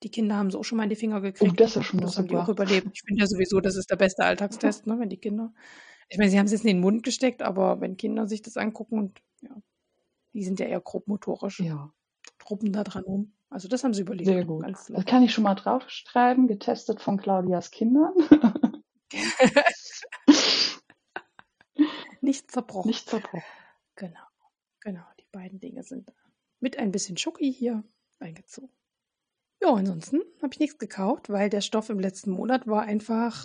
[0.04, 1.50] die Kinder haben sie auch schon mal in die Finger gekriegt.
[1.50, 2.86] Oh, das ist schon das haben die auch überlebt.
[2.92, 5.52] Ich finde ja sowieso, das ist der beste Alltagstest, ne, wenn die Kinder.
[6.08, 8.56] Ich meine, sie haben es jetzt in den Mund gesteckt, aber wenn Kinder sich das
[8.56, 9.50] angucken und ja,
[10.32, 11.58] die sind ja eher grobmotorisch.
[11.58, 11.92] Ja.
[12.38, 13.32] Truppen da dran rum.
[13.54, 14.26] Also das haben sie überlebt.
[14.26, 14.64] Sehr gut.
[14.66, 18.12] das kann ich schon mal draufschreiben, getestet von Claudias Kindern.
[22.20, 22.88] Nicht zerbrochen.
[22.88, 23.44] Nicht zerbrochen.
[23.94, 24.18] Genau.
[24.80, 26.12] Genau, die beiden Dinge sind
[26.58, 27.84] mit ein bisschen Schoki hier
[28.18, 28.72] eingezogen.
[29.62, 33.44] Ja, ansonsten habe ich nichts gekauft, weil der Stoff im letzten Monat war einfach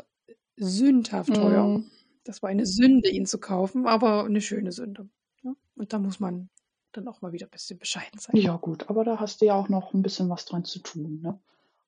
[0.56, 1.68] sündhaft teuer.
[1.68, 1.92] Mm.
[2.24, 5.08] Das war eine Sünde, ihn zu kaufen, aber eine schöne Sünde.
[5.44, 5.54] Ja?
[5.76, 6.50] Und da muss man
[6.92, 8.36] dann auch mal wieder ein bisschen bescheiden sein.
[8.36, 11.22] Ja, gut, aber da hast du ja auch noch ein bisschen was dran zu tun.
[11.22, 11.40] Ne?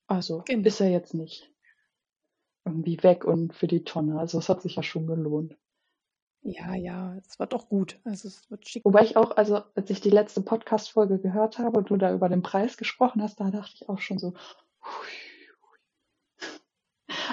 [0.08, 0.68] Also genau.
[0.68, 1.52] ist er jetzt nicht
[2.66, 4.20] irgendwie weg und für die Tonne.
[4.20, 5.58] Also es hat sich ja schon gelohnt.
[6.44, 8.00] Ja, ja, es wird auch gut.
[8.04, 8.84] Also es wird schick.
[8.84, 12.30] Wobei ich auch, also als ich die letzte Podcast-Folge gehört habe und du da über
[12.30, 14.34] den Preis gesprochen hast, da dachte ich auch schon so.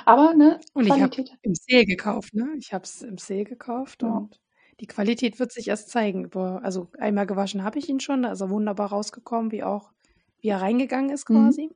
[0.05, 2.55] Aber ne, und ich habe im Sale gekauft, ne?
[2.59, 4.09] Ich habe es im Sale gekauft ja.
[4.09, 4.41] und
[4.81, 6.33] die Qualität wird sich erst zeigen.
[6.35, 9.91] Also einmal gewaschen habe ich ihn schon, da ist er wunderbar rausgekommen, wie auch,
[10.41, 11.47] wie er reingegangen ist mhm.
[11.47, 11.67] quasi.
[11.67, 11.75] Mhm.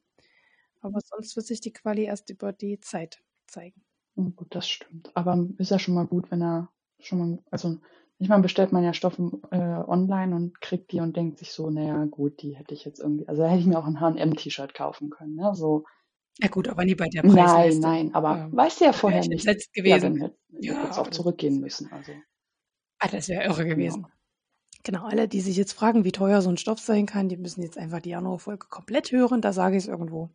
[0.80, 3.82] Aber sonst wird sich die Quali erst über die Zeit zeigen.
[4.16, 5.10] Oh, gut, das stimmt.
[5.14, 7.78] Aber ist ja schon mal gut, wenn er schon mal, also
[8.18, 12.04] manchmal bestellt man ja Stoffe äh, online und kriegt die und denkt sich so, naja,
[12.04, 15.36] gut, die hätte ich jetzt irgendwie, also hätte ich mir auch ein H&M-T-Shirt kaufen können,
[15.36, 15.52] ne?
[15.54, 15.84] So.
[16.38, 17.80] Ja gut, aber nie bei der Preisleiste.
[17.80, 19.46] Nein, nein, aber ähm, weißt du ja vorher nicht.
[19.72, 19.86] gewesen.
[19.86, 22.12] Ja, dann hätte ja, jetzt auch zurückgehen müssen, also.
[23.02, 24.06] Ah, das wäre irre gewesen.
[24.84, 25.00] Genau.
[25.00, 27.60] genau, alle, die sich jetzt fragen, wie teuer so ein Stoff sein kann, die müssen
[27.60, 30.30] jetzt einfach die Januarfolge komplett hören, da sage ich es irgendwo.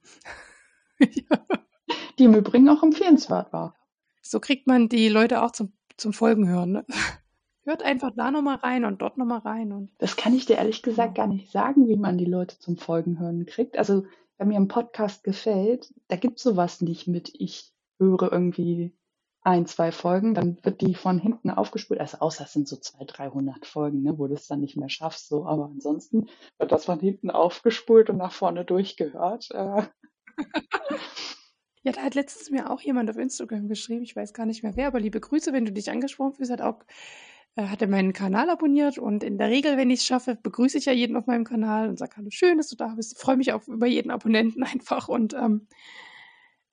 [0.99, 1.45] ja.
[2.19, 3.75] Die im Übrigen auch empfehlenswert war.
[4.23, 6.71] So kriegt man die Leute auch zum, zum Folgen hören.
[6.71, 6.85] Ne?
[7.63, 9.71] Hört einfach da nochmal rein und dort nochmal rein.
[9.71, 12.75] Und das kann ich dir ehrlich gesagt gar nicht sagen, wie man die Leute zum
[12.75, 13.77] Folgen hören kriegt.
[13.77, 14.05] Also,
[14.37, 18.97] wenn mir ein Podcast gefällt, da gibt es sowas nicht mit, ich höre irgendwie
[19.41, 21.99] ein, zwei Folgen, dann wird die von hinten aufgespult.
[21.99, 24.89] Also außer es sind so 200, 300 Folgen, ne, wo du es dann nicht mehr
[24.89, 25.29] schaffst.
[25.29, 26.27] So, aber ansonsten
[26.57, 29.49] wird das von hinten aufgespult und nach vorne durchgehört.
[29.51, 29.83] Äh.
[31.83, 34.75] Ja, da hat letztens mir auch jemand auf Instagram geschrieben, ich weiß gar nicht mehr
[34.75, 36.83] wer, aber liebe Grüße, wenn du dich angesprochen fühlst, hat auch
[37.55, 40.77] äh, hat er meinen Kanal abonniert und in der Regel, wenn ich es schaffe, begrüße
[40.77, 43.17] ich ja jeden auf meinem Kanal und sage, hallo, schön, dass du da bist.
[43.19, 45.67] Freue mich auch über jeden Abonnenten einfach und ähm,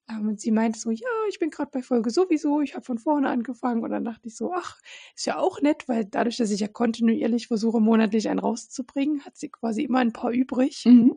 [0.08, 3.28] und sie meinte so, ja, ich bin gerade bei Folge sowieso, ich habe von vorne
[3.30, 3.82] angefangen.
[3.82, 4.78] Und dann dachte ich so, ach,
[5.16, 9.36] ist ja auch nett, weil dadurch, dass ich ja kontinuierlich versuche, monatlich einen rauszubringen, hat
[9.36, 11.16] sie quasi immer ein paar übrig mhm.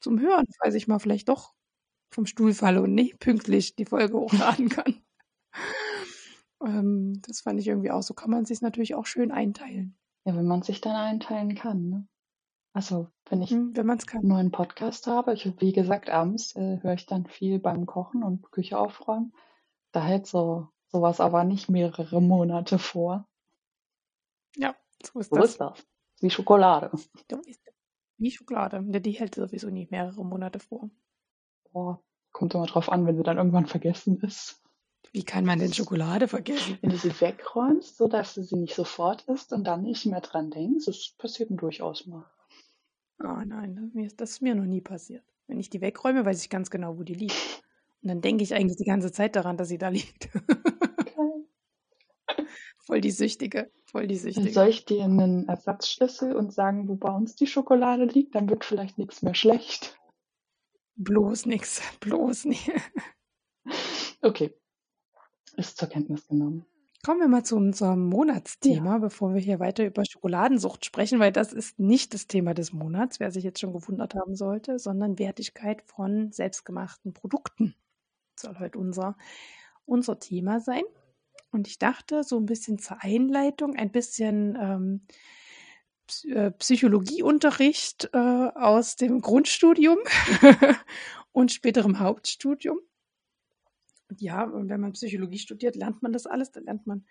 [0.00, 1.54] zum Hören, falls ich mal vielleicht doch
[2.12, 5.02] vom Stuhl falle und nicht pünktlich die Folge hochladen kann.
[6.62, 8.02] ähm, das fand ich irgendwie auch.
[8.02, 9.96] So kann man sich natürlich auch schön einteilen.
[10.26, 12.06] Ja, wenn man sich dann einteilen kann, ne?
[12.72, 16.94] Also, wenn ich hm, wenn einen neuen Podcast habe, ich, wie gesagt, abends äh, höre
[16.94, 19.32] ich dann viel beim Kochen und Küche aufräumen.
[19.92, 23.28] Da hält so sowas aber nicht mehrere Monate vor.
[25.02, 25.50] So ist, so das.
[25.50, 25.86] ist das.
[26.20, 26.90] Wie Schokolade.
[28.18, 28.82] Wie Schokolade.
[29.00, 30.90] Die hält sowieso nicht mehrere Monate vor.
[31.72, 32.02] Boah,
[32.32, 34.62] kommt immer drauf an, wenn sie dann irgendwann vergessen ist.
[35.12, 36.78] Wie kann man denn Schokolade vergessen?
[36.82, 40.50] Wenn du sie wegräumst, sodass du sie nicht sofort isst und dann nicht mehr dran
[40.50, 42.30] denkst, das passiert durchaus mal.
[43.22, 45.24] Oh nein, das ist mir noch nie passiert.
[45.46, 47.62] Wenn ich die wegräume, weiß ich ganz genau, wo die liegt.
[48.02, 50.30] Und dann denke ich eigentlich die ganze Zeit daran, dass sie da liegt.
[52.78, 53.70] Voll die Süchtige.
[53.84, 54.50] Voll die Süchtige.
[54.50, 58.34] Soll ich dir einen Ersatzschlüssel und sagen, wo bei uns die Schokolade liegt?
[58.34, 59.98] Dann wird vielleicht nichts mehr schlecht.
[60.96, 61.82] Bloß nichts.
[62.00, 62.70] Bloß nicht.
[64.22, 64.54] Okay.
[65.56, 66.66] Ist zur Kenntnis genommen.
[67.02, 68.98] Kommen wir mal zu unserem Monatsthema, ja.
[68.98, 73.20] bevor wir hier weiter über Schokoladensucht sprechen, weil das ist nicht das Thema des Monats,
[73.20, 77.74] wer sich jetzt schon gewundert haben sollte, sondern Wertigkeit von selbstgemachten Produkten.
[78.34, 79.16] Das soll heute unser,
[79.86, 80.82] unser Thema sein.
[81.50, 85.00] Und ich dachte, so ein bisschen zur Einleitung, ein bisschen ähm,
[86.28, 89.98] äh, Psychologieunterricht äh, aus dem Grundstudium
[91.32, 92.78] und späterem Hauptstudium.
[94.18, 96.50] Ja, wenn man Psychologie studiert, lernt man das alles.
[96.50, 97.04] Da lernt man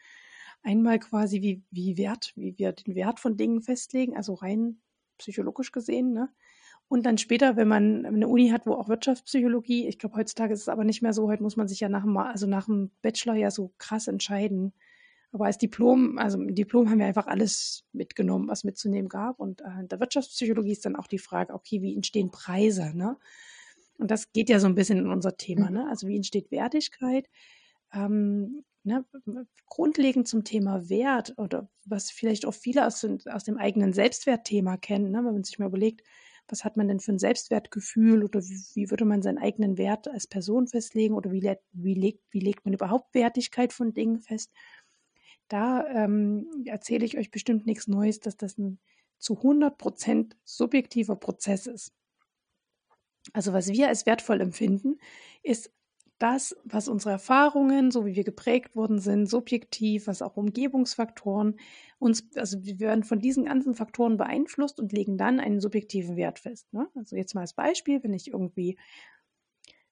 [0.64, 4.82] einmal quasi, wie, wie Wert, wie wir den Wert von Dingen festlegen, also rein
[5.18, 6.30] psychologisch gesehen, ne?
[6.90, 10.62] Und dann später, wenn man eine Uni hat, wo auch Wirtschaftspsychologie, ich glaube, heutzutage ist
[10.62, 12.90] es aber nicht mehr so, heute muss man sich ja nach dem, also nach dem
[13.04, 14.74] Bachelor ja so krass entscheiden.
[15.32, 19.40] Aber als Diplom, also im Diplom haben wir einfach alles mitgenommen, was mitzunehmen gab.
[19.40, 23.18] Und äh, in der Wirtschaftspsychologie ist dann auch die Frage, okay, wie entstehen Preise, ne?
[24.00, 25.74] Und das geht ja so ein bisschen in unser Thema, mhm.
[25.74, 25.88] ne?
[25.90, 27.30] Also wie entsteht Wertigkeit?
[27.94, 29.06] Ähm, ne?
[29.68, 35.12] Grundlegend zum Thema Wert oder was vielleicht auch viele aus, aus dem eigenen Selbstwertthema kennen,
[35.12, 35.18] ne?
[35.18, 36.02] wenn man sich mal überlegt,
[36.48, 40.08] was hat man denn für ein Selbstwertgefühl oder wie, wie würde man seinen eigenen Wert
[40.08, 44.52] als Person festlegen oder wie, wie, legt, wie legt man überhaupt Wertigkeit von Dingen fest?
[45.48, 48.80] Da ähm, erzähle ich euch bestimmt nichts Neues, dass das ein
[49.20, 51.92] zu 100 Prozent subjektiver Prozess ist.
[53.34, 54.98] Also was wir als wertvoll empfinden,
[55.44, 55.72] ist
[56.20, 61.56] das, was unsere Erfahrungen, so wie wir geprägt worden sind, subjektiv, was auch Umgebungsfaktoren
[61.98, 66.40] uns, also wir werden von diesen ganzen Faktoren beeinflusst und legen dann einen subjektiven Wert
[66.40, 66.72] fest.
[66.74, 66.88] Ne?
[66.96, 68.78] Also jetzt mal als Beispiel, wenn ich irgendwie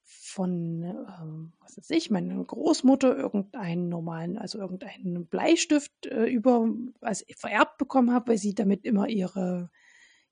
[0.03, 6.69] von, ähm, was weiß ich, meine Großmutter irgendeinen normalen, also irgendeinen Bleistift äh, über,
[7.01, 9.69] als vererbt bekommen habe, weil sie damit immer ihre,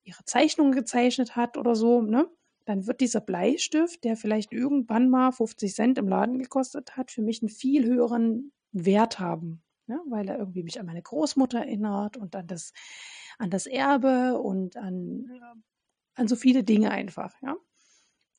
[0.03, 2.29] ihre Zeichnungen gezeichnet hat oder so, ne?
[2.65, 7.21] Dann wird dieser Bleistift, der vielleicht irgendwann mal 50 Cent im Laden gekostet hat, für
[7.21, 10.01] mich einen viel höheren Wert haben, ne?
[10.07, 12.73] weil er irgendwie mich an meine Großmutter erinnert und an das,
[13.37, 17.33] an das Erbe und an, äh, an so viele Dinge einfach.
[17.41, 17.55] Ja?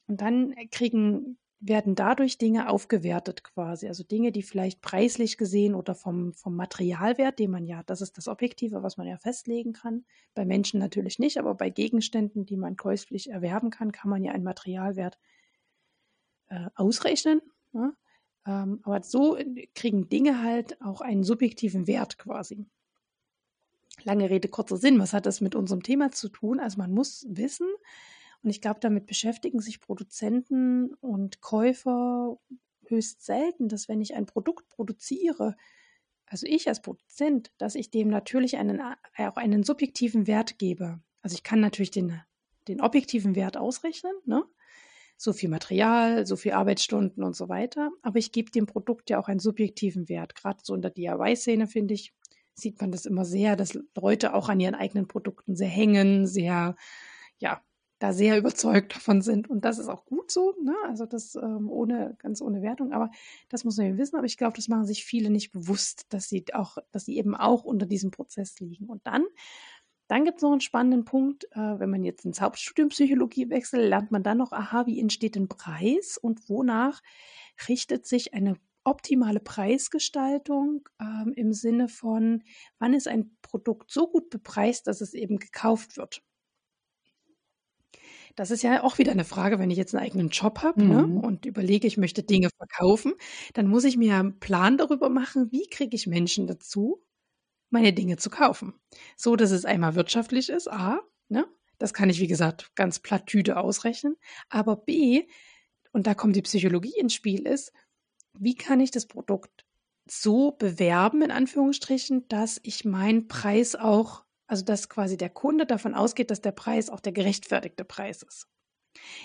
[0.09, 3.89] Und dann kriegen werden dadurch Dinge aufgewertet quasi.
[3.89, 8.19] Also Dinge, die vielleicht preislich gesehen oder vom, vom Materialwert, den man ja, das ist
[8.19, 10.05] das Objektive, was man ja festlegen kann.
[10.35, 14.33] Bei Menschen natürlich nicht, aber bei Gegenständen, die man käuflich erwerben kann, kann man ja
[14.33, 15.19] einen Materialwert
[16.49, 17.41] äh, ausrechnen.
[17.73, 17.97] Ne?
[18.47, 19.39] Ähm, aber so
[19.75, 22.67] kriegen Dinge halt auch einen subjektiven Wert quasi.
[24.05, 24.99] Lange Rede, kurzer Sinn.
[24.99, 26.61] Was hat das mit unserem Thema zu tun?
[26.61, 27.67] Also man muss wissen,
[28.43, 32.39] und ich glaube, damit beschäftigen sich Produzenten und Käufer
[32.87, 35.57] höchst selten, dass wenn ich ein Produkt produziere,
[36.27, 38.81] also ich als Produzent, dass ich dem natürlich einen,
[39.17, 41.01] äh, auch einen subjektiven Wert gebe.
[41.23, 42.21] Also ich kann natürlich den,
[42.69, 44.45] den objektiven Wert ausrechnen, ne?
[45.17, 47.91] so viel Material, so viel Arbeitsstunden und so weiter.
[48.03, 50.35] Aber ich gebe dem Produkt ja auch einen subjektiven Wert.
[50.35, 52.13] Gerade so in der DIY-Szene, finde ich,
[52.55, 56.77] sieht man das immer sehr, dass Leute auch an ihren eigenen Produkten sehr hängen, sehr,
[57.39, 57.63] ja,
[57.99, 59.49] da sehr überzeugt davon sind.
[59.49, 60.75] Und das ist auch gut so, ne?
[60.87, 63.11] Also das ähm, ohne, ganz ohne Wertung, aber
[63.49, 64.17] das muss man ja wissen.
[64.17, 67.35] Aber ich glaube, das machen sich viele nicht bewusst, dass sie auch, dass sie eben
[67.35, 68.87] auch unter diesem Prozess liegen.
[68.87, 69.25] Und dann,
[70.09, 73.89] dann gibt es noch einen spannenden Punkt, äh, wenn man jetzt ins Hauptstudium Psychologie wechselt,
[73.89, 77.03] lernt man dann noch, aha, wie entsteht ein Preis und wonach
[77.69, 82.45] richtet sich eine optimale Preisgestaltung ähm, im Sinne von,
[82.79, 86.23] wann ist ein Produkt so gut bepreist, dass es eben gekauft wird.
[88.37, 91.07] Das ist ja auch wieder eine Frage, wenn ich jetzt einen eigenen Job habe ne,
[91.07, 91.21] mhm.
[91.21, 93.15] und überlege, ich möchte Dinge verkaufen,
[93.55, 97.03] dann muss ich mir einen Plan darüber machen, wie kriege ich Menschen dazu,
[97.71, 98.75] meine Dinge zu kaufen.
[99.17, 101.47] So, dass es einmal wirtschaftlich ist, A, ne?
[101.79, 104.17] Das kann ich, wie gesagt, ganz plattüde ausrechnen.
[104.49, 105.27] Aber B,
[105.93, 107.73] und da kommt die Psychologie ins Spiel, ist,
[108.39, 109.67] wie kann ich das Produkt
[110.07, 115.95] so bewerben, in Anführungsstrichen, dass ich meinen Preis auch also dass quasi der Kunde davon
[115.95, 118.49] ausgeht, dass der Preis auch der gerechtfertigte Preis ist.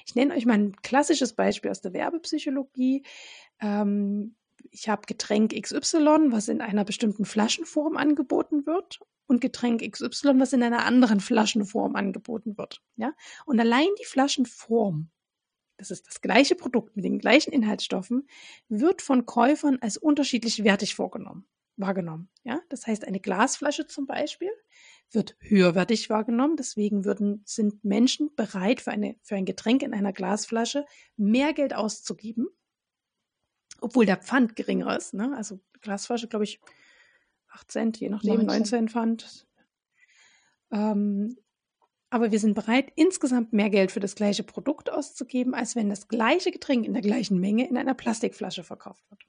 [0.05, 3.03] Ich nenne euch mal ein klassisches Beispiel aus der Werbepsychologie.
[3.59, 4.35] Ähm,
[4.71, 10.53] ich habe Getränk XY, was in einer bestimmten Flaschenform angeboten wird und Getränk XY, was
[10.53, 12.81] in einer anderen Flaschenform angeboten wird.
[12.95, 13.13] Ja?
[13.45, 15.09] Und allein die Flaschenform,
[15.77, 18.27] das ist das gleiche Produkt mit den gleichen Inhaltsstoffen,
[18.69, 21.47] wird von Käufern als unterschiedlich wertig vorgenommen,
[21.77, 22.29] wahrgenommen.
[22.43, 22.61] Ja?
[22.69, 24.51] Das heißt, eine Glasflasche zum Beispiel
[25.11, 26.55] wird höherwertig wahrgenommen.
[26.55, 30.85] Deswegen würden, sind Menschen bereit, für, eine, für ein Getränk in einer Glasflasche
[31.17, 32.47] mehr Geld auszugeben,
[33.79, 35.13] obwohl der Pfand geringer ist.
[35.13, 35.33] Ne?
[35.35, 36.59] Also Glasflasche, glaube ich,
[37.49, 39.47] 8 Cent, je nachdem, 9 Cent Pfand.
[40.71, 41.37] Ähm,
[42.09, 46.07] aber wir sind bereit, insgesamt mehr Geld für das gleiche Produkt auszugeben, als wenn das
[46.07, 49.23] gleiche Getränk in der gleichen Menge in einer Plastikflasche verkauft wird.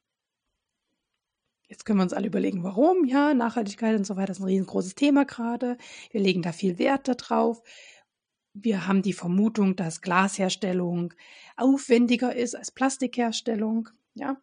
[1.72, 3.06] Jetzt können wir uns alle überlegen, warum.
[3.06, 5.78] Ja, Nachhaltigkeit und so weiter ist ein riesengroßes Thema gerade.
[6.10, 7.62] Wir legen da viel Wert darauf.
[8.52, 11.14] Wir haben die Vermutung, dass Glasherstellung
[11.56, 13.88] aufwendiger ist als Plastikherstellung.
[14.12, 14.36] Ja,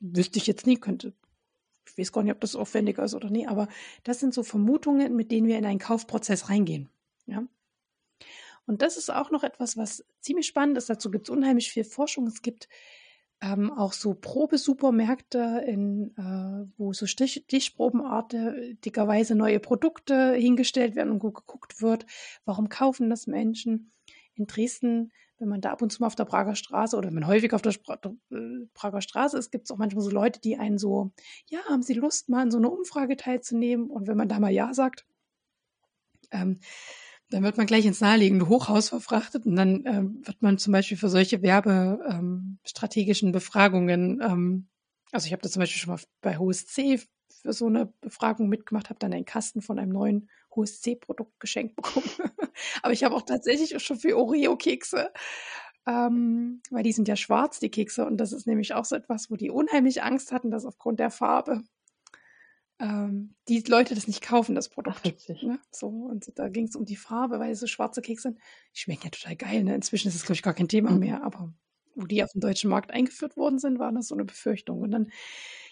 [0.00, 1.12] wüsste ich jetzt nie, könnte.
[1.86, 3.68] Ich weiß gar nicht, ob das aufwendiger ist oder nie, aber
[4.02, 6.88] das sind so Vermutungen, mit denen wir in einen Kaufprozess reingehen.
[7.26, 7.46] Ja.
[8.64, 10.88] Und das ist auch noch etwas, was ziemlich spannend ist.
[10.88, 12.26] Dazu gibt es unheimlich viel Forschung.
[12.28, 12.70] Es gibt
[13.44, 21.18] ähm, auch so Probesupermärkte, in, äh, wo so Stich, Stichprobenartigerweise neue Produkte hingestellt werden und
[21.20, 22.06] geguckt wird,
[22.46, 23.90] warum kaufen das Menschen.
[24.34, 27.14] In Dresden, wenn man da ab und zu mal auf der Prager Straße oder wenn
[27.14, 30.40] man häufig auf der Spra äh, Prager Straße ist, gibt es auch manchmal so Leute,
[30.40, 31.12] die einen so,
[31.46, 33.90] ja, haben Sie Lust, mal an so einer Umfrage teilzunehmen?
[33.90, 35.04] Und wenn man da mal Ja sagt,
[36.30, 36.60] ähm,
[37.30, 40.96] dann wird man gleich ins naheliegende Hochhaus verfrachtet und dann ähm, wird man zum Beispiel
[40.96, 44.68] für solche werbestrategischen ähm, Befragungen, ähm,
[45.12, 48.90] also ich habe das zum Beispiel schon mal bei HSC für so eine Befragung mitgemacht,
[48.90, 52.08] habe dann einen Kasten von einem neuen HSC-Produkt geschenkt bekommen.
[52.82, 55.12] Aber ich habe auch tatsächlich schon für Oreo-Kekse,
[55.86, 59.30] ähm, weil die sind ja schwarz, die Kekse, und das ist nämlich auch so etwas,
[59.30, 61.62] wo die unheimlich Angst hatten, dass aufgrund der Farbe
[62.80, 65.00] ähm, die Leute das nicht kaufen, das Produkt.
[65.04, 65.58] Ach, ne?
[65.70, 68.34] So, und da ging es um die Farbe, weil so schwarze Kekse
[68.72, 69.64] schmecken ja total geil.
[69.64, 69.74] Ne?
[69.74, 70.98] Inzwischen ist es, glaube ich, gar kein Thema mhm.
[70.98, 71.24] mehr.
[71.24, 71.52] Aber
[71.94, 74.80] wo die auf dem deutschen Markt eingeführt worden sind, war das so eine Befürchtung.
[74.80, 75.10] Und dann,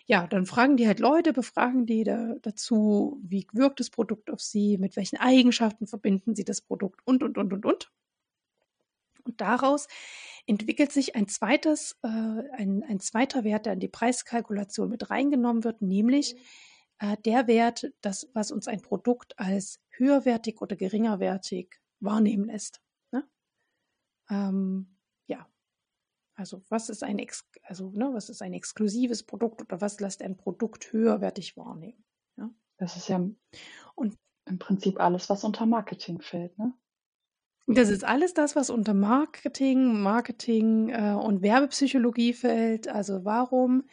[0.06, 4.40] ja, dann fragen die halt Leute, befragen die da, dazu, wie wirkt das Produkt auf
[4.40, 7.92] sie, mit welchen Eigenschaften verbinden sie das Produkt und, und, und, und, und.
[9.24, 9.86] Und daraus
[10.46, 15.62] entwickelt sich ein zweites, äh, ein, ein zweiter Wert, der in die Preiskalkulation mit reingenommen
[15.62, 16.36] wird, nämlich
[17.02, 22.80] äh, der Wert, das, was uns ein Produkt als höherwertig oder geringerwertig wahrnehmen lässt.
[23.10, 23.28] Ne?
[24.30, 24.96] Ähm,
[25.26, 25.48] ja,
[26.36, 30.22] also was ist ein Ex also ne, was ist ein exklusives Produkt oder was lässt
[30.22, 32.04] ein Produkt höherwertig wahrnehmen?
[32.36, 32.50] Ja?
[32.78, 33.20] Das ist ja
[33.96, 36.72] und im Prinzip alles, was unter Marketing fällt, ne?
[37.68, 42.88] Das ist alles das, was unter Marketing, Marketing äh, und Werbepsychologie fällt.
[42.88, 43.84] Also warum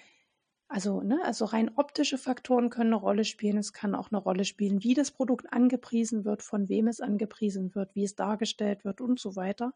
[0.70, 3.58] also, ne, also rein optische Faktoren können eine Rolle spielen.
[3.58, 7.74] Es kann auch eine Rolle spielen, wie das Produkt angepriesen wird, von wem es angepriesen
[7.76, 9.74] wird, wie es dargestellt wird und so weiter.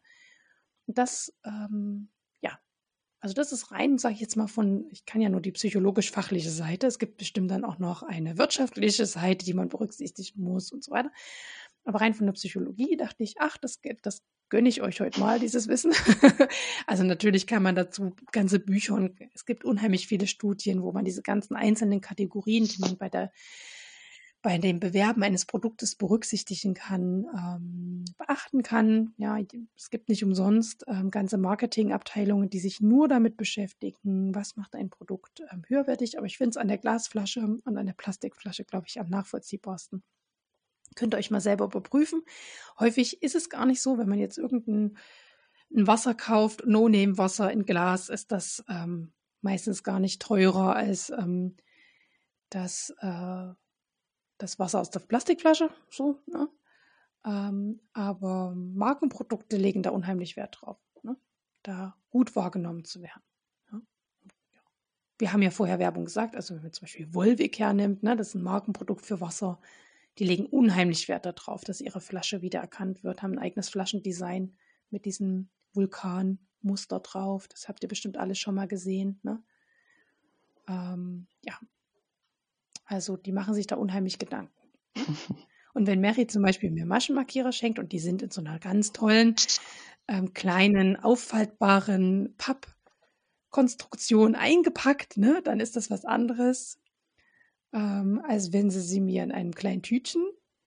[0.87, 2.09] Das, ähm,
[2.41, 2.59] ja,
[3.21, 6.51] also das ist rein, sage ich jetzt mal von, ich kann ja nur die psychologisch-fachliche
[6.51, 6.87] Seite.
[6.87, 10.91] Es gibt bestimmt dann auch noch eine wirtschaftliche Seite, die man berücksichtigen muss und so
[10.91, 11.11] weiter.
[11.85, 15.39] Aber rein von der Psychologie dachte ich, ach, das, das gönne ich euch heute mal,
[15.39, 15.93] dieses Wissen.
[16.87, 21.05] also natürlich kann man dazu ganze Bücher und es gibt unheimlich viele Studien, wo man
[21.05, 23.31] diese ganzen einzelnen Kategorien, die man bei der
[24.43, 29.13] bei dem Bewerben eines Produktes berücksichtigen kann, ähm, beachten kann.
[29.17, 29.39] Ja,
[29.75, 34.89] es gibt nicht umsonst ähm, ganze Marketingabteilungen, die sich nur damit beschäftigen, was macht ein
[34.89, 36.17] Produkt ähm, höherwertig.
[36.17, 40.03] Aber ich finde es an der Glasflasche und an der Plastikflasche, glaube ich, am nachvollziehbarsten.
[40.95, 42.23] Könnt ihr euch mal selber überprüfen.
[42.79, 44.97] Häufig ist es gar nicht so, wenn man jetzt irgendein
[45.75, 51.55] ein Wasser kauft, No-Name-Wasser in Glas, ist das ähm, meistens gar nicht teurer als ähm,
[52.49, 53.53] das, äh,
[54.37, 55.69] das Wasser aus der Plastikflasche.
[55.89, 56.47] So, ne?
[57.25, 61.17] ähm, aber Markenprodukte legen da unheimlich Wert drauf, ne?
[61.63, 63.23] da gut wahrgenommen zu werden.
[63.71, 63.81] Ne?
[65.17, 68.29] Wir haben ja vorher Werbung gesagt, also wenn man zum Beispiel Volvic hernimmt, ne, das
[68.29, 69.59] ist ein Markenprodukt für Wasser,
[70.19, 74.55] die legen unheimlich Wert darauf, dass ihre Flasche wiedererkannt wird, haben ein eigenes Flaschendesign
[74.89, 77.47] mit diesem Vulkanmuster drauf.
[77.47, 79.19] Das habt ihr bestimmt alle schon mal gesehen.
[79.23, 79.41] Ne?
[80.67, 81.57] Ähm, ja,
[82.85, 84.53] also die machen sich da unheimlich Gedanken.
[85.73, 88.91] Und wenn Mary zum Beispiel mir Maschenmarkierer schenkt und die sind in so einer ganz
[88.91, 89.35] tollen,
[90.07, 96.79] ähm, kleinen, auffaltbaren Pappkonstruktion eingepackt, ne, dann ist das was anderes,
[97.73, 100.23] ähm, als wenn sie sie mir in einem kleinen Tütchen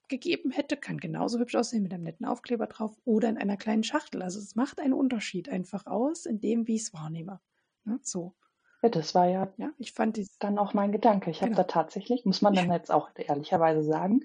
[0.08, 0.76] gegeben hätte.
[0.76, 4.22] Kann genauso hübsch aussehen mit einem netten Aufkleber drauf oder in einer kleinen Schachtel.
[4.22, 7.40] Also es macht einen Unterschied einfach aus in dem, wie ich es wahrnehme.
[7.84, 7.98] Ne?
[8.02, 8.34] So.
[8.82, 11.30] Ja, das war ja, ja ich fand dies dann auch mein Gedanke.
[11.30, 11.52] Ich genau.
[11.52, 12.74] habe da tatsächlich, muss man dann ja.
[12.74, 14.24] jetzt auch ehrlicherweise sagen,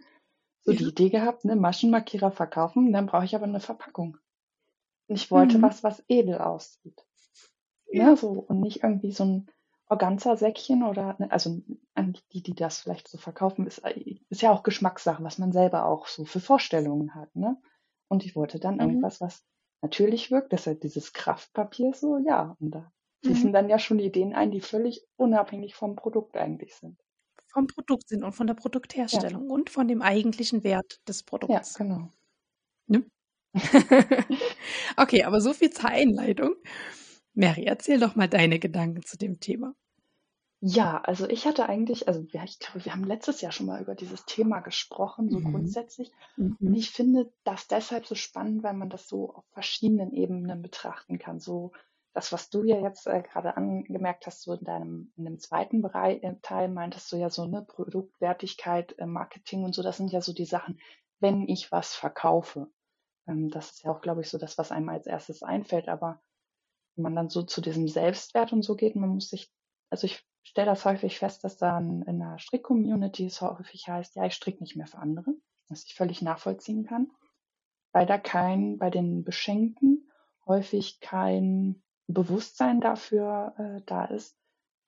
[0.64, 0.78] so ja.
[0.78, 4.18] die Idee gehabt, ne, Maschenmarkierer verkaufen, dann brauche ich aber eine Verpackung.
[5.08, 5.64] Und ich wollte mhm.
[5.64, 7.06] was, was edel aussieht.
[7.92, 8.10] Ja.
[8.10, 9.48] Ne, so, und nicht irgendwie so ein
[9.92, 11.62] Organza-Säckchen oder, ne, also
[11.94, 13.82] an die, die das vielleicht so verkaufen, ist,
[14.30, 17.58] ist ja auch Geschmackssache, was man selber auch so für Vorstellungen hat, ne?
[18.08, 18.82] Und ich wollte dann mhm.
[18.82, 19.44] irgendwas, was
[19.82, 22.92] natürlich wirkt, deshalb dieses Kraftpapier so, ja, und da
[23.24, 23.54] fließen mhm.
[23.54, 26.98] dann ja schon Ideen ein, die völlig unabhängig vom Produkt eigentlich sind.
[27.48, 29.54] Vom Produkt sind und von der Produktherstellung ja.
[29.54, 31.78] und von dem eigentlichen Wert des Produkts.
[31.78, 32.14] Ja, genau.
[32.88, 33.06] Ne?
[34.96, 36.56] okay, aber so viel zur Einleitung.
[37.34, 39.76] Mary, erzähl doch mal deine Gedanken zu dem Thema.
[40.64, 43.82] Ja, also ich hatte eigentlich, also ja, ich glaube, wir haben letztes Jahr schon mal
[43.82, 45.44] über dieses Thema gesprochen, so Mhm.
[45.44, 46.12] grundsätzlich.
[46.62, 46.76] Und mhm.
[46.76, 51.40] ich finde das deshalb so spannend, weil man das so auf verschiedenen Ebenen betrachten kann.
[51.40, 51.72] So
[52.14, 55.82] das, was du ja jetzt äh, gerade angemerkt hast, so in deinem, in dem zweiten
[55.82, 60.12] Bereich, äh, Teil meintest du ja so, ne, Produktwertigkeit, äh, Marketing und so, das sind
[60.12, 60.80] ja so die Sachen,
[61.20, 62.68] wenn ich was verkaufe.
[63.28, 65.88] Ähm, das ist ja auch, glaube ich, so das, was einem als erstes einfällt.
[65.90, 66.22] Aber
[67.02, 69.52] man dann so zu diesem Selbstwert und so geht, man muss sich,
[69.90, 74.26] also ich stelle das häufig fest, dass dann in der Strick-Community es häufig heißt, ja,
[74.26, 75.34] ich stricke nicht mehr für andere,
[75.70, 77.12] was ich völlig nachvollziehen kann,
[77.92, 80.10] weil da kein, bei den Beschenkten
[80.46, 84.38] häufig kein Bewusstsein dafür äh, da ist,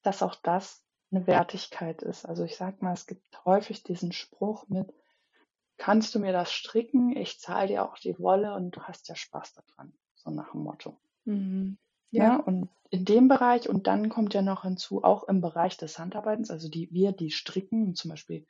[0.02, 2.26] dass auch das eine Wertigkeit ist.
[2.26, 4.94] Also ich sag mal, es gibt häufig diesen Spruch mit,
[5.78, 7.16] kannst du mir das stricken?
[7.16, 9.94] Ich zahle dir auch die Wolle und du hast ja Spaß daran.
[10.16, 10.98] So nach dem Motto.
[11.26, 11.78] Mhm.
[12.14, 12.24] Ja.
[12.24, 12.36] ja.
[12.38, 16.52] und in dem Bereich, und dann kommt ja noch hinzu, auch im Bereich des Handarbeitens,
[16.52, 18.46] also die, wir, die stricken, zum Beispiel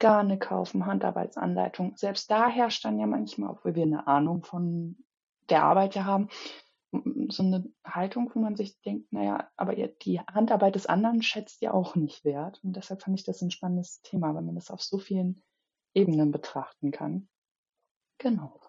[0.00, 4.96] Garne kaufen, Handarbeitsanleitung, selbst da herrscht dann ja manchmal, obwohl wir eine Ahnung von
[5.48, 6.28] der Arbeit ja haben,
[7.28, 11.72] so eine Haltung, wo man sich denkt, naja, aber die Handarbeit des anderen schätzt ja
[11.72, 12.60] auch nicht wert.
[12.62, 15.42] Und deshalb fand ich das ein spannendes Thema, weil man das auf so vielen
[15.94, 17.28] Ebenen betrachten kann.
[18.18, 18.60] Genau.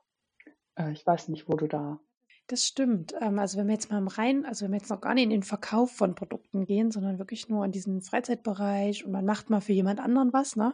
[0.75, 1.99] Äh, ich weiß nicht, wo du da
[2.47, 3.13] das stimmt.
[3.19, 5.23] Ähm, also wenn wir jetzt mal im Rein, also wenn wir jetzt noch gar nicht
[5.23, 9.49] in den Verkauf von Produkten gehen, sondern wirklich nur in diesen Freizeitbereich und man macht
[9.49, 10.73] mal für jemand anderen was, ne?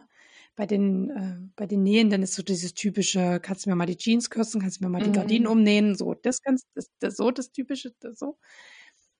[0.54, 3.86] Bei den, äh, bei den Nähen, dann ist so dieses typische, kannst du mir mal
[3.86, 5.50] die Jeans kürzen, kannst du mir mal die Gardinen mhm.
[5.50, 8.36] umnähen, so, das ganz, das, das, so das typische, das, so.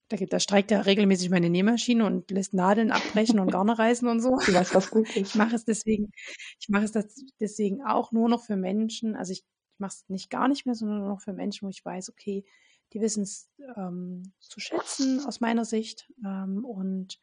[0.09, 4.07] Da, gibt, da streikt er regelmäßig meine Nähmaschine und lässt Nadeln abbrechen und Garne reißen
[4.09, 4.37] und so.
[4.47, 5.17] Du weißt, was gut ist.
[5.17, 6.13] Ich mache es deswegen,
[6.61, 6.93] ich mache es
[7.41, 9.17] deswegen auch nur noch für Menschen.
[9.17, 9.43] Also ich
[9.83, 12.45] mache es nicht gar nicht mehr, sondern nur noch für Menschen, wo ich weiß, okay,
[12.93, 16.11] die wissen es ähm, zu schätzen aus meiner Sicht.
[16.25, 17.19] Ähm, und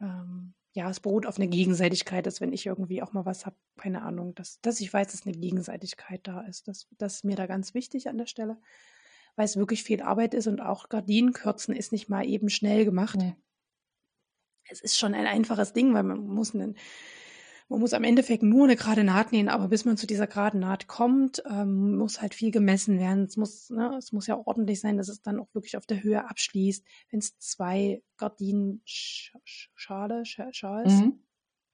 [0.00, 3.56] ähm, ja, es beruht auf einer Gegenseitigkeit, dass wenn ich irgendwie auch mal was habe,
[3.76, 6.68] keine Ahnung, dass, dass ich weiß, dass eine Gegenseitigkeit da ist.
[6.68, 8.58] Das, das ist mir da ganz wichtig an der Stelle,
[9.36, 13.18] weil es wirklich viel Arbeit ist und auch Gardinenkürzen ist nicht mal eben schnell gemacht.
[13.18, 13.34] Nee.
[14.70, 16.76] Es ist schon ein einfaches Ding, weil man muss einen
[17.68, 20.60] man muss am Endeffekt nur eine gerade Naht nähen, aber bis man zu dieser geraden
[20.60, 23.24] Naht kommt, ähm, muss halt viel gemessen werden.
[23.24, 26.02] Es muss, ne, es muss ja ordentlich sein, dass es dann auch wirklich auf der
[26.02, 26.82] Höhe abschließt.
[27.10, 31.20] Wenn es zwei Gardinen-Schale, Schals mhm.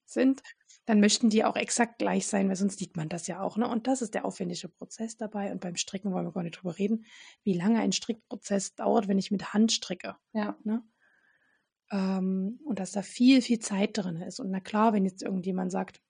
[0.05, 0.43] sind,
[0.85, 3.57] dann möchten die auch exakt gleich sein, weil sonst sieht man das ja auch.
[3.57, 3.67] Ne?
[3.67, 5.51] Und das ist der aufwendige Prozess dabei.
[5.51, 7.05] Und beim Stricken wollen wir gar nicht drüber reden,
[7.43, 10.17] wie lange ein Strickprozess dauert, wenn ich mit Hand stricke.
[10.33, 10.57] Ja.
[10.63, 10.83] Ne?
[11.91, 14.39] Ähm, und dass da viel, viel Zeit drin ist.
[14.39, 16.01] Und na klar, wenn jetzt irgendjemand sagt,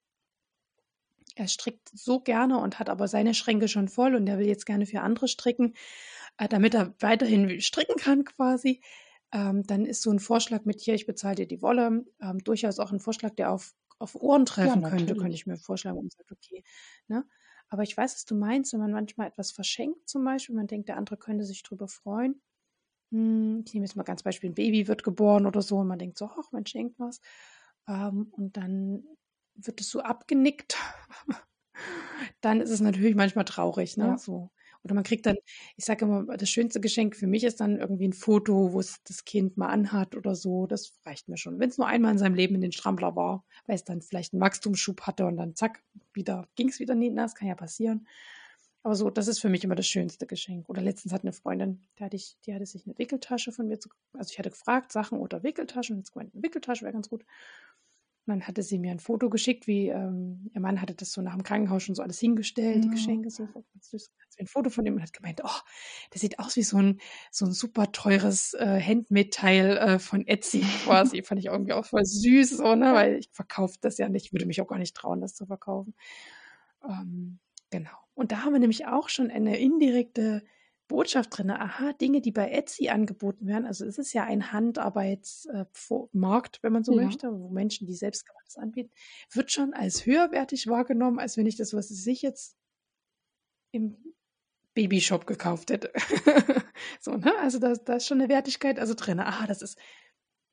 [1.36, 4.66] er strickt so gerne und hat aber seine Schränke schon voll und er will jetzt
[4.66, 5.74] gerne für andere stricken,
[6.38, 8.82] äh, damit er weiterhin stricken kann quasi,
[9.34, 12.80] ähm, dann ist so ein Vorschlag mit hier, ich bezahle dir die Wolle, ähm, durchaus
[12.80, 16.14] auch ein Vorschlag, der auf, auf Ohren treffen ja, könnte, könnte ich mir vorschlagen und
[16.14, 16.64] sagt, okay.
[17.08, 17.26] Ne?
[17.68, 20.88] Aber ich weiß, was du meinst, wenn man manchmal etwas verschenkt zum Beispiel, man denkt,
[20.88, 22.42] der andere könnte sich drüber freuen
[23.16, 26.00] hm, ich nehme jetzt mal ganz Beispiel, ein Baby wird geboren oder so und man
[26.00, 27.22] denkt so, ach, man schenkt was.
[27.88, 29.04] Ähm, und dann
[29.56, 30.78] wird es so abgenickt.
[32.42, 34.06] dann ist es natürlich manchmal traurig, ne?
[34.08, 34.18] Ja.
[34.18, 34.52] So.
[34.84, 35.38] Oder man kriegt dann,
[35.78, 39.02] ich sage immer, das schönste Geschenk für mich ist dann irgendwie ein Foto, wo es
[39.04, 40.68] das Kind mal anhat oder so.
[40.68, 41.58] Das reicht mir schon.
[41.60, 44.34] Wenn es nur einmal in seinem Leben in den Strampler war, weil es dann vielleicht
[44.34, 45.82] einen Wachstumsschub hatte und dann zack,
[46.14, 47.18] wieder ging es wieder nicht.
[47.18, 48.08] Das kann ja passieren.
[48.86, 50.70] Aber so, das ist für mich immer das schönste Geschenk.
[50.70, 53.80] Oder letztens hat eine Freundin, die hatte, ich, die hatte sich eine Wickeltasche von mir
[53.80, 57.26] zu, also ich hatte gefragt, Sachen oder Wickeltaschen, jetzt gemeint, eine Wickeltasche wäre ganz gut.
[58.28, 61.34] Dann hatte sie mir ein Foto geschickt, wie ähm, ihr Mann hatte das so nach
[61.34, 63.48] dem Krankenhaus schon so alles hingestellt, die Geschenke so.
[63.48, 64.12] Ganz süß.
[64.22, 65.60] Hat sie ein Foto von dem und hat gemeint, oh,
[66.12, 67.00] das sieht aus wie so ein,
[67.32, 71.24] so ein super teures äh, Handmade-Teil äh, von Etsy quasi.
[71.24, 72.94] Fand ich irgendwie auch voll süß, so, ne?
[72.94, 75.96] weil ich verkaufe das ja nicht, würde mich auch gar nicht trauen, das zu verkaufen.
[76.88, 77.40] Ähm,
[77.78, 77.98] genau.
[78.14, 80.44] Und da haben wir nämlich auch schon eine indirekte
[80.88, 81.52] Botschaft drin.
[81.52, 83.66] Aha, Dinge, die bei Etsy angeboten werden.
[83.66, 87.06] Also es ist ja ein Handarbeitsmarkt, äh, wenn man so ja.
[87.06, 88.92] möchte, wo Menschen, die selbstgemachtes anbieten,
[89.32, 92.56] wird schon als höherwertig wahrgenommen, als wenn ich das, was ich jetzt
[93.72, 93.98] im
[94.74, 95.92] Babyshop gekauft hätte.
[97.00, 97.34] so, ne?
[97.42, 99.20] Also da, da ist schon eine Wertigkeit also drin.
[99.20, 99.78] Ah, das ist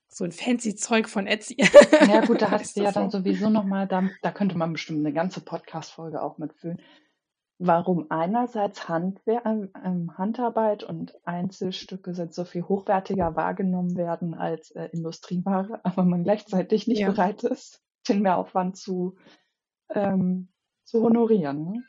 [0.09, 1.57] so ein fancy Zeug von Etsy.
[1.59, 5.13] ja gut, da hast du ja dann sowieso nochmal, da, da könnte man bestimmt eine
[5.13, 6.81] ganze Podcast-Folge auch mitfüllen,
[7.67, 14.89] warum einerseits Handwer ähm, Handarbeit und Einzelstücke sind so viel hochwertiger wahrgenommen werden als äh,
[14.93, 17.11] Industrieware, aber man gleichzeitig nicht ja.
[17.11, 19.17] bereit ist, den Mehraufwand zu,
[19.91, 20.49] ähm,
[20.85, 21.65] zu honorieren.
[21.65, 21.85] Ne?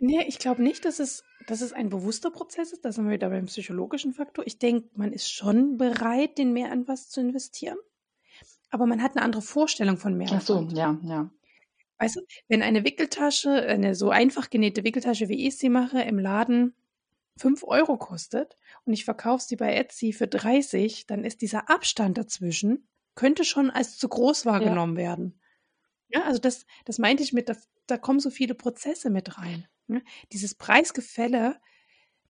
[0.00, 2.84] Nee, ich glaube nicht, dass es, dass es ein bewusster Prozess ist.
[2.84, 4.46] Da sind wir wieder beim psychologischen Faktor.
[4.46, 7.78] Ich denke, man ist schon bereit, den mehr an was zu investieren.
[8.70, 10.28] Aber man hat eine andere Vorstellung von mehr.
[10.32, 11.30] Ach so, ja, ja.
[11.98, 16.18] Weißt du, wenn eine Wickeltasche, eine so einfach genähte Wickeltasche, wie ich sie mache, im
[16.18, 16.74] Laden
[17.38, 22.18] 5 Euro kostet und ich verkaufe sie bei Etsy für 30, dann ist dieser Abstand
[22.18, 25.02] dazwischen, könnte schon als zu groß wahrgenommen ja.
[25.02, 25.40] werden.
[26.08, 27.56] Ja, also das, das meinte ich mit, da,
[27.86, 29.66] da kommen so viele Prozesse mit rein.
[29.86, 30.02] Ne?
[30.32, 31.60] Dieses Preisgefälle,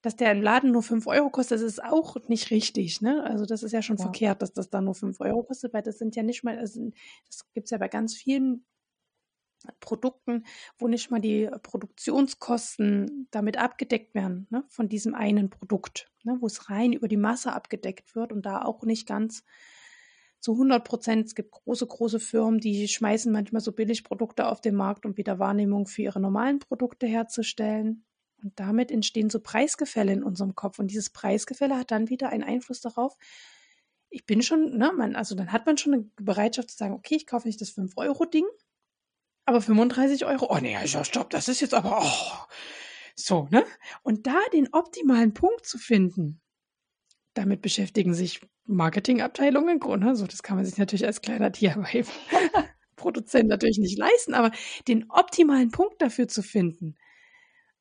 [0.01, 3.01] dass der im Laden nur 5 Euro kostet, das ist auch nicht richtig.
[3.01, 3.23] Ne?
[3.25, 4.05] Also das ist ja schon ja.
[4.05, 6.91] verkehrt, dass das da nur 5 Euro kostet, weil das sind ja nicht mal, also
[7.27, 8.65] das gibt es ja bei ganz vielen
[9.81, 10.45] Produkten,
[10.79, 16.47] wo nicht mal die Produktionskosten damit abgedeckt werden, ne, von diesem einen Produkt, ne, wo
[16.47, 19.45] es rein über die Masse abgedeckt wird und da auch nicht ganz
[20.41, 21.27] zu 100 Prozent.
[21.27, 25.39] Es gibt große, große Firmen, die schmeißen manchmal so Billigprodukte auf den Markt, um wieder
[25.39, 28.05] Wahrnehmung für ihre normalen Produkte herzustellen.
[28.43, 30.79] Und damit entstehen so Preisgefälle in unserem Kopf.
[30.79, 33.17] Und dieses Preisgefälle hat dann wieder einen Einfluss darauf.
[34.11, 37.17] Ich bin schon, ne, man, also dann hat man schon eine Bereitschaft zu sagen, okay,
[37.17, 38.47] ich kaufe nicht das 5-Euro-Ding,
[39.49, 42.47] aber 35 Euro, oh nee, ja, stopp, das ist jetzt aber, oh,
[43.15, 43.65] so, ne?
[44.03, 46.41] Und da den optimalen Punkt zu finden,
[47.35, 50.15] damit beschäftigen sich Marketingabteilungen, ne?
[50.15, 54.53] so das kann man sich natürlich als kleiner DIY-Produzent natürlich nicht leisten, aber
[54.87, 56.97] den optimalen Punkt dafür zu finden,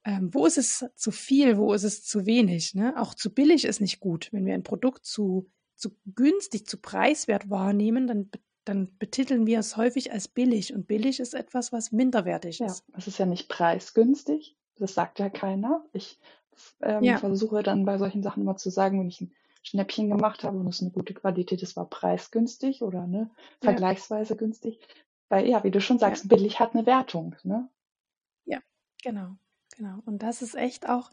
[0.06, 2.94] ähm, wo ist es zu viel, wo ist es zu wenig, ne?
[2.98, 4.30] Auch zu billig ist nicht gut.
[4.32, 8.32] Wenn wir ein Produkt zu, zu günstig, zu preiswert wahrnehmen, dann
[8.68, 10.74] dann betiteln wir es häufig als billig.
[10.74, 12.84] Und billig ist etwas, was minderwertig ist.
[12.88, 14.56] Ja, es ist ja nicht preisgünstig.
[14.78, 15.86] Das sagt ja keiner.
[15.94, 16.20] Ich
[16.82, 17.18] ähm, ja.
[17.18, 19.32] versuche dann bei solchen Sachen immer zu sagen, wenn ich ein
[19.64, 23.30] Schnäppchen gemacht habe und es eine gute Qualität ist, war preisgünstig oder ne,
[23.62, 24.38] vergleichsweise ja.
[24.38, 24.80] günstig.
[25.30, 26.36] Weil, ja, wie du schon sagst, ja.
[26.36, 27.36] billig hat eine Wertung.
[27.44, 27.70] Ne?
[28.46, 28.60] Ja,
[29.04, 29.36] genau,
[29.76, 30.00] genau.
[30.06, 31.10] Und das ist echt auch,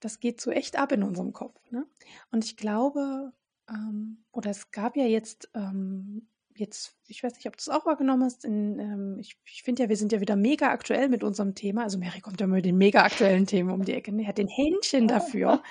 [0.00, 1.60] das geht so echt ab in unserem Kopf.
[1.70, 1.86] Ne?
[2.30, 3.32] Und ich glaube,
[3.68, 7.86] ähm, oder es gab ja jetzt ähm, jetzt, ich weiß nicht, ob du es auch
[7.86, 11.24] wahrgenommen hast, in, ähm, ich, ich finde ja, wir sind ja wieder mega aktuell mit
[11.24, 11.82] unserem Thema.
[11.82, 14.12] Also Mary kommt ja mal mit den mega aktuellen Themen um die Ecke.
[14.16, 15.62] Er hat den Händchen dafür.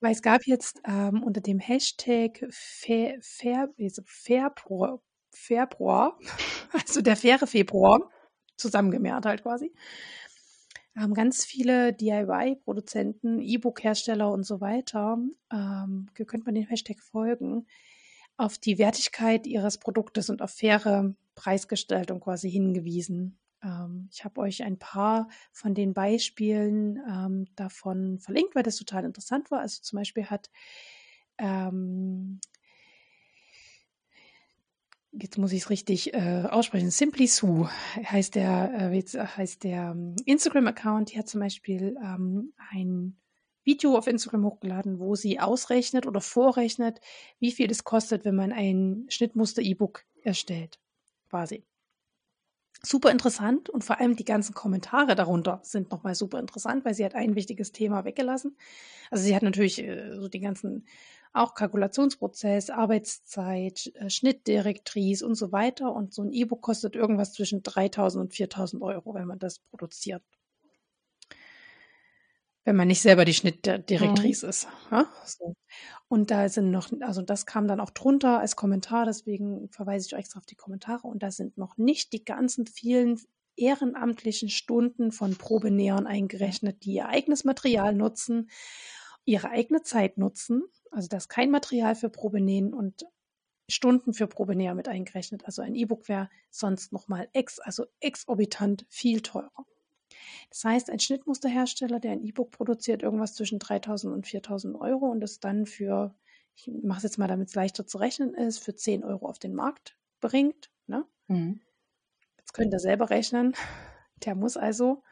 [0.00, 3.70] Weil es gab jetzt ähm, unter dem Hashtag Fair, Fair,
[4.04, 5.00] Februar,
[5.30, 6.18] Februar,
[6.72, 8.10] also der faire Februar,
[8.56, 9.72] zusammengemehrt halt quasi,
[10.96, 15.18] haben ganz viele DIY-Produzenten, E-Book-Hersteller und so weiter,
[15.52, 17.66] ähm, könnte man den Hashtag folgen,
[18.36, 23.38] auf die Wertigkeit ihres Produktes und auf faire Preisgestaltung quasi hingewiesen.
[23.62, 29.04] Ähm, ich habe euch ein paar von den Beispielen ähm, davon verlinkt, weil das total
[29.04, 29.60] interessant war.
[29.60, 30.50] Also zum Beispiel hat
[31.38, 32.40] ähm,
[35.20, 40.16] jetzt muss ich es richtig äh, aussprechen, Simply Sue heißt der, äh, heißt der ähm,
[40.24, 41.12] Instagram-Account.
[41.12, 43.16] Die hat zum Beispiel ähm, ein
[43.64, 47.00] Video auf Instagram hochgeladen, wo sie ausrechnet oder vorrechnet,
[47.38, 50.78] wie viel es kostet, wenn man ein Schnittmuster-E-Book erstellt.
[51.30, 51.64] Quasi.
[52.82, 57.04] Super interessant und vor allem die ganzen Kommentare darunter sind nochmal super interessant, weil sie
[57.04, 58.58] hat ein wichtiges Thema weggelassen.
[59.10, 60.86] Also sie hat natürlich äh, so die ganzen
[61.32, 65.94] auch Kalkulationsprozess, Arbeitszeit, äh, Schnittdirektrice und so weiter.
[65.94, 70.22] Und so ein E-Book kostet irgendwas zwischen 3000 und 4000 Euro, wenn man das produziert
[72.64, 74.50] wenn man nicht selber die Schnittdirektrice mhm.
[74.50, 74.68] ist.
[74.90, 75.06] Ja?
[75.24, 75.54] So.
[76.08, 80.14] Und da sind noch, also das kam dann auch drunter als Kommentar, deswegen verweise ich
[80.14, 81.06] euch extra auf die Kommentare.
[81.06, 83.20] Und da sind noch nicht die ganzen vielen
[83.56, 88.50] ehrenamtlichen Stunden von Probenähern eingerechnet, die ihr eigenes Material nutzen,
[89.24, 90.64] ihre eigene Zeit nutzen.
[90.90, 93.06] Also da ist kein Material für Probenähen und
[93.70, 95.44] Stunden für Probenäher mit eingerechnet.
[95.46, 99.66] Also ein E-Book wäre sonst nochmal ex, also exorbitant viel teurer.
[100.50, 105.22] Das heißt, ein Schnittmusterhersteller, der ein E-Book produziert, irgendwas zwischen 3000 und 4000 Euro und
[105.22, 106.14] es dann für,
[106.56, 109.38] ich mache es jetzt mal, damit es leichter zu rechnen ist, für 10 Euro auf
[109.38, 110.70] den Markt bringt.
[110.86, 111.04] Ne?
[111.28, 111.60] Mhm.
[112.38, 113.54] Jetzt könnt ihr selber rechnen.
[114.24, 115.02] Der muss also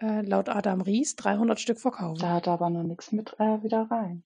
[0.00, 2.20] äh, laut Adam Ries 300 Stück verkaufen.
[2.20, 4.22] Da hat er aber noch nichts mit äh, wieder rein.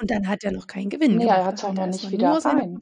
[0.00, 1.16] Und dann hat er noch keinen Gewinn.
[1.16, 2.80] Nee, er hat es auch noch nicht wieder rein.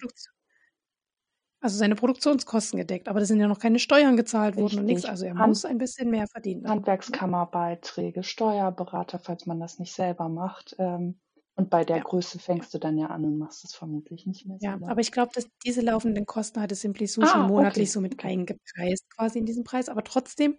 [1.62, 5.04] Also seine Produktionskosten gedeckt, aber da sind ja noch keine Steuern gezahlt worden und nichts.
[5.04, 6.68] Also er Hand muss ein bisschen mehr verdienen.
[6.68, 10.74] Handwerkskammerbeiträge, Steuerberater, falls man das nicht selber macht.
[10.80, 11.20] Ähm,
[11.54, 12.02] und bei der ja.
[12.02, 14.56] Größe fängst du dann ja an und machst es vermutlich nicht mehr.
[14.60, 17.92] Ja, aber ich glaube, dass diese laufenden Kosten hatte Simply Sue ah, monatlich okay.
[17.92, 19.88] so mit eingepreist, quasi in diesem Preis.
[19.88, 20.56] Aber trotzdem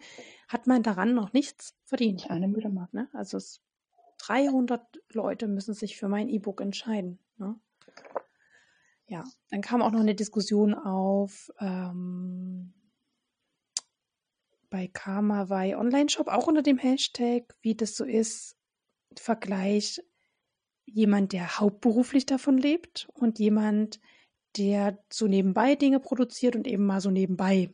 [0.47, 2.29] hat man daran noch nichts verdient.
[2.29, 2.93] Eine müde Mark.
[2.93, 3.09] Ne?
[3.11, 3.61] Also es,
[4.19, 4.81] 300
[5.11, 7.19] Leute müssen sich für mein E-Book entscheiden.
[7.37, 7.59] Ne?
[9.13, 12.73] Ja, dann kam auch noch eine Diskussion auf ähm,
[14.71, 18.57] bei Karmawai Online Shop, auch unter dem Hashtag, wie das so ist,
[19.15, 20.01] Vergleich
[20.85, 23.99] jemand, der hauptberuflich davon lebt und jemand,
[24.57, 27.69] der so nebenbei Dinge produziert und eben mal so nebenbei,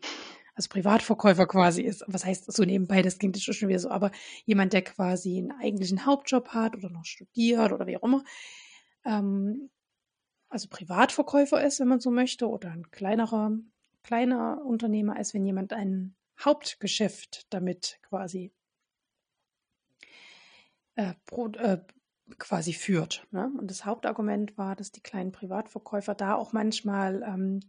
[0.55, 2.03] also Privatverkäufer quasi ist.
[2.07, 3.01] Was heißt so nebenbei?
[3.01, 4.11] Das klingt jetzt schon wieder so, aber
[4.43, 8.25] jemand, der quasi einen eigentlichen Hauptjob hat oder noch studiert oder wie auch immer.
[9.05, 9.69] Ähm,
[10.49, 13.51] also Privatverkäufer ist, wenn man so möchte, oder ein kleinerer,
[14.03, 18.51] kleiner Unternehmer ist, wenn jemand ein Hauptgeschäft damit quasi
[20.95, 21.79] äh, pro, äh,
[22.37, 23.27] quasi führt.
[23.31, 23.51] Ne?
[23.59, 27.59] Und das Hauptargument war, dass die kleinen Privatverkäufer da auch manchmal ähm,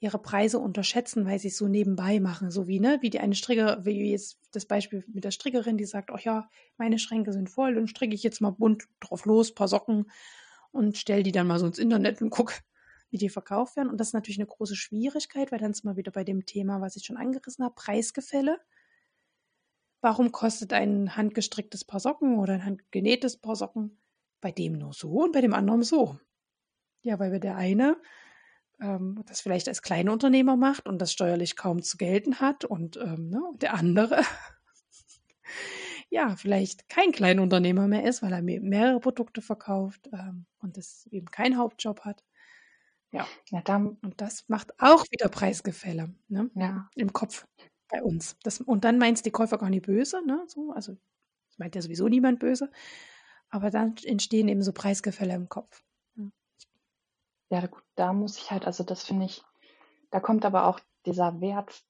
[0.00, 3.34] ihre Preise unterschätzen, weil sie es so nebenbei machen, so wie ne, wie die eine
[3.34, 6.48] Stricker, wie jetzt das Beispiel mit der Strickerin, die sagt, ach ja,
[6.78, 10.10] meine Schränke sind voll, dann stricke ich jetzt mal bunt drauf los, paar Socken
[10.72, 12.54] und stelle die dann mal so ins Internet und gucke,
[13.10, 13.90] wie die verkauft werden.
[13.90, 16.80] Und das ist natürlich eine große Schwierigkeit, weil dann sind wir wieder bei dem Thema,
[16.80, 18.58] was ich schon angerissen habe, Preisgefälle.
[20.00, 24.00] Warum kostet ein handgestricktes Paar Socken oder ein handgenähtes Paar Socken
[24.40, 26.18] bei dem nur so und bei dem anderen so?
[27.02, 27.96] Ja, weil der eine
[28.80, 33.28] ähm, das vielleicht als Kleinunternehmer macht und das steuerlich kaum zu gelten hat und ähm,
[33.28, 34.22] ne, der andere
[36.10, 41.30] ja, vielleicht kein Kleinunternehmer mehr ist, weil er mehrere Produkte verkauft ähm, und das eben
[41.30, 42.24] keinen Hauptjob hat.
[43.12, 46.50] Ja, ja dann, und das macht auch wieder Preisgefälle ne?
[46.54, 46.88] ja.
[46.96, 47.46] im Kopf
[47.88, 48.36] bei uns.
[48.42, 50.44] Das, und dann meinst die Käufer gar nicht böse, ne?
[50.46, 50.96] So, also
[51.48, 52.70] das meint ja sowieso niemand böse.
[53.48, 55.82] Aber dann entstehen eben so Preisgefälle im Kopf.
[56.16, 56.30] Ja,
[57.50, 59.42] ja gut, da muss ich halt, also das finde ich,
[60.10, 61.84] da kommt aber auch dieser Wert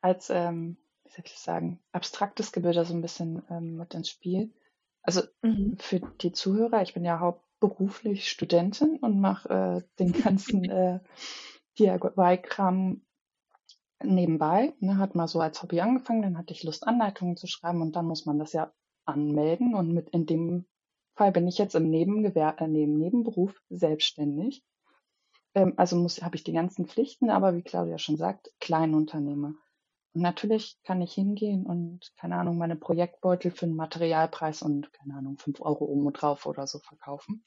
[0.00, 0.78] als, ähm,
[1.16, 4.52] soll ich sagen, abstraktes Gebilde so ein bisschen ähm, mit ins Spiel.
[5.02, 5.76] Also mhm.
[5.78, 11.00] für die Zuhörer, ich bin ja hauptberuflich Studentin und mache äh, den ganzen äh,
[11.78, 13.02] DIY-Kram
[14.02, 17.80] nebenbei, ne, hat mal so als Hobby angefangen, dann hatte ich Lust, Anleitungen zu schreiben
[17.80, 18.72] und dann muss man das ja
[19.06, 20.66] anmelden und mit in dem
[21.14, 24.62] Fall bin ich jetzt im Nebengewer äh, neben Nebenberuf selbstständig.
[25.54, 29.54] Ähm, also muss habe ich die ganzen Pflichten, aber wie Claudia schon sagt, Kleinunternehmer.
[30.16, 35.12] Und natürlich kann ich hingehen und, keine Ahnung, meine Projektbeutel für einen Materialpreis und, keine
[35.12, 37.44] Ahnung, fünf Euro oben drauf oder so verkaufen.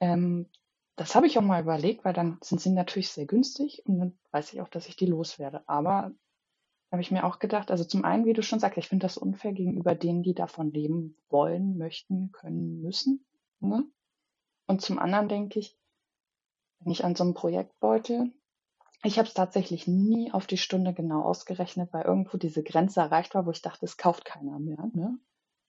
[0.00, 0.48] Ähm,
[0.96, 4.18] das habe ich auch mal überlegt, weil dann sind sie natürlich sehr günstig und dann
[4.30, 5.62] weiß ich auch, dass ich die loswerde.
[5.68, 6.12] Aber
[6.90, 9.18] habe ich mir auch gedacht, also zum einen, wie du schon sagst, ich finde das
[9.18, 13.22] unfair gegenüber denen, die davon leben wollen, möchten, können, müssen.
[13.60, 13.84] Ne?
[14.66, 15.76] Und zum anderen denke ich,
[16.78, 18.32] wenn ich an so einem Projektbeutel,
[19.04, 23.34] ich habe es tatsächlich nie auf die Stunde genau ausgerechnet, weil irgendwo diese Grenze erreicht
[23.34, 24.90] war, wo ich dachte, es kauft keiner mehr.
[24.94, 25.18] Ne?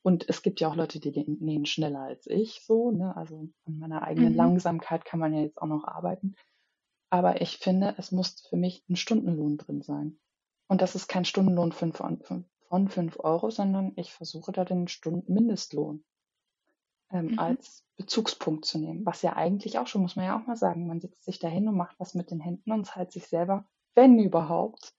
[0.03, 3.16] Und es gibt ja auch Leute, die nähen schneller als ich, so, ne?
[3.18, 4.38] Also an meiner eigenen mhm.
[4.38, 6.36] Langsamkeit kann man ja jetzt auch noch arbeiten.
[7.10, 10.20] Aber ich finde, es muss für mich ein Stundenlohn drin sein.
[10.68, 14.88] Und das ist kein Stundenlohn von, von, von 5 Euro, sondern ich versuche da den
[14.88, 16.03] Stundenmindestlohn
[17.11, 17.40] ähm, mhm.
[17.40, 19.06] als Bezugspunkt zu nehmen.
[19.06, 21.48] Was ja eigentlich auch schon, muss man ja auch mal sagen, man setzt sich da
[21.48, 24.94] hin und macht was mit den Händen und zahlt sich selber, wenn überhaupt,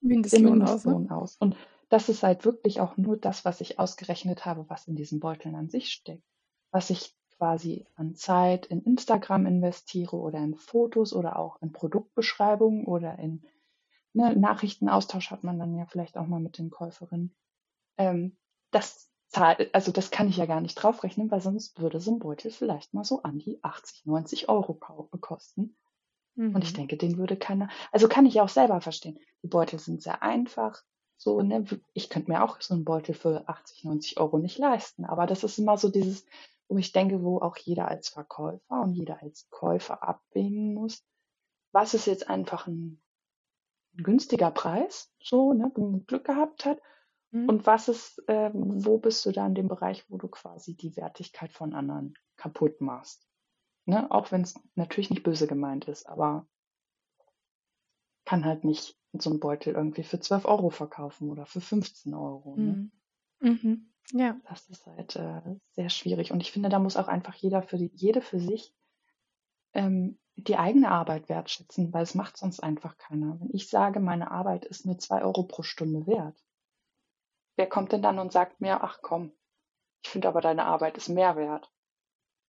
[0.00, 1.22] Mindestlohn, Mindestlohn aus.
[1.22, 1.36] aus.
[1.38, 1.56] Und
[1.88, 5.54] das ist halt wirklich auch nur das, was ich ausgerechnet habe, was in diesen Beuteln
[5.54, 6.24] an sich steckt.
[6.70, 12.84] Was ich quasi an Zeit in Instagram investiere oder in Fotos oder auch in Produktbeschreibungen
[12.84, 13.44] oder in
[14.12, 17.34] ne, Nachrichtenaustausch hat man dann ja vielleicht auch mal mit den Käuferinnen.
[17.98, 18.36] Ähm,
[18.70, 22.18] das zahlt, also das kann ich ja gar nicht draufrechnen, weil sonst würde so ein
[22.18, 25.76] Beutel vielleicht mal so an die 80, 90 Euro kosten.
[26.36, 26.54] Mhm.
[26.54, 26.76] Und ich mhm.
[26.76, 29.18] denke, den würde keiner, also kann ich auch selber verstehen.
[29.42, 30.82] Die Beutel sind sehr einfach,
[31.16, 35.04] so, ne, ich könnte mir auch so einen Beutel für 80, 90 Euro nicht leisten.
[35.04, 36.24] Aber das ist immer so dieses,
[36.68, 41.04] wo ich denke, wo auch jeder als Verkäufer und jeder als Käufer abwägen muss.
[41.72, 43.00] Was ist jetzt einfach ein,
[43.96, 46.80] günstiger Preis, so, ne, wo man Glück gehabt hat?
[47.34, 47.48] Mhm.
[47.48, 50.96] Und was ist, äh, wo bist du da in dem Bereich, wo du quasi die
[50.96, 53.26] Wertigkeit von anderen kaputt machst?
[53.86, 54.08] Ne?
[54.10, 56.46] Auch wenn es natürlich nicht böse gemeint ist, aber
[58.24, 62.56] kann halt nicht so einen Beutel irgendwie für 12 Euro verkaufen oder für 15 Euro.
[62.56, 62.90] Ne?
[63.40, 63.50] Mhm.
[63.50, 63.90] Mhm.
[64.12, 64.40] Ja.
[64.48, 65.42] Das ist halt äh,
[65.72, 66.30] sehr schwierig.
[66.30, 68.72] Und ich finde, da muss auch einfach jeder für die, jede für sich
[69.72, 73.40] ähm, die eigene Arbeit wertschätzen, weil es macht sonst einfach keiner.
[73.40, 76.36] Wenn ich sage, meine Arbeit ist nur zwei Euro pro Stunde wert,
[77.56, 79.32] wer kommt denn dann und sagt mir, ach komm,
[80.02, 81.70] ich finde aber deine Arbeit ist mehr wert?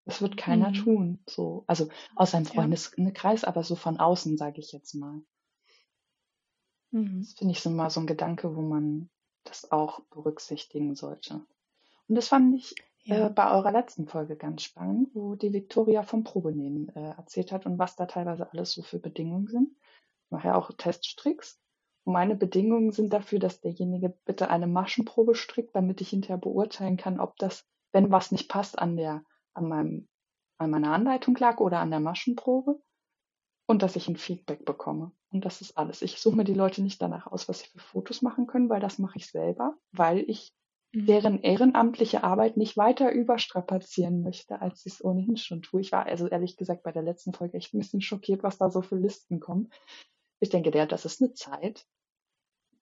[0.04, 0.74] Das wird keiner mhm.
[0.74, 1.22] tun.
[1.28, 3.48] So, also aus seinem Freundeskreis, ja.
[3.48, 5.20] aber so von außen, sage ich jetzt mal.
[6.92, 7.20] Mhm.
[7.20, 9.10] Das finde ich so mal so ein Gedanke, wo man
[9.44, 11.44] das auch berücksichtigen sollte.
[12.08, 13.26] Und das fand ich ja.
[13.26, 17.66] äh, bei eurer letzten Folge ganz spannend, wo die Victoria vom Probenehmen äh, erzählt hat
[17.66, 19.76] und was da teilweise alles so für Bedingungen sind.
[20.30, 21.60] Ja auch Teststricks.
[22.06, 26.96] Und meine Bedingungen sind dafür, dass derjenige bitte eine Maschenprobe strickt, damit ich hinterher beurteilen
[26.96, 29.24] kann, ob das, wenn was nicht passt, an der,
[29.54, 30.08] an meinem,
[30.58, 32.80] an meiner Anleitung lag oder an der Maschenprobe
[33.66, 35.10] und dass ich ein Feedback bekomme.
[35.32, 36.00] Und das ist alles.
[36.00, 38.80] Ich suche mir die Leute nicht danach aus, was sie für Fotos machen können, weil
[38.80, 40.54] das mache ich selber, weil ich
[40.92, 41.06] mhm.
[41.06, 45.80] deren ehrenamtliche Arbeit nicht weiter überstrapazieren möchte, als ich es ohnehin schon tue.
[45.80, 48.70] Ich war also ehrlich gesagt bei der letzten Folge echt ein bisschen schockiert, was da
[48.70, 49.72] so für Listen kommen.
[50.38, 51.84] Ich denke, der, das ist eine Zeit,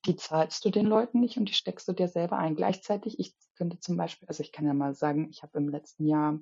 [0.07, 2.57] die zahlst du den Leuten nicht und die steckst du dir selber ein.
[2.57, 6.07] Gleichzeitig, ich könnte zum Beispiel, also ich kann ja mal sagen, ich habe im letzten
[6.07, 6.39] Jahr,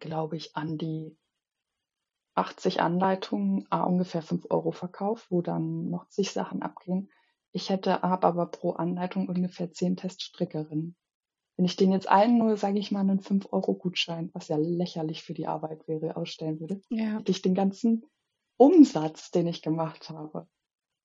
[0.00, 1.16] glaube ich, an die
[2.34, 7.10] 80 Anleitungen, a ungefähr 5 Euro verkauft, wo dann noch zig Sachen abgehen.
[7.52, 10.96] Ich hätte, habe aber pro Anleitung ungefähr 10 Teststrickerinnen.
[11.56, 15.34] Wenn ich den jetzt allen nur, sage ich mal, einen 5-Euro-Gutschein, was ja lächerlich für
[15.34, 17.18] die Arbeit wäre, ausstellen würde, ja.
[17.18, 18.06] hätte ich den ganzen
[18.56, 20.46] Umsatz, den ich gemacht habe,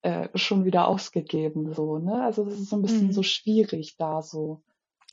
[0.03, 1.73] äh, schon wieder ausgegeben.
[1.73, 2.23] So, ne?
[2.23, 3.13] Also das ist so ein bisschen mhm.
[3.13, 4.61] so schwierig da so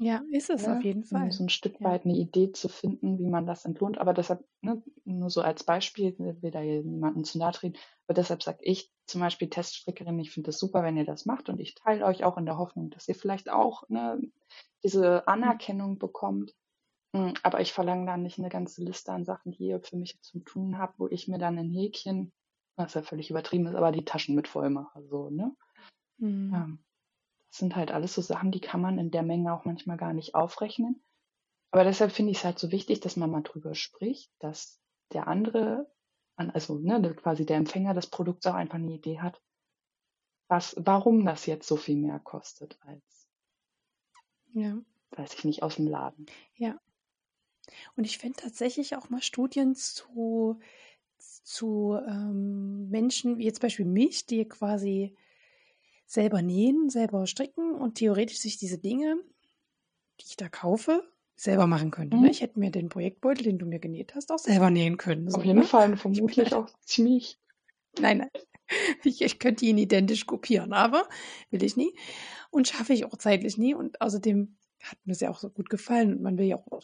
[0.02, 0.78] ja, ist es ne?
[0.78, 1.30] auf jeden Fall.
[1.30, 1.90] So ein Stück ja.
[1.90, 3.98] weit eine Idee zu finden, wie man das entlohnt.
[3.98, 8.42] Aber deshalb, ne, nur so als Beispiel, will da jemanden zu nahe treten, aber deshalb
[8.42, 11.74] sage ich zum Beispiel Teststrickerin, ich finde es super, wenn ihr das macht und ich
[11.74, 14.18] teile euch auch in der Hoffnung, dass ihr vielleicht auch ne,
[14.82, 16.54] diese Anerkennung bekommt.
[17.14, 20.18] Hm, aber ich verlange da nicht eine ganze Liste an Sachen, die ihr für mich
[20.22, 22.32] zu tun habt, wo ich mir dann ein Häkchen,
[22.80, 25.02] was ja völlig übertrieben ist, aber die Taschen mit voll mache.
[25.08, 25.54] So, ne?
[26.18, 26.50] Mhm.
[26.52, 26.68] Ja.
[27.48, 30.12] Das sind halt alles so Sachen, die kann man in der Menge auch manchmal gar
[30.12, 31.02] nicht aufrechnen.
[31.72, 34.80] Aber deshalb finde ich es halt so wichtig, dass man mal drüber spricht, dass
[35.12, 35.90] der andere,
[36.36, 39.40] also ne, quasi der Empfänger des Produkts auch einfach eine Idee hat,
[40.48, 43.28] was, warum das jetzt so viel mehr kostet als,
[44.52, 44.78] ja.
[45.10, 46.26] weiß ich nicht, aus dem Laden.
[46.54, 46.78] Ja.
[47.96, 50.58] Und ich finde tatsächlich auch mal Studien zu,
[51.20, 55.14] zu ähm, Menschen, wie jetzt Beispiel mich, die quasi
[56.06, 59.16] selber nähen, selber stricken und theoretisch sich diese Dinge,
[60.20, 61.04] die ich da kaufe,
[61.36, 62.16] selber machen könnte.
[62.16, 62.20] Ne?
[62.20, 62.24] Mhm.
[62.24, 62.30] Ne?
[62.30, 65.30] Ich hätte mir den Projektbeutel, den du mir genäht hast, auch selber nähen können.
[65.30, 65.64] So, Auf jeden ne?
[65.64, 67.38] Fall, vermutlich auch ziemlich.
[67.98, 68.30] Nein, nein.
[69.02, 71.08] Ich, ich, könnte ihn identisch kopieren, aber
[71.50, 71.92] will ich nie.
[72.50, 73.74] Und schaffe ich auch zeitlich nie.
[73.74, 76.80] Und außerdem hat mir es ja auch so gut gefallen und man will ja auch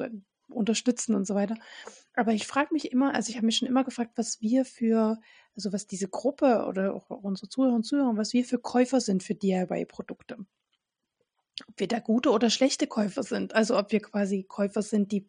[0.48, 1.54] unterstützen und so weiter.
[2.16, 5.20] Aber ich frage mich immer, also ich habe mich schon immer gefragt, was wir für,
[5.54, 9.22] also was diese Gruppe oder auch unsere Zuhörer und Zuhörer, was wir für Käufer sind
[9.22, 10.38] für DIY-Produkte.
[11.68, 13.54] Ob wir da gute oder schlechte Käufer sind.
[13.54, 15.28] Also ob wir quasi Käufer sind, die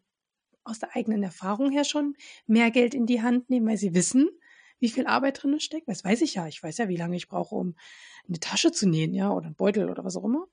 [0.64, 2.16] aus der eigenen Erfahrung her schon
[2.46, 4.30] mehr Geld in die Hand nehmen, weil sie wissen,
[4.80, 5.88] wie viel Arbeit drin steckt.
[5.88, 6.46] Das weiß ich ja.
[6.46, 7.74] Ich weiß ja, wie lange ich brauche, um
[8.26, 10.46] eine Tasche zu nähen, ja, oder einen Beutel oder was auch immer.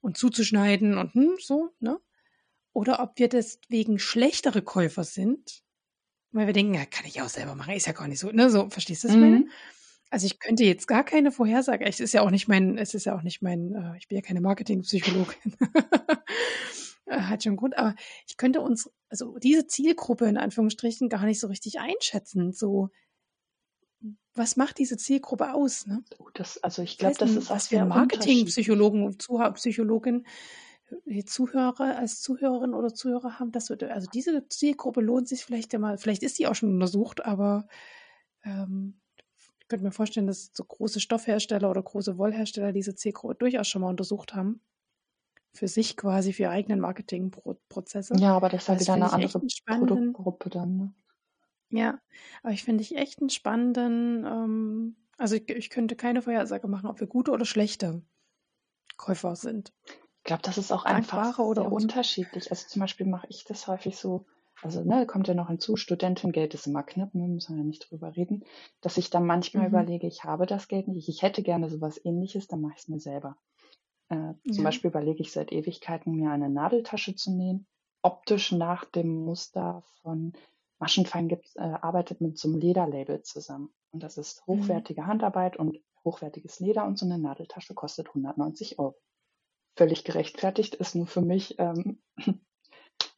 [0.00, 2.00] Und zuzuschneiden und hm, so, ne?
[2.74, 5.62] Oder ob wir deswegen schlechtere Käufer sind,
[6.32, 8.50] weil wir denken, ja, kann ich auch selber machen, ist ja gar nicht so, ne,
[8.50, 9.22] so, verstehst du das, mhm.
[9.22, 9.48] meine?
[10.10, 13.06] Also ich könnte jetzt gar keine Vorhersage, es ist ja auch nicht mein, es ist
[13.06, 15.56] ja auch nicht mein, äh, ich bin ja keine Marketingpsychologin.
[17.06, 17.94] Äh, hat schon Grund, aber
[18.26, 22.54] ich könnte uns, also diese Zielgruppe in Anführungsstrichen gar nicht so richtig einschätzen.
[22.54, 22.88] So,
[24.32, 25.86] was macht diese Zielgruppe aus?
[25.86, 26.02] Ne?
[26.18, 29.18] Oh, das, also ich glaube, das ist was wir Marketingpsychologen und
[29.56, 30.24] Psychologin
[31.06, 35.72] die Zuhörer als Zuhörerin oder Zuhörer haben, das würde, also diese Zielgruppe lohnt sich vielleicht
[35.72, 37.66] ja mal, vielleicht ist die auch schon untersucht, aber
[38.42, 39.00] ähm,
[39.38, 43.82] ich könnte mir vorstellen, dass so große Stoffhersteller oder große Wollhersteller diese Zielgruppe durchaus schon
[43.82, 44.60] mal untersucht haben.
[45.54, 48.14] Für sich quasi, für ihre eigenen Marketingprozesse.
[48.16, 50.76] Ja, aber das ist halt wieder eine andere Produktgruppe dann.
[50.76, 50.94] Ne?
[51.70, 52.00] Ja,
[52.42, 56.88] aber ich finde ich echt einen spannenden, ähm, also ich, ich könnte keine Vorhersage machen,
[56.88, 58.02] ob wir gute oder schlechte
[58.96, 59.72] Käufer sind.
[60.24, 62.50] Ich glaube, das ist auch einfach oder sehr unterschiedlich.
[62.50, 64.24] Also zum Beispiel mache ich das häufig so,
[64.62, 67.90] also ne, kommt ja noch hinzu, Studentengeld ist immer knapp, ne, müssen wir ja nicht
[67.90, 68.42] drüber reden,
[68.80, 69.74] dass ich dann manchmal mhm.
[69.74, 72.88] überlege, ich habe das Geld nicht, ich hätte gerne sowas ähnliches, dann mache ich es
[72.88, 73.36] mir selber.
[74.08, 74.62] Äh, zum ja.
[74.62, 77.66] Beispiel überlege ich seit Ewigkeiten, mir eine Nadeltasche zu nähen,
[78.00, 80.32] optisch nach dem Muster von
[80.78, 83.74] Maschenfein gibt, äh, arbeitet mit so einem Lederlabel zusammen.
[83.90, 84.54] Und das ist mhm.
[84.54, 85.06] hochwertige mhm.
[85.06, 88.96] Handarbeit und hochwertiges Leder und so eine Nadeltasche kostet 190 Euro.
[89.76, 92.00] Völlig gerechtfertigt ist nur für mich ähm,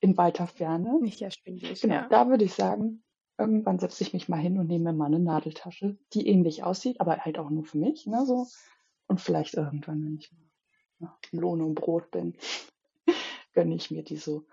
[0.00, 1.00] in weiter Ferne.
[1.00, 1.80] Nicht erschwinglich.
[1.82, 2.08] Genau, ja.
[2.08, 3.02] da würde ich sagen,
[3.38, 7.00] irgendwann setze ich mich mal hin und nehme mir mal eine Nadeltasche, die ähnlich aussieht,
[7.00, 8.06] aber halt auch nur für mich.
[8.06, 8.46] Ne, so.
[9.06, 10.32] Und vielleicht irgendwann, wenn ich
[10.98, 12.36] mal Lohn und Brot bin,
[13.52, 14.46] gönne ich mir die so.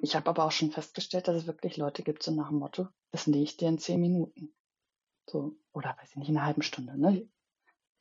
[0.00, 2.88] Ich habe aber auch schon festgestellt, dass es wirklich Leute gibt, so nach dem Motto,
[3.10, 4.54] das nähe ich dir in zehn Minuten.
[5.28, 7.28] So, oder weiß ich nicht, in einer halben Stunde, ne?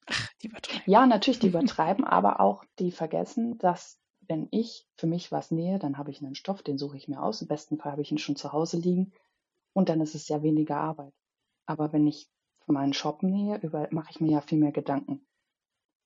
[0.08, 0.84] Ach, die übertreiben.
[0.86, 5.80] Ja, natürlich, die übertreiben, aber auch die vergessen, dass wenn ich für mich was nähe,
[5.80, 7.42] dann habe ich einen Stoff, den suche ich mir aus.
[7.42, 9.12] Im besten Fall habe ich ihn schon zu Hause liegen
[9.74, 11.14] und dann ist es ja weniger Arbeit.
[11.66, 12.30] Aber wenn ich
[12.66, 15.26] für meinen Shop nähe, über, mache ich mir ja viel mehr Gedanken.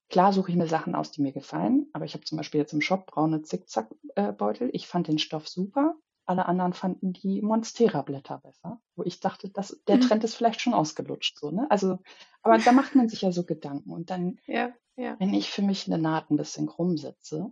[0.10, 2.74] Klar suche ich mir Sachen aus, die mir gefallen, aber ich habe zum Beispiel jetzt
[2.74, 4.70] im Shop braune Zickzackbeutel.
[4.74, 5.96] Ich fand den Stoff super.
[6.28, 10.02] Alle anderen fanden die Monstera-Blätter besser, wo ich dachte, dass der mhm.
[10.02, 11.66] Trend ist vielleicht schon ausgelutscht, so, ne?
[11.72, 12.00] Also,
[12.44, 13.92] aber da macht man sich ja so Gedanken.
[13.92, 15.16] Und dann, ja, ja.
[15.20, 17.52] wenn ich für mich eine Naht ein bisschen krumm setze,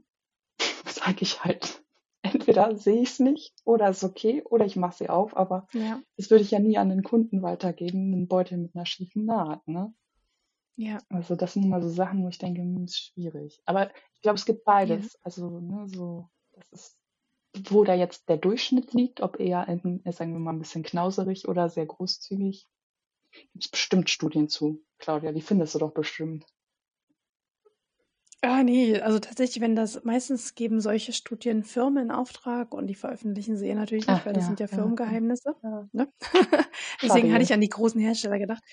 [0.86, 1.84] sage ich halt,
[2.22, 6.02] entweder sehe ich es nicht oder ist okay oder ich mache sie auf, aber ja.
[6.18, 9.68] das würde ich ja nie an den Kunden weitergeben, einen Beutel mit einer schiefen Naht,
[9.68, 9.94] ne?
[10.78, 10.98] Ja.
[11.10, 13.62] Also das sind immer so Sachen, wo ich denke, hm, ist schwierig.
[13.66, 15.14] Aber ich glaube, es gibt beides.
[15.14, 15.20] Ja.
[15.24, 16.98] Also, ne, so, das ist,
[17.70, 21.48] wo da jetzt der Durchschnitt liegt, ob eher, in, sagen wir mal, ein bisschen knauserig
[21.48, 22.66] oder sehr großzügig.
[23.32, 26.46] Gibt es bestimmt Studien zu, Claudia, die findest du doch bestimmt.
[28.42, 32.96] Ah, nee, also tatsächlich, wenn das meistens geben solche Studien Firmen in Auftrag und die
[32.96, 35.56] veröffentlichen sie eh natürlich nicht, Ach, weil das ja, sind ja Firmengeheimnisse.
[35.64, 35.88] Ja.
[35.92, 36.14] Ne?
[37.02, 38.64] Deswegen hatte ich an die großen Hersteller gedacht.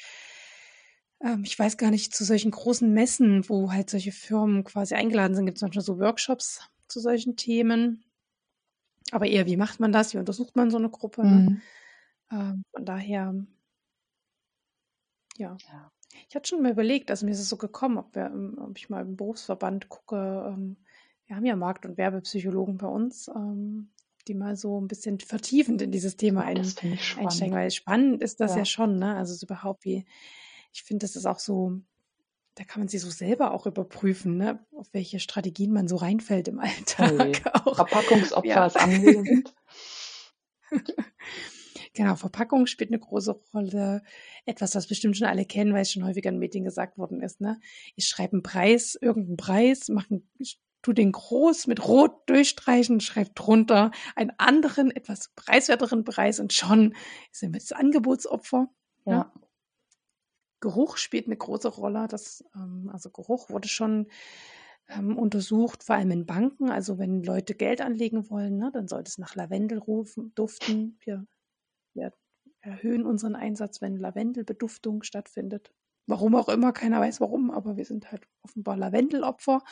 [1.22, 5.34] Ähm, ich weiß gar nicht, zu solchen großen Messen, wo halt solche Firmen quasi eingeladen
[5.34, 8.04] sind, gibt es manchmal so Workshops zu solchen Themen.
[9.12, 10.14] Aber eher, wie macht man das?
[10.14, 11.22] Wie untersucht man so eine Gruppe?
[11.22, 11.50] Ne?
[11.50, 11.62] Mhm.
[12.32, 13.34] Ähm, von daher,
[15.36, 15.56] ja.
[15.70, 15.92] ja.
[16.28, 18.76] Ich hatte schon mal überlegt, also mir ist es so gekommen, ob, wir, ähm, ob
[18.78, 20.16] ich mal im Berufsverband gucke.
[20.48, 20.78] Ähm,
[21.26, 23.90] wir haben ja Markt- und Werbepsychologen bei uns, ähm,
[24.28, 28.52] die mal so ein bisschen vertiefend in dieses Thema ein, einsteigen, weil spannend ist das
[28.52, 29.16] ja, ja schon, ne?
[29.16, 30.06] Also so überhaupt wie,
[30.72, 31.80] ich finde, das ist auch so,
[32.54, 34.64] da kann man sich so selber auch überprüfen, ne?
[34.76, 37.12] auf welche Strategien man so reinfällt im Alltag.
[37.18, 38.66] Hey, Verpackungsopfer ja.
[38.66, 39.54] ist anwesend.
[41.94, 44.02] Genau, Verpackung spielt eine große Rolle.
[44.46, 47.42] Etwas, was bestimmt schon alle kennen, weil es schon häufiger in Medien gesagt worden ist.
[47.42, 47.60] Ne?
[47.96, 50.22] Ich schreibe einen Preis, irgendeinen Preis, mache
[50.80, 56.94] tu den groß mit Rot durchstreichen, schreibe drunter einen anderen, etwas preiswerteren Preis und schon
[57.30, 58.68] sind wir das Angebotsopfer.
[59.04, 59.18] Ja.
[59.18, 59.30] Ne?
[60.62, 62.08] Geruch spielt eine große Rolle.
[62.08, 64.06] Das, ähm, also Geruch wurde schon
[64.88, 66.70] ähm, untersucht, vor allem in Banken.
[66.70, 70.98] Also wenn Leute Geld anlegen wollen, ne, dann sollte es nach Lavendel rufen, duften.
[71.04, 71.26] Wir
[71.94, 72.12] wir
[72.60, 75.72] erhöhen unseren Einsatz, wenn Lavendelbeduftung stattfindet.
[76.06, 79.62] Warum auch immer, keiner weiß warum, aber wir sind halt offenbar Lavendelopfer.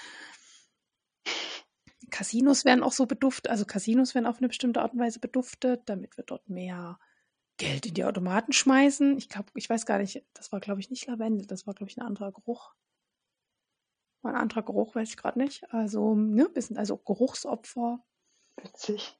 [2.11, 5.83] Casinos werden auch so beduftet, also Casinos werden auf eine bestimmte Art und Weise beduftet,
[5.87, 6.99] damit wir dort mehr
[7.61, 9.19] Geld in die Automaten schmeißen.
[9.19, 11.91] Ich glaube, ich weiß gar nicht, das war glaube ich nicht Lavendel, das war glaube
[11.91, 12.73] ich ein anderer Geruch.
[14.23, 15.71] Ein anderer Geruch weiß ich gerade nicht.
[15.73, 18.03] Also, ne, wir sind also Geruchsopfer.
[18.57, 19.19] Witzig.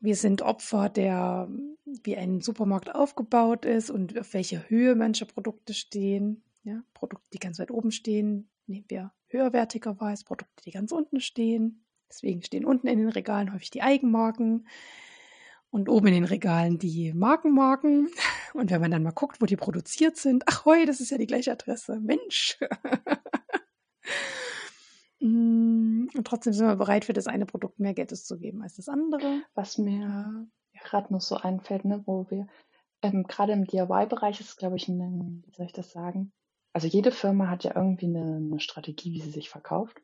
[0.00, 1.48] Wir sind Opfer der,
[1.84, 6.44] wie ein Supermarkt aufgebaut ist und auf welcher Höhe manche Produkte stehen.
[6.62, 11.20] Ja, Produkte, die ganz weit oben stehen, nehmen wir höherwertiger weiß, Produkte, die ganz unten
[11.20, 11.84] stehen.
[12.08, 14.66] Deswegen stehen unten in den Regalen häufig die Eigenmarken
[15.74, 18.08] und oben in den Regalen die Markenmarken.
[18.54, 21.18] Und wenn man dann mal guckt, wo die produziert sind, ach heu, das ist ja
[21.18, 22.00] die gleiche Adresse.
[22.00, 22.58] Mensch.
[25.20, 28.90] Mm, und trotzdem sind wir bereit, für das eine Produkt mehr Geld auszugeben als das
[28.90, 29.40] andere.
[29.54, 30.46] Was mir
[30.82, 32.46] gerade noch so einfällt, ne, wo wir
[33.00, 36.30] ähm, gerade im DIY-Bereich ist, glaube ich, ein, wie soll ich das sagen?
[36.74, 40.02] Also jede Firma hat ja irgendwie eine, eine Strategie, wie sie sich verkauft.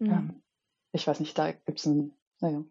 [0.00, 0.10] Mhm.
[0.10, 0.42] Ähm,
[0.90, 2.64] ich weiß nicht, da gibt es einen, naja,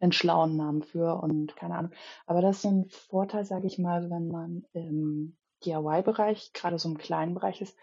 [0.00, 1.92] einen schlauen Namen für und keine Ahnung.
[2.26, 6.98] Aber das ist ein Vorteil, sage ich mal, wenn man im DIY-Bereich, gerade so im
[6.98, 7.76] kleinen Bereich ist,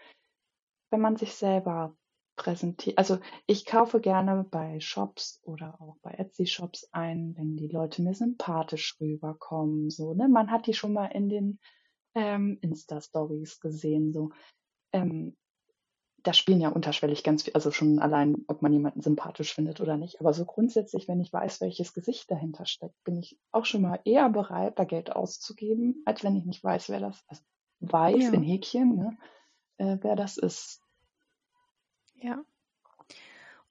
[0.90, 1.96] wenn man sich selber
[2.36, 2.98] präsentiert.
[2.98, 8.14] Also ich kaufe gerne bei Shops oder auch bei Etsy-Shops ein, wenn die Leute mir
[8.14, 9.90] sympathisch rüberkommen.
[9.90, 10.28] So, ne?
[10.28, 11.58] Man hat die schon mal in den
[12.14, 14.12] ähm, Insta-Stories gesehen.
[14.12, 14.30] So.
[14.92, 15.36] Ähm,
[16.26, 19.96] da spielen ja unterschwellig ganz viel, also schon allein, ob man jemanden sympathisch findet oder
[19.96, 20.20] nicht.
[20.20, 24.00] Aber so grundsätzlich, wenn ich weiß, welches Gesicht dahinter steckt, bin ich auch schon mal
[24.04, 27.44] eher bereit, da Geld auszugeben, als wenn ich nicht weiß, wer das ist.
[27.78, 28.32] Weiß ja.
[28.32, 29.18] in Häkchen, ne?
[29.76, 30.82] äh, wer das ist.
[32.16, 32.42] Ja.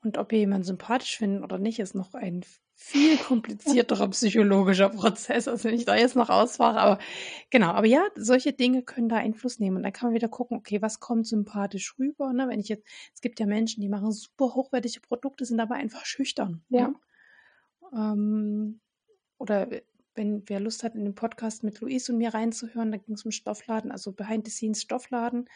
[0.02, 2.46] Und ob ihr jemanden sympathisch findet oder nicht, ist noch ein
[2.78, 6.80] viel komplizierterer psychologischer Prozess, als wenn ich da jetzt noch ausfahre.
[6.80, 7.00] Aber
[7.50, 9.78] genau, aber ja, solche Dinge können da Einfluss nehmen.
[9.78, 12.34] Und dann kann man wieder gucken, okay, was kommt sympathisch rüber?
[12.34, 12.48] Ne?
[12.50, 16.06] Wenn ich jetzt, es gibt ja Menschen, die machen super hochwertige Produkte, sind aber einfach
[16.06, 16.64] schüchtern.
[16.70, 16.90] Ja.
[16.90, 16.96] Ne?
[17.94, 18.82] Ähm,
[19.38, 19.70] oder
[20.14, 23.24] wenn wer Lust hat, in den Podcast mit Luis und mir reinzuhören, da ging es
[23.24, 25.50] um Stoffladen, also Behind the Scenes Stoffladen.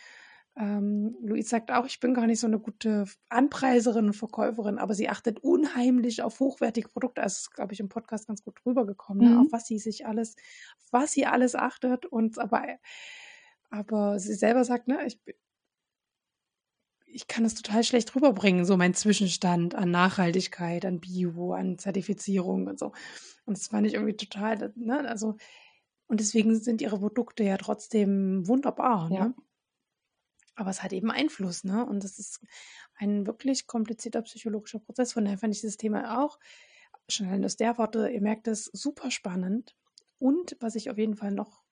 [0.58, 4.94] Ähm, Luis sagt auch, ich bin gar nicht so eine gute Anpreiserin und Verkäuferin, aber
[4.94, 7.22] sie achtet unheimlich auf hochwertige Produkte.
[7.22, 9.30] Also ist, glaube ich, im Podcast ganz gut rübergekommen, ne?
[9.30, 9.36] mhm.
[9.36, 9.42] ne?
[9.42, 10.36] auf was sie sich alles,
[10.92, 12.66] was sie alles achtet und aber,
[13.70, 15.22] aber sie selber sagt, ne, ich,
[17.06, 22.68] ich kann das total schlecht rüberbringen, so mein Zwischenstand an Nachhaltigkeit, an Bio, an Zertifizierung
[22.68, 22.92] und so.
[23.46, 25.38] Und das fand ich irgendwie total, ne, also,
[26.08, 29.28] und deswegen sind ihre Produkte ja trotzdem wunderbar, ja.
[29.28, 29.36] ne?
[30.60, 31.86] Aber es hat eben Einfluss, ne?
[31.86, 32.42] Und das ist
[32.96, 35.14] ein wirklich komplizierter psychologischer Prozess.
[35.14, 36.38] Von daher fand ich dieses Thema auch
[37.08, 39.76] schon allein aus der Worte, ihr merkt es, super spannend.
[40.20, 41.64] Und was ich auf jeden Fall noch,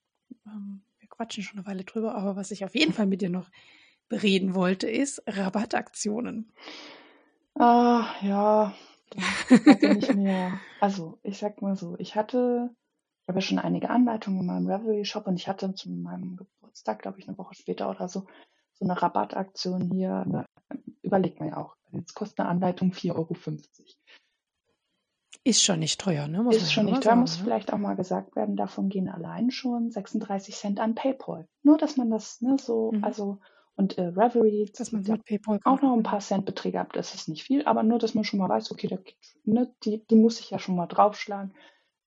[0.45, 3.30] ähm, wir quatschen schon eine Weile drüber, aber was ich auf jeden Fall mit dir
[3.30, 3.49] noch
[4.09, 6.51] bereden wollte, ist Rabattaktionen.
[7.55, 8.73] Ah, ja,
[9.65, 10.59] hatte nicht mehr.
[10.80, 12.69] Also, ich sag mal so, ich hatte,
[13.23, 17.01] ich habe ja schon einige Anleitungen in meinem Revelry-Shop und ich hatte zu meinem Geburtstag,
[17.01, 18.27] glaube ich, eine Woche später oder so,
[18.77, 20.25] so eine Rabattaktion hier.
[20.25, 20.45] Ne,
[21.01, 21.75] überlegt man ja auch.
[21.91, 23.35] Jetzt kostet eine Anleitung 4,50 Euro.
[25.43, 26.43] Ist schon nicht teuer, ne?
[26.43, 27.43] Muss ist schon nicht teuer, sagen, muss ne?
[27.45, 31.47] vielleicht auch mal gesagt werden, davon gehen allein schon 36 Cent an PayPal.
[31.63, 33.03] Nur, dass man das ne, so, mhm.
[33.03, 33.39] also
[33.77, 37.29] und äh, Reverie, dass man mit PayPal auch noch ein paar Centbeträge hat, das ist
[37.29, 38.97] nicht viel, aber nur, dass man schon mal weiß, okay, da,
[39.45, 41.53] ne, die, die muss ich ja schon mal draufschlagen.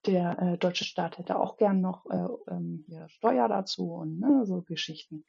[0.06, 4.44] Der äh, deutsche Staat hätte auch gern noch äh, ähm, hier Steuer dazu und ne,
[4.44, 5.24] so Geschichten.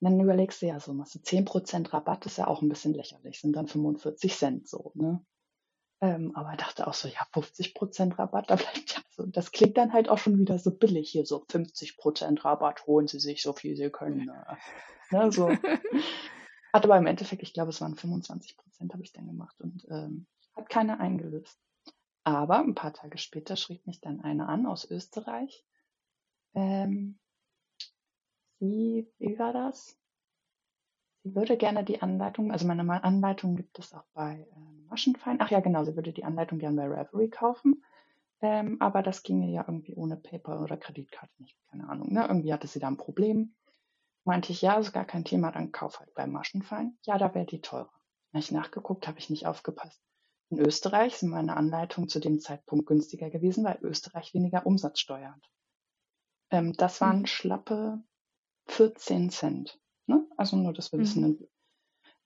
[0.00, 2.94] Und dann überlegst du ja so, machst du 10% Rabatt, ist ja auch ein bisschen
[2.94, 5.24] lächerlich, sind dann 45 Cent so, ne?
[6.02, 9.26] Ähm, aber dachte auch so, ja, 50% Rabatt, da bleibt ja so.
[9.26, 13.20] Das klingt dann halt auch schon wieder so billig hier, so 50% Rabatt, holen Sie
[13.20, 14.24] sich so viel Sie können.
[14.24, 14.58] Ne?
[15.10, 15.50] Ne, so.
[16.72, 19.86] Hat aber im Endeffekt, ich glaube, es waren 25 Prozent, habe ich dann gemacht und
[19.90, 21.58] ähm, hat keiner eingelöst.
[22.24, 25.66] Aber ein paar Tage später schrieb mich dann eine an aus Österreich.
[26.54, 27.18] Ähm,
[28.60, 29.98] sie, wie war das?
[31.22, 35.38] Sie würde gerne die Anleitung, also meine Anleitung gibt es auch bei ähm, Maschenfein.
[35.40, 37.84] Ach ja, genau, sie würde die Anleitung gerne bei Reverie kaufen.
[38.42, 42.12] Ähm, aber das ginge ja irgendwie ohne Paper oder Kreditkarte nicht, keine Ahnung.
[42.12, 42.24] Ne?
[42.26, 43.54] Irgendwie hatte sie da ein Problem.
[44.24, 46.96] Meinte ich, ja, ist gar kein Thema, dann kauf halt beim Maschenfein.
[47.04, 47.92] Ja, da wäre die teurer.
[48.32, 50.00] Habe ich nachgeguckt, habe ich nicht aufgepasst.
[50.50, 55.50] In Österreich sind meine Anleitungen zu dem Zeitpunkt günstiger gewesen, weil Österreich weniger Umsatzsteuer hat.
[56.50, 57.26] Ähm, das waren mhm.
[57.26, 58.02] schlappe
[58.70, 59.78] 14 Cent.
[60.06, 60.26] Ne?
[60.36, 61.02] Also nur, dass wir mhm.
[61.02, 61.48] wissen,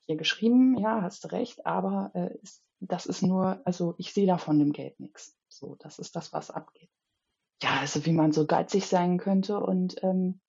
[0.07, 4.27] hier geschrieben, ja, hast du recht, aber äh, ist, das ist nur, also ich sehe
[4.27, 5.37] da von dem Geld nichts.
[5.49, 6.91] So, das ist das, was abgeht.
[7.63, 10.41] Ja, also wie man so geizig sein könnte und ähm,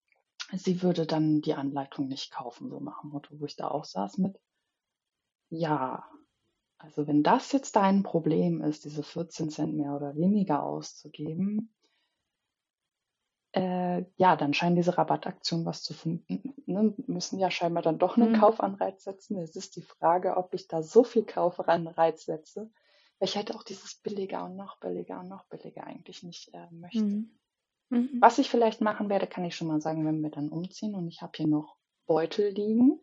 [0.53, 3.85] sie würde dann die Anleitung nicht kaufen, so nach dem Motto, wo ich da auch
[3.85, 4.39] saß mit,
[5.49, 6.03] ja,
[6.77, 11.74] also wenn das jetzt dein Problem ist, diese 14 Cent mehr oder weniger auszugeben,
[13.55, 16.53] äh, ja, dann scheinen diese Rabattaktionen was zu finden.
[16.65, 16.93] Ne?
[17.07, 18.39] Müssen ja scheinbar dann doch einen mhm.
[18.39, 19.37] Kaufanreiz setzen.
[19.39, 22.69] Es ist die Frage, ob ich da so viel Kaufanreiz setze,
[23.17, 26.67] weil ich hätte auch dieses billiger und noch billiger und noch billiger eigentlich nicht äh,
[26.71, 27.03] möchte.
[27.03, 27.31] Mhm.
[27.89, 28.17] Mhm.
[28.19, 31.07] Was ich vielleicht machen werde, kann ich schon mal sagen, wenn wir dann umziehen und
[31.07, 31.77] ich habe hier noch
[32.07, 32.99] Beutel liegen.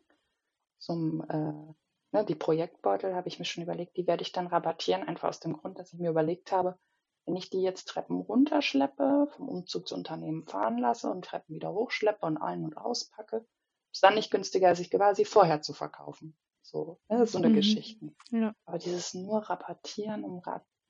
[0.78, 5.04] Zum, äh, ne, die Projektbeutel habe ich mir schon überlegt, die werde ich dann rabattieren,
[5.04, 6.78] einfach aus dem Grund, dass ich mir überlegt habe,
[7.24, 12.36] wenn ich die jetzt Treppen runterschleppe, vom Umzugsunternehmen fahren lasse und Treppen wieder hochschleppe und
[12.36, 13.46] ein- und auspacke,
[13.92, 16.36] ist dann nicht günstiger, als ich sie vorher zu verkaufen.
[16.62, 17.54] So, ne, so eine mhm.
[17.54, 18.12] Geschichte.
[18.30, 18.54] Ja.
[18.64, 20.42] Aber dieses nur Rabattieren, um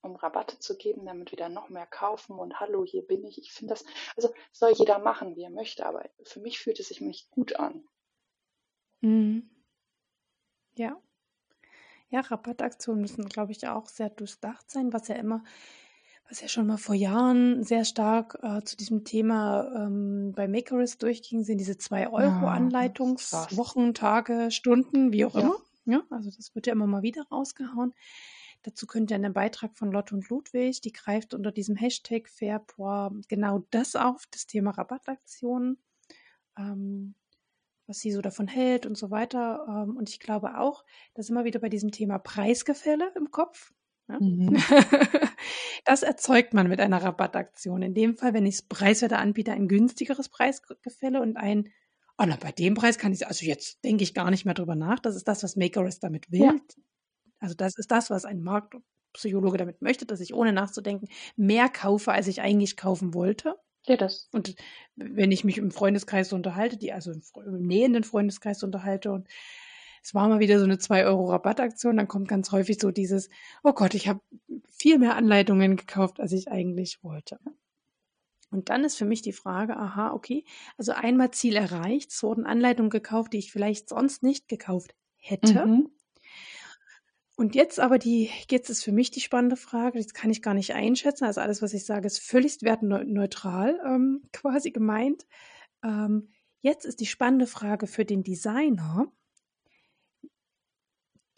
[0.03, 3.39] um Rabatte zu geben, damit wieder noch mehr kaufen und hallo, hier bin ich.
[3.39, 3.85] Ich finde das,
[4.17, 7.57] also soll jeder machen, wie er möchte, aber für mich fühlt es sich nicht gut
[7.57, 7.85] an.
[9.01, 9.49] Mhm.
[10.75, 11.01] Ja.
[12.09, 15.45] Ja, Rabattaktionen müssen, glaube ich, auch sehr durchdacht sein, was ja immer,
[16.29, 21.03] was ja schon mal vor Jahren sehr stark äh, zu diesem Thema ähm, bei Makerist
[21.03, 25.41] durchging, sind diese 2-Euro-Anleitungswochen, ja, Tage, Stunden, wie auch ja.
[25.41, 25.57] immer.
[25.85, 27.93] Ja, also das wird ja immer mal wieder rausgehauen.
[28.63, 33.13] Dazu könnt ihr einen Beitrag von Lotte und Ludwig, die greift unter diesem Hashtag Fairpoor
[33.29, 35.83] genau das auf, das Thema Rabattaktionen,
[36.57, 37.17] ähm,
[37.89, 39.67] was sie so davon hält und so weiter.
[39.69, 40.85] Ähm, und ich glaube auch,
[41.15, 43.73] dass immer wieder bei diesem Thema Preisgefälle im Kopf.
[44.13, 44.19] Ja?
[44.21, 44.57] Mhm.
[45.85, 47.83] das erzeugt man mit einer Rabattaktion.
[47.83, 51.71] In dem Fall, wenn ich es preiswerter anbiete, ein günstigeres Preisgefälle und ein
[52.19, 54.75] Oh, na, bei dem Preis kann ich, also jetzt denke ich gar nicht mehr drüber
[54.75, 54.99] nach.
[54.99, 56.43] Das ist das, was Makerist damit will.
[56.43, 56.55] Ja.
[57.41, 58.77] Also das ist das, was ein Markt
[59.13, 63.57] Psychologe damit möchte, dass ich ohne nachzudenken mehr kaufe, als ich eigentlich kaufen wollte.
[63.87, 64.29] Ja, das.
[64.33, 64.55] Und
[64.95, 69.27] wenn ich mich im Freundeskreis unterhalte, die also im, im nähenden Freundeskreis unterhalte und
[70.03, 73.31] es war mal wieder so eine 2-Euro-Rabattaktion, dann kommt ganz häufig so dieses,
[73.63, 74.21] oh Gott, ich habe
[74.69, 77.39] viel mehr Anleitungen gekauft, als ich eigentlich wollte.
[78.51, 80.45] Und dann ist für mich die Frage, aha, okay,
[80.77, 85.67] also einmal Ziel erreicht, es wurden Anleitungen gekauft, die ich vielleicht sonst nicht gekauft hätte.
[85.67, 85.91] Mhm.
[87.37, 90.53] Und jetzt aber die, jetzt ist für mich die spannende Frage, das kann ich gar
[90.53, 91.25] nicht einschätzen.
[91.25, 95.27] Also alles, was ich sage, ist völlig wertneutral ähm, quasi gemeint.
[95.83, 96.29] Ähm,
[96.61, 99.11] jetzt ist die spannende Frage für den Designer,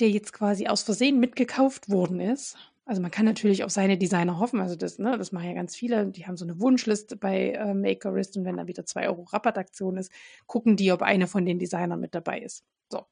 [0.01, 2.57] der jetzt quasi aus Versehen mitgekauft worden ist.
[2.87, 5.75] Also man kann natürlich auf seine Designer hoffen, also das, ne, das machen ja ganz
[5.75, 9.23] viele, die haben so eine Wunschliste bei äh, Makerist und wenn da wieder 2 Euro
[9.23, 10.13] Rabattaktion ist,
[10.47, 12.63] gucken die, ob einer von den Designern mit dabei ist.
[12.93, 13.07] So.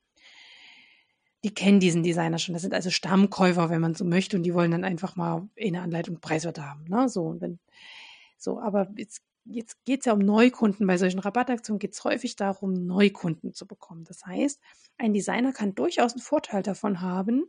[1.43, 2.53] Die kennen diesen Designer schon.
[2.53, 5.73] Das sind also Stammkäufer, wenn man so möchte, und die wollen dann einfach mal in
[5.73, 6.85] der Anleitung Preiswerte haben.
[6.85, 7.09] Ne?
[7.09, 7.59] So, und wenn,
[8.37, 10.87] so, aber jetzt jetzt geht es ja um Neukunden.
[10.87, 14.05] Bei solchen Rabattaktionen geht es häufig darum, Neukunden zu bekommen.
[14.05, 14.61] Das heißt,
[14.99, 17.47] ein Designer kann durchaus einen Vorteil davon haben,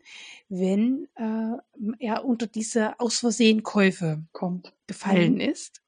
[0.50, 1.58] wenn äh,
[2.00, 5.42] er unter diese aus Versehen Käufe kommt, gefallen mhm.
[5.42, 5.82] ist.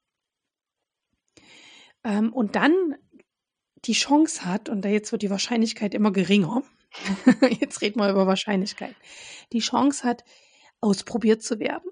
[2.04, 2.96] Ähm, und dann
[3.84, 6.62] die Chance hat, und da jetzt wird die Wahrscheinlichkeit immer geringer,
[7.60, 8.94] jetzt reden wir über Wahrscheinlichkeit,
[9.52, 10.24] die Chance hat,
[10.80, 11.90] ausprobiert zu werden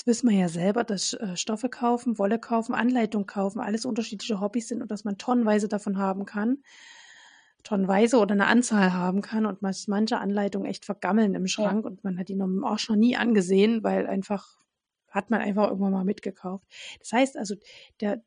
[0.00, 4.40] Jetzt wissen wir ja selber, dass äh, Stoffe kaufen, Wolle kaufen, Anleitung kaufen, alles unterschiedliche
[4.40, 6.62] Hobbys sind und dass man tonnenweise davon haben kann.
[7.64, 11.90] Tonnenweise oder eine Anzahl haben kann und manche Anleitungen echt vergammeln im Schrank ja.
[11.90, 14.56] und man hat die noch, auch schon nie angesehen, weil einfach
[15.10, 16.64] hat man einfach irgendwann mal mitgekauft.
[17.00, 17.56] Das heißt also,
[18.00, 18.22] der,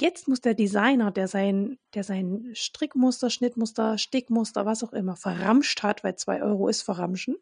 [0.00, 5.84] jetzt muss der Designer, der sein, der sein Strickmuster, Schnittmuster, Stickmuster, was auch immer, verramscht
[5.84, 7.36] hat, weil zwei Euro ist verramschen,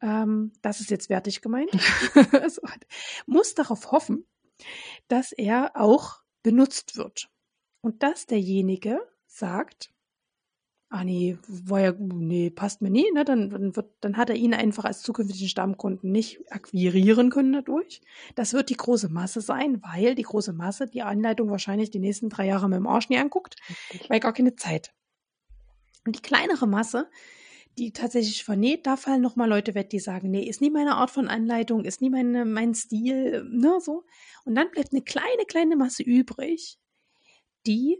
[0.00, 1.70] ähm, das ist jetzt wertig gemeint,
[3.26, 4.26] muss darauf hoffen,
[5.08, 7.30] dass er auch benutzt wird.
[7.80, 9.92] Und dass derjenige sagt,
[10.90, 14.36] ah nee, war ja, nee, passt mir nie, ne, dann, dann, wird, dann hat er
[14.36, 18.00] ihn einfach als zukünftigen Stammkunden nicht akquirieren können dadurch.
[18.34, 22.30] Das wird die große Masse sein, weil die große Masse die Anleitung wahrscheinlich die nächsten
[22.30, 23.56] drei Jahre mit dem Arsch nie anguckt,
[24.08, 24.92] weil gar keine Zeit.
[26.06, 27.10] Und die kleinere Masse,
[27.76, 31.10] die tatsächlich vernäht, da fallen nochmal Leute weg, die sagen, nee, ist nie meine Art
[31.10, 34.04] von Anleitung, ist nie meine, mein Stil, ne, so.
[34.44, 36.78] Und dann bleibt eine kleine, kleine Masse übrig,
[37.66, 37.98] die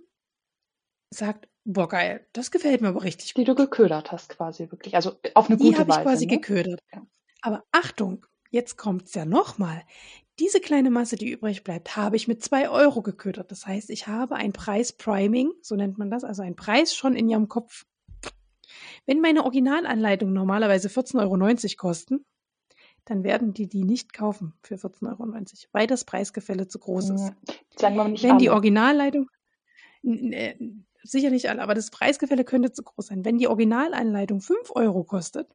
[1.10, 3.42] sagt, boah, geil, das gefällt mir aber richtig gut.
[3.42, 5.84] Die du geködert hast quasi, wirklich, also auf eine gute Weise.
[5.84, 6.32] Die habe ich quasi ne?
[6.36, 6.80] geködert.
[6.92, 7.06] Ja.
[7.42, 9.84] Aber Achtung, jetzt kommt's ja nochmal.
[10.38, 13.50] Diese kleine Masse, die übrig bleibt, habe ich mit zwei Euro geködert.
[13.50, 17.28] Das heißt, ich habe ein Preis-Priming, so nennt man das, also ein Preis schon in
[17.28, 17.84] ihrem Kopf
[19.06, 22.24] wenn meine Originalanleitungen normalerweise 14,90 Euro kosten,
[23.04, 25.32] dann werden die die nicht kaufen für 14,90 Euro,
[25.72, 27.32] weil das Preisgefälle zu groß ist.
[27.76, 28.40] Sagen wir nicht Wenn alle.
[28.40, 29.30] die Originalleitung,
[30.02, 30.54] äh,
[31.02, 33.24] sicher nicht alle, aber das Preisgefälle könnte zu groß sein.
[33.24, 35.48] Wenn die Originalanleitung 5 Euro kostet,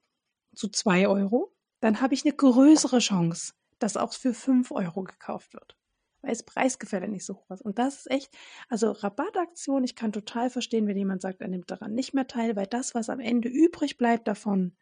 [0.55, 5.53] zu 2 Euro, dann habe ich eine größere Chance, dass auch für 5 Euro gekauft
[5.53, 5.75] wird
[6.23, 7.61] weil das Preisgefälle nicht so hoch ist.
[7.61, 8.35] Und das ist echt,
[8.69, 12.55] also Rabattaktion, ich kann total verstehen, wenn jemand sagt, er nimmt daran nicht mehr teil,
[12.55, 14.75] weil das, was am Ende übrig bleibt davon,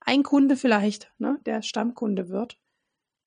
[0.00, 2.58] ein Kunde vielleicht, ne, der Stammkunde wird,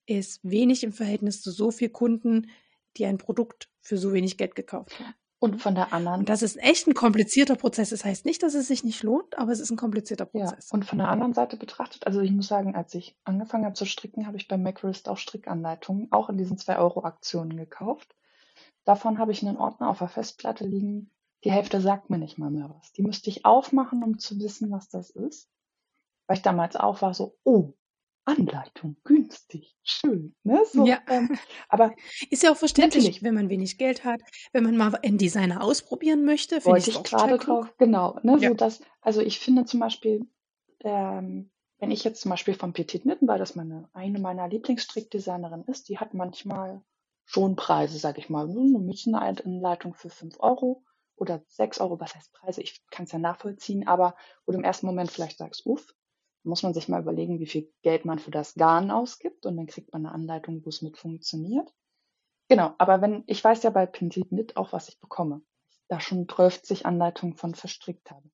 [0.05, 2.49] ist wenig im Verhältnis zu so vielen Kunden,
[2.97, 5.13] die ein Produkt für so wenig Geld gekauft haben.
[5.41, 6.25] Und von der anderen.
[6.25, 7.91] Das ist echt ein komplizierter Prozess.
[7.91, 10.69] Das heißt nicht, dass es sich nicht lohnt, aber es ist ein komplizierter Prozess.
[10.69, 13.75] Ja, und von der anderen Seite betrachtet, also ich muss sagen, als ich angefangen habe
[13.75, 18.15] zu stricken, habe ich bei Macrist auch Strickanleitungen, auch in diesen 2-Euro-Aktionen gekauft.
[18.83, 21.09] Davon habe ich einen Ordner auf der Festplatte liegen.
[21.45, 22.91] Die Hälfte sagt mir nicht mal mehr was.
[22.91, 25.49] Die müsste ich aufmachen, um zu wissen, was das ist.
[26.27, 27.73] Weil ich damals auch war so, oh,
[28.25, 30.35] Anleitung, günstig, schön.
[30.43, 30.61] Ne?
[30.71, 30.99] So, ja.
[31.07, 31.37] Ähm,
[31.67, 31.95] aber
[32.29, 33.23] ist ja auch verständlich, natürlich.
[33.23, 34.21] wenn man wenig Geld hat,
[34.53, 36.63] wenn man mal einen Designer ausprobieren möchte.
[36.65, 38.19] Wollte ich gerade drauf, genau.
[38.23, 38.49] Ne, ja.
[38.49, 40.27] so dass, also ich finde zum Beispiel,
[40.83, 45.63] ähm, wenn ich jetzt zum Beispiel von Petit Nitten, weil das meine, eine meiner Lieblingsstrickdesignerin
[45.63, 46.83] ist, die hat manchmal
[47.25, 48.49] schon Preise, sage ich mal.
[48.49, 50.83] Eine Mützenanleitung für 5 Euro
[51.15, 52.61] oder 6 Euro, was heißt Preise?
[52.61, 54.15] Ich kann es ja nachvollziehen, aber
[54.45, 55.93] wo du im ersten Moment vielleicht sagst, uff,
[56.43, 59.67] muss man sich mal überlegen, wie viel Geld man für das Garn ausgibt und dann
[59.67, 61.73] kriegt man eine Anleitung, wo es mit funktioniert.
[62.47, 65.41] Genau, aber wenn, ich weiß ja bei Pintit Knit auch, was ich bekomme.
[65.87, 68.29] Da schon 12 Anleitungen von verstrickt habe.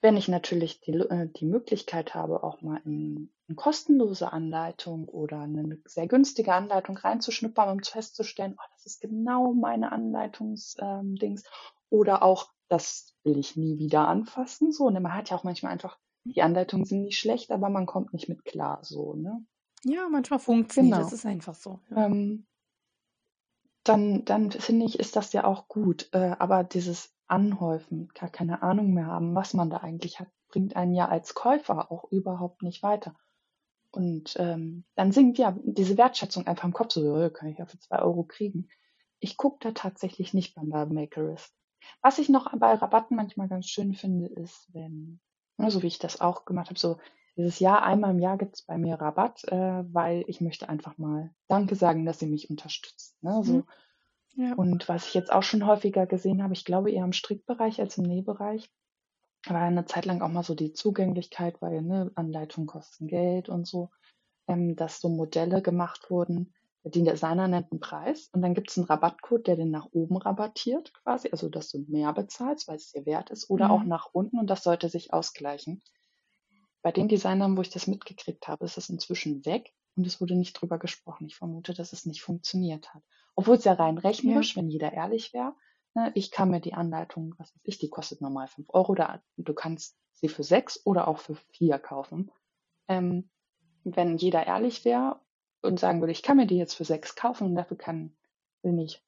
[0.00, 5.40] Wenn ich natürlich die, äh, die Möglichkeit habe, auch mal in eine kostenlose Anleitung oder
[5.40, 11.42] eine sehr günstige Anleitung reinzuschnuppern, um festzustellen, oh, das ist genau meine Anleitungsdings.
[11.42, 11.50] Ähm,
[11.88, 14.72] oder auch, das will ich nie wieder anfassen.
[14.72, 17.86] So, und man hat ja auch manchmal einfach die Anleitungen sind nicht schlecht, aber man
[17.86, 19.44] kommt nicht mit klar so, ne?
[19.84, 21.04] Ja, manchmal funktioniert genau.
[21.04, 21.80] das ist einfach so.
[21.90, 22.06] Ja.
[22.06, 22.46] Ähm,
[23.84, 26.10] dann, dann finde ich, ist das ja auch gut.
[26.12, 30.76] Äh, aber dieses Anhäufen, gar keine Ahnung mehr haben, was man da eigentlich hat, bringt
[30.76, 33.14] einen ja als Käufer auch überhaupt nicht weiter.
[33.92, 37.66] Und ähm, dann sinkt ja diese Wertschätzung einfach im Kopf, so, ja, kann ich ja
[37.66, 38.68] für zwei Euro kriegen.
[39.18, 41.54] Ich gucke da tatsächlich nicht beim Makerist.
[42.02, 45.20] Was ich noch bei Rabatten manchmal ganz schön finde, ist, wenn,
[45.60, 46.98] ne, so wie ich das auch gemacht habe, so
[47.36, 50.98] dieses Jahr, einmal im Jahr gibt es bei mir Rabatt, äh, weil ich möchte einfach
[50.98, 53.22] mal Danke sagen, dass sie mich unterstützt.
[53.22, 53.40] Ne?
[53.44, 53.52] So.
[53.52, 53.64] Mhm.
[54.34, 54.54] Ja.
[54.54, 57.98] Und was ich jetzt auch schon häufiger gesehen habe, ich glaube eher im Strickbereich als
[57.98, 58.70] im Nähbereich,
[59.46, 63.66] war eine Zeit lang auch mal so die Zugänglichkeit, weil ne, Anleitungen kosten Geld und
[63.66, 63.90] so,
[64.46, 66.52] ähm, dass so Modelle gemacht wurden,
[66.84, 70.16] die Designer nennt einen Preis und dann gibt es einen Rabattcode, der den nach oben
[70.16, 73.70] rabattiert quasi, also dass du mehr bezahlst, weil es dir wert ist, oder mhm.
[73.70, 75.82] auch nach unten und das sollte sich ausgleichen.
[76.82, 80.34] Bei den Designern, wo ich das mitgekriegt habe, ist es inzwischen weg und es wurde
[80.34, 81.26] nicht drüber gesprochen.
[81.26, 83.02] Ich vermute, dass es nicht funktioniert hat.
[83.34, 84.62] Obwohl es ja rein rechnerisch, ja.
[84.62, 85.54] wenn jeder ehrlich wäre,
[85.94, 89.22] ne, ich kann mir die Anleitung, was weiß ich, die kostet normal 5 Euro, da,
[89.36, 92.30] du kannst sie für 6 oder auch für 4 kaufen.
[92.88, 93.28] Ähm,
[93.84, 95.20] wenn jeder ehrlich wäre
[95.62, 98.16] und sagen würde, ich kann mir die jetzt für 6 kaufen und dafür kann,
[98.62, 99.04] will nicht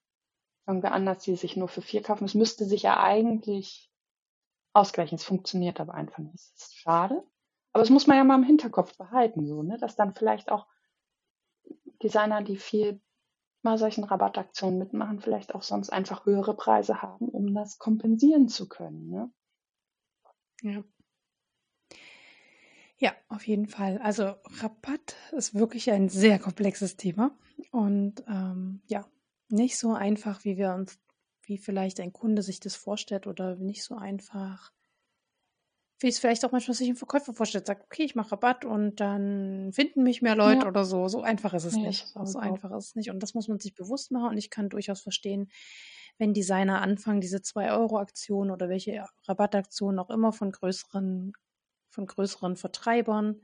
[0.65, 3.91] irgendwer anders die sich nur für 4 kaufen, es müsste sich ja eigentlich
[4.73, 5.15] ausgleichen.
[5.15, 6.35] Es funktioniert aber einfach nicht.
[6.35, 7.23] Es ist schade.
[7.71, 9.77] Aber das muss man ja mal im Hinterkopf behalten, so, ne?
[9.77, 10.67] dass dann vielleicht auch
[12.01, 13.01] Designer, die viel
[13.63, 18.67] mal solchen Rabattaktionen mitmachen, vielleicht auch sonst einfach höhere Preise haben, um das kompensieren zu
[18.67, 19.09] können.
[19.09, 19.31] Ne?
[20.61, 20.83] Ja.
[23.03, 23.97] Ja, auf jeden Fall.
[23.97, 27.37] Also Rabatt ist wirklich ein sehr komplexes Thema
[27.71, 29.05] und ähm, ja,
[29.49, 30.97] nicht so einfach, wie wir uns,
[31.41, 34.71] wie vielleicht ein Kunde sich das vorstellt oder nicht so einfach,
[35.99, 39.01] wie es vielleicht auch manchmal sich ein Verkäufer vorstellt, sagt, okay, ich mache Rabatt und
[39.01, 40.67] dann finden mich mehr Leute ja.
[40.69, 41.09] oder so.
[41.09, 42.07] So einfach ist es ja, nicht.
[42.23, 43.09] So einfach ist es nicht.
[43.09, 44.29] Und das muss man sich bewusst machen.
[44.29, 45.51] Und ich kann durchaus verstehen,
[46.17, 51.33] wenn Designer anfangen, diese 2-Euro-Aktionen oder welche Rabattaktionen auch immer von größeren,
[51.93, 53.39] von größeren Vertreibern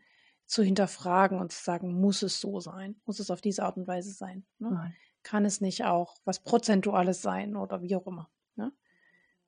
[0.45, 2.99] zu hinterfragen und zu sagen, muss es so sein?
[3.05, 4.45] Muss es auf diese Art und Weise sein?
[4.57, 4.93] Ne?
[5.21, 8.29] Kann es nicht auch was Prozentuales sein oder wie auch immer?
[8.55, 8.73] Ne?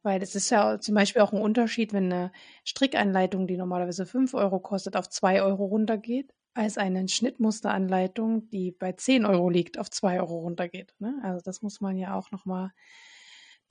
[0.03, 2.31] Weil es ist ja zum Beispiel auch ein Unterschied, wenn eine
[2.63, 8.91] Strickeinleitung, die normalerweise 5 Euro kostet, auf 2 Euro runtergeht, als eine Schnittmusteranleitung, die bei
[8.91, 10.93] 10 Euro liegt, auf 2 Euro runtergeht.
[10.99, 11.19] Ne?
[11.23, 12.71] Also das muss man ja auch nochmal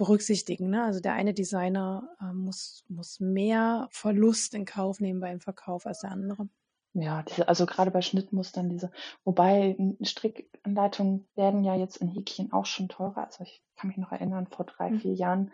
[0.01, 0.71] berücksichtigen.
[0.71, 0.83] Ne?
[0.83, 6.01] Also der eine Designer äh, muss, muss mehr Verlust in Kauf nehmen beim Verkauf als
[6.01, 6.49] der andere.
[6.95, 8.91] Ja, diese, also gerade bei Schnittmustern, diese,
[9.25, 13.27] wobei Strickanleitungen werden ja jetzt in Häkchen auch schon teurer.
[13.27, 15.01] Also ich kann mich noch erinnern, vor drei, mhm.
[15.01, 15.53] vier Jahren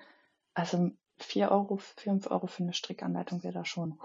[0.55, 3.99] also 4 Euro, 5 Euro für eine Strickanleitung wäre da schon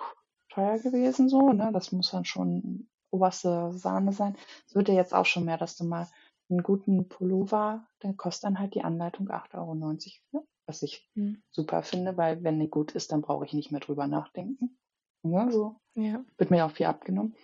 [0.49, 1.69] teuer gewesen so, ne?
[1.71, 4.35] Das muss dann schon oberste Sahne sein.
[4.67, 6.07] Es würde jetzt auch schon mehr, dass du mal
[6.51, 9.95] einen guten Pullover, dann kostet dann halt die Anleitung 8,90 Euro
[10.29, 11.41] für, was ich mhm.
[11.49, 14.77] super finde, weil wenn die gut ist, dann brauche ich nicht mehr drüber nachdenken.
[15.23, 15.75] Ja, so.
[15.95, 16.23] Ja.
[16.37, 17.35] Wird mir auch viel abgenommen.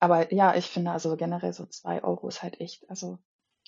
[0.00, 3.18] Aber ja, ich finde also generell so 2 Euro ist halt echt, also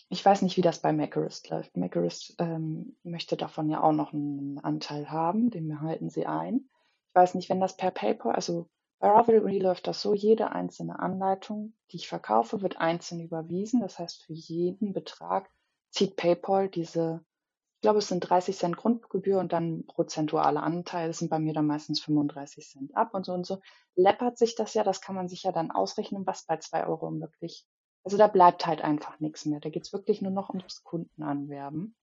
[0.09, 1.77] ich weiß nicht, wie das bei Macarist läuft.
[1.77, 6.69] Macarist ähm, möchte davon ja auch noch einen Anteil haben, den behalten sie ein.
[7.09, 8.69] Ich weiß nicht, wenn das per PayPal, also
[9.05, 13.83] bei Ravelry läuft das so, jede einzelne Anleitung, die ich verkaufe, wird einzeln überwiesen.
[13.83, 15.51] Das heißt, für jeden Betrag
[15.91, 17.23] zieht PayPal diese,
[17.75, 21.53] ich glaube, es sind 30 Cent Grundgebühr und dann prozentuale Anteile, das sind bei mir
[21.53, 23.61] dann meistens 35 Cent ab und so und so.
[23.95, 27.13] Läppert sich das ja, das kann man sich ja dann ausrechnen, was bei zwei Euro
[27.21, 27.67] wirklich
[28.05, 29.61] also da bleibt halt einfach nichts mehr.
[29.61, 31.95] Da geht's wirklich nur noch ums Kundenanwerben.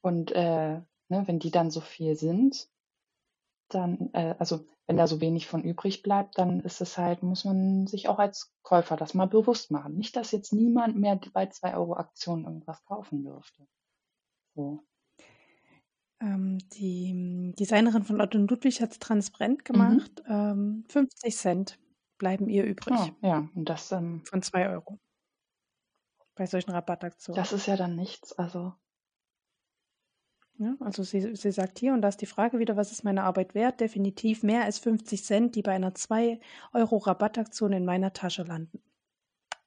[0.00, 2.66] Und äh, ne, wenn die dann so viel sind,
[3.68, 7.44] dann, äh, also wenn da so wenig von übrig bleibt, dann ist es halt, muss
[7.44, 9.96] man sich auch als Käufer das mal bewusst machen.
[9.96, 13.66] Nicht, dass jetzt niemand mehr bei zwei Euro Aktionen irgendwas kaufen dürfte.
[14.54, 14.82] So.
[16.20, 19.64] Ähm, die Designerin von Otto und Ludwig hat es transparent mhm.
[19.64, 20.22] gemacht.
[20.26, 20.32] Mhm.
[20.32, 21.78] Ähm, 50 Cent
[22.18, 22.98] bleiben ihr übrig.
[22.98, 24.98] Oh, ja, und das ähm, von 2 Euro.
[26.34, 27.40] Bei solchen Rabattaktionen.
[27.40, 28.72] Das ist ja dann nichts, also.
[30.58, 33.22] Ja, also sie, sie sagt hier, und da ist die Frage wieder, was ist meine
[33.22, 33.80] Arbeit wert?
[33.80, 36.40] Definitiv mehr als 50 Cent, die bei einer 2
[36.72, 38.82] Euro Rabattaktion in meiner Tasche landen.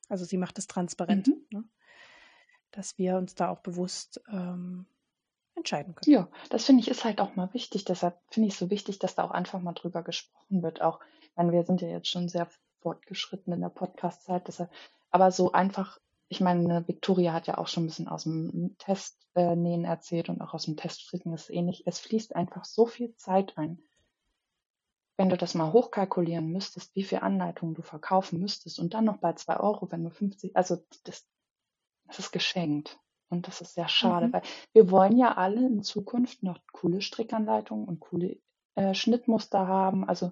[0.09, 1.45] Also sie macht es transparent, mhm.
[1.49, 1.63] ne?
[2.71, 4.85] dass wir uns da auch bewusst ähm,
[5.55, 6.13] entscheiden können.
[6.13, 7.85] Ja, das finde ich ist halt auch mal wichtig.
[7.85, 10.81] Deshalb finde ich es so wichtig, dass da auch einfach mal drüber gesprochen wird.
[10.81, 12.49] Auch, ich meine, wir sind ja jetzt schon sehr
[12.81, 14.47] fortgeschritten in der Podcast-Zeit.
[14.47, 14.69] Deshalb,
[15.09, 15.99] aber so einfach,
[16.31, 20.39] ich meine, Victoria hat ja auch schon ein bisschen aus dem Testnähen äh, erzählt und
[20.39, 21.85] auch aus dem Teststricken ist ähnlich.
[21.85, 23.83] Es fließt einfach so viel Zeit ein.
[25.17, 29.17] wenn du das mal hochkalkulieren müsstest, wie viel Anleitungen du verkaufen müsstest und dann noch
[29.17, 31.27] bei zwei Euro, wenn du 50, also das,
[32.07, 32.97] das ist geschenkt.
[33.27, 34.33] Und das ist sehr schade, mhm.
[34.33, 34.41] weil
[34.71, 38.39] wir wollen ja alle in Zukunft noch coole Strickanleitungen und coole
[38.75, 40.07] äh, Schnittmuster haben.
[40.07, 40.31] Also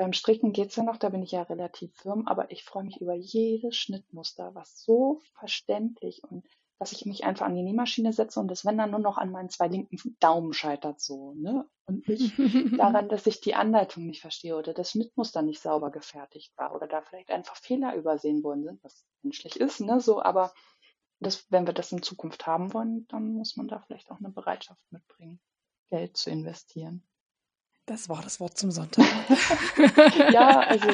[0.00, 3.02] beim Stricken geht's ja noch, da bin ich ja relativ firm, aber ich freue mich
[3.02, 6.46] über jedes Schnittmuster, was so verständlich und
[6.78, 9.30] dass ich mich einfach an die Nähmaschine setze und das, wenn dann nur noch an
[9.30, 11.68] meinen zwei linken Daumen scheitert, so, ne?
[11.84, 12.32] Und nicht
[12.80, 16.86] daran, dass ich die Anleitung nicht verstehe oder das Schnittmuster nicht sauber gefertigt war oder
[16.86, 20.00] da vielleicht einfach Fehler übersehen worden sind, was menschlich ist, ne?
[20.00, 20.54] So, aber
[21.18, 24.30] das, wenn wir das in Zukunft haben wollen, dann muss man da vielleicht auch eine
[24.30, 25.40] Bereitschaft mitbringen,
[25.90, 27.06] Geld zu investieren.
[27.90, 29.04] Das war das Wort zum Sonntag.
[30.32, 30.88] ja, also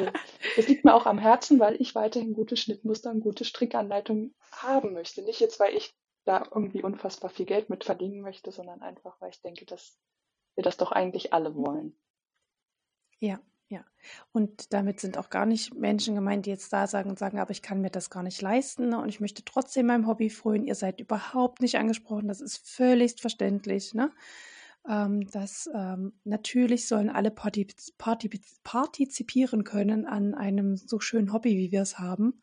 [0.56, 4.94] es liegt mir auch am Herzen, weil ich weiterhin gute Schnittmuster und gute Strickanleitungen haben
[4.94, 5.20] möchte.
[5.20, 5.94] Nicht jetzt, weil ich
[6.24, 9.98] da irgendwie unfassbar viel Geld mit verdienen möchte, sondern einfach, weil ich denke, dass
[10.54, 11.94] wir das doch eigentlich alle wollen.
[13.18, 13.84] Ja, ja.
[14.32, 17.50] Und damit sind auch gar nicht Menschen gemeint, die jetzt da sagen und sagen, aber
[17.50, 19.02] ich kann mir das gar nicht leisten ne?
[19.02, 20.64] und ich möchte trotzdem meinem Hobby frönen.
[20.64, 22.28] Ihr seid überhaupt nicht angesprochen.
[22.28, 23.92] Das ist völlig verständlich.
[23.92, 24.10] Ne?
[24.88, 27.96] Ähm, dass ähm, natürlich sollen alle partizip
[28.62, 32.42] partizipieren können an einem so schönen Hobby, wie wir es haben.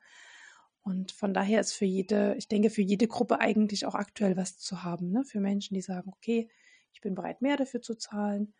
[0.84, 4.58] Und von daher ist für jede, ich denke, für jede Gruppe eigentlich auch aktuell was
[4.58, 5.12] zu haben.
[5.12, 5.24] Ne?
[5.24, 6.50] Für Menschen, die sagen, okay,
[6.92, 8.54] ich bin bereit, mehr dafür zu zahlen.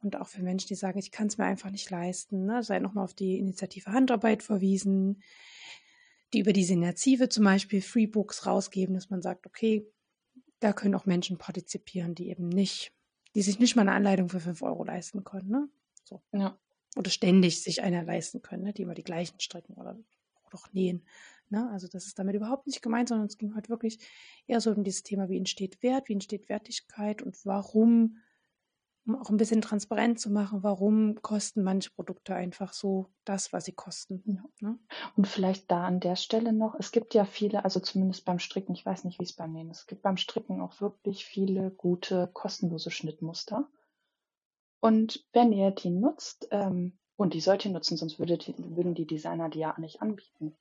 [0.00, 2.46] Und auch für Menschen, die sagen, ich kann es mir einfach nicht leisten.
[2.46, 2.62] Ne?
[2.62, 5.22] Sei nochmal auf die Initiative Handarbeit verwiesen,
[6.32, 9.86] die über diese Initiative zum Beispiel Freebooks rausgeben, dass man sagt, okay,
[10.60, 12.95] da können auch Menschen partizipieren, die eben nicht
[13.36, 15.50] die sich nicht mal eine Anleitung für 5 Euro leisten können.
[15.50, 15.68] Ne?
[16.04, 16.22] So.
[16.32, 16.58] Ja.
[16.96, 18.72] Oder ständig sich einer leisten können, ne?
[18.72, 19.98] die immer die gleichen stricken oder,
[20.46, 21.04] oder auch nähen.
[21.50, 21.68] Ne?
[21.70, 23.98] Also das ist damit überhaupt nicht gemeint, sondern es ging halt wirklich
[24.46, 28.16] eher so um dieses Thema, wie entsteht Wert, wie entsteht Wertigkeit und warum
[29.06, 33.64] um auch ein bisschen transparent zu machen, warum kosten manche Produkte einfach so das, was
[33.64, 34.22] sie kosten.
[34.26, 34.68] Ja.
[34.68, 34.78] Ne?
[35.16, 38.74] Und vielleicht da an der Stelle noch, es gibt ja viele, also zumindest beim Stricken,
[38.74, 41.70] ich weiß nicht, wie es beim Nähen ist, es gibt beim Stricken auch wirklich viele
[41.70, 43.68] gute, kostenlose Schnittmuster.
[44.80, 48.94] Und wenn ihr die nutzt, ähm, und die sollt ihr nutzen, sonst würde die, würden
[48.94, 50.54] die Designer die ja nicht anbieten.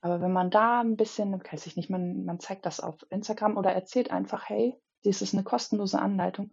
[0.00, 3.56] Aber wenn man da ein bisschen, weiß ich nicht, man, man zeigt das auf Instagram
[3.56, 6.50] oder erzählt einfach, hey, dies ist eine kostenlose Anleitung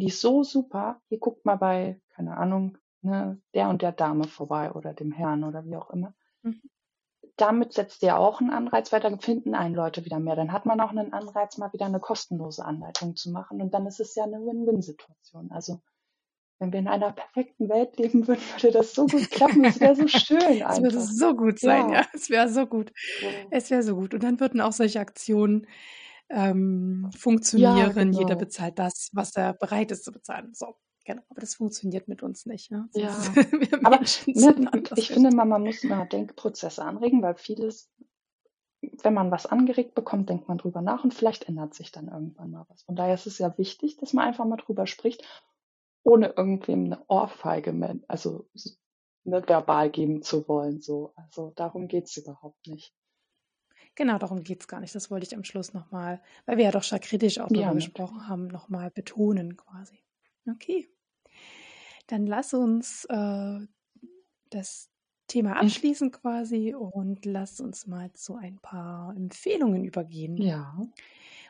[0.00, 1.00] die ist so super.
[1.08, 5.44] Hier guckt mal bei, keine Ahnung, ne, der und der Dame vorbei oder dem Herrn
[5.44, 6.14] oder wie auch immer.
[6.42, 6.60] Mhm.
[7.36, 10.34] Damit setzt ihr auch einen Anreiz, weil dann finden einen Leute wieder mehr.
[10.34, 13.62] Dann hat man auch einen Anreiz, mal wieder eine kostenlose Anleitung zu machen.
[13.62, 15.52] Und dann ist es ja eine Win-Win-Situation.
[15.52, 15.80] Also
[16.58, 19.64] wenn wir in einer perfekten Welt leben würden, würde das so gut klappen.
[19.64, 20.62] Es wäre so schön.
[20.68, 22.00] Es würde so gut sein, ja.
[22.00, 22.06] ja.
[22.12, 22.92] Es wäre so gut.
[23.20, 23.28] Ja.
[23.50, 24.14] Es wäre so gut.
[24.14, 25.66] Und dann würden auch solche Aktionen
[26.30, 27.76] ähm, funktionieren.
[27.76, 28.18] Ja, genau.
[28.18, 30.52] Jeder bezahlt das, was er bereit ist zu bezahlen.
[30.54, 30.74] So,
[31.04, 31.22] genau.
[31.28, 32.70] Aber das funktioniert mit uns nicht.
[32.70, 32.88] Ne?
[32.94, 33.10] Ja.
[33.84, 37.90] Aber ne, ich finde, man, man muss mal Denkprozesse anregen, weil vieles,
[38.80, 42.50] wenn man was angeregt bekommt, denkt man drüber nach und vielleicht ändert sich dann irgendwann
[42.50, 42.82] mal was.
[42.82, 45.24] Von daher ist es ja wichtig, dass man einfach mal drüber spricht,
[46.04, 48.48] ohne irgendwem eine Ohrfeige, also
[49.24, 50.80] ne, verbal geben zu wollen.
[50.80, 51.12] So.
[51.16, 52.94] Also darum geht es überhaupt nicht.
[53.98, 54.94] Genau, darum geht es gar nicht.
[54.94, 57.72] Das wollte ich am Schluss nochmal, weil wir ja doch schon kritisch auch darüber ja,
[57.72, 59.98] gesprochen haben, nochmal betonen quasi.
[60.48, 60.88] Okay.
[62.06, 63.58] Dann lass uns äh,
[64.50, 64.88] das
[65.26, 70.36] Thema abschließen quasi und lass uns mal zu ein paar Empfehlungen übergehen.
[70.36, 70.80] Ja.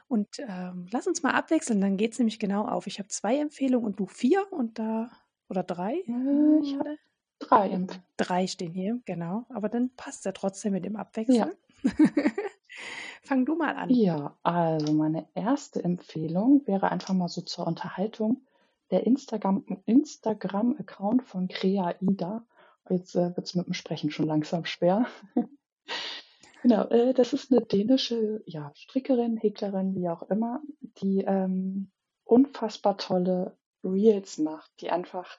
[0.09, 2.87] Und ähm, lass uns mal abwechseln, dann geht es nämlich genau auf.
[2.87, 5.11] Ich habe zwei Empfehlungen und du vier und da,
[5.51, 5.97] oder drei?
[5.97, 6.97] Äh, ich hatte
[7.41, 7.87] drei.
[8.17, 9.45] Drei stehen hier, genau.
[9.51, 11.37] Aber dann passt ja trotzdem mit dem Abwechseln.
[11.37, 11.51] Ja.
[13.23, 13.91] Fang du mal an.
[13.91, 18.43] Ja, also meine erste Empfehlung wäre einfach mal so zur Unterhaltung
[18.91, 22.47] der Instagram-Account Instagram von Creaida.
[22.89, 25.07] Jetzt äh, wird es mit dem Sprechen schon langsam schwer.
[26.63, 30.63] genau, äh, das ist eine dänische ja, Strickerin, Häklerin, wie auch immer,
[31.03, 31.91] die ähm,
[32.25, 35.39] unfassbar tolle Reels macht, die einfach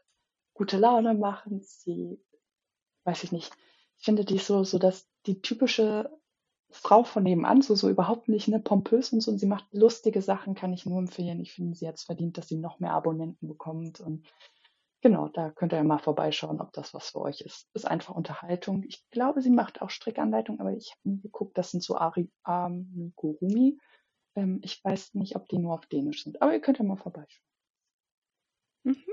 [0.54, 1.62] gute Laune machen.
[1.62, 2.20] Sie,
[3.06, 3.52] weiß ich nicht,
[3.98, 6.10] ich finde die so, so dass die typische
[6.72, 9.32] Frau von nebenan, so, so überhaupt nicht ne, pompös und so.
[9.32, 11.40] Und sie macht lustige Sachen, kann ich nur empfehlen.
[11.40, 14.00] Ich finde, sie hat es verdient, dass sie noch mehr Abonnenten bekommt.
[14.00, 14.28] Und
[15.02, 17.68] genau, da könnt ihr ja mal vorbeischauen, ob das was für euch ist.
[17.74, 18.84] Ist einfach Unterhaltung.
[18.84, 22.30] Ich glaube, sie macht auch Strickanleitung, aber ich habe nie geguckt, das sind so Ari
[22.44, 23.80] Amigurumi.
[24.36, 26.98] Ähm, ich weiß nicht, ob die nur auf Dänisch sind, aber ihr könnt ja mal
[26.98, 27.46] vorbeischauen.
[28.84, 29.04] Mhm.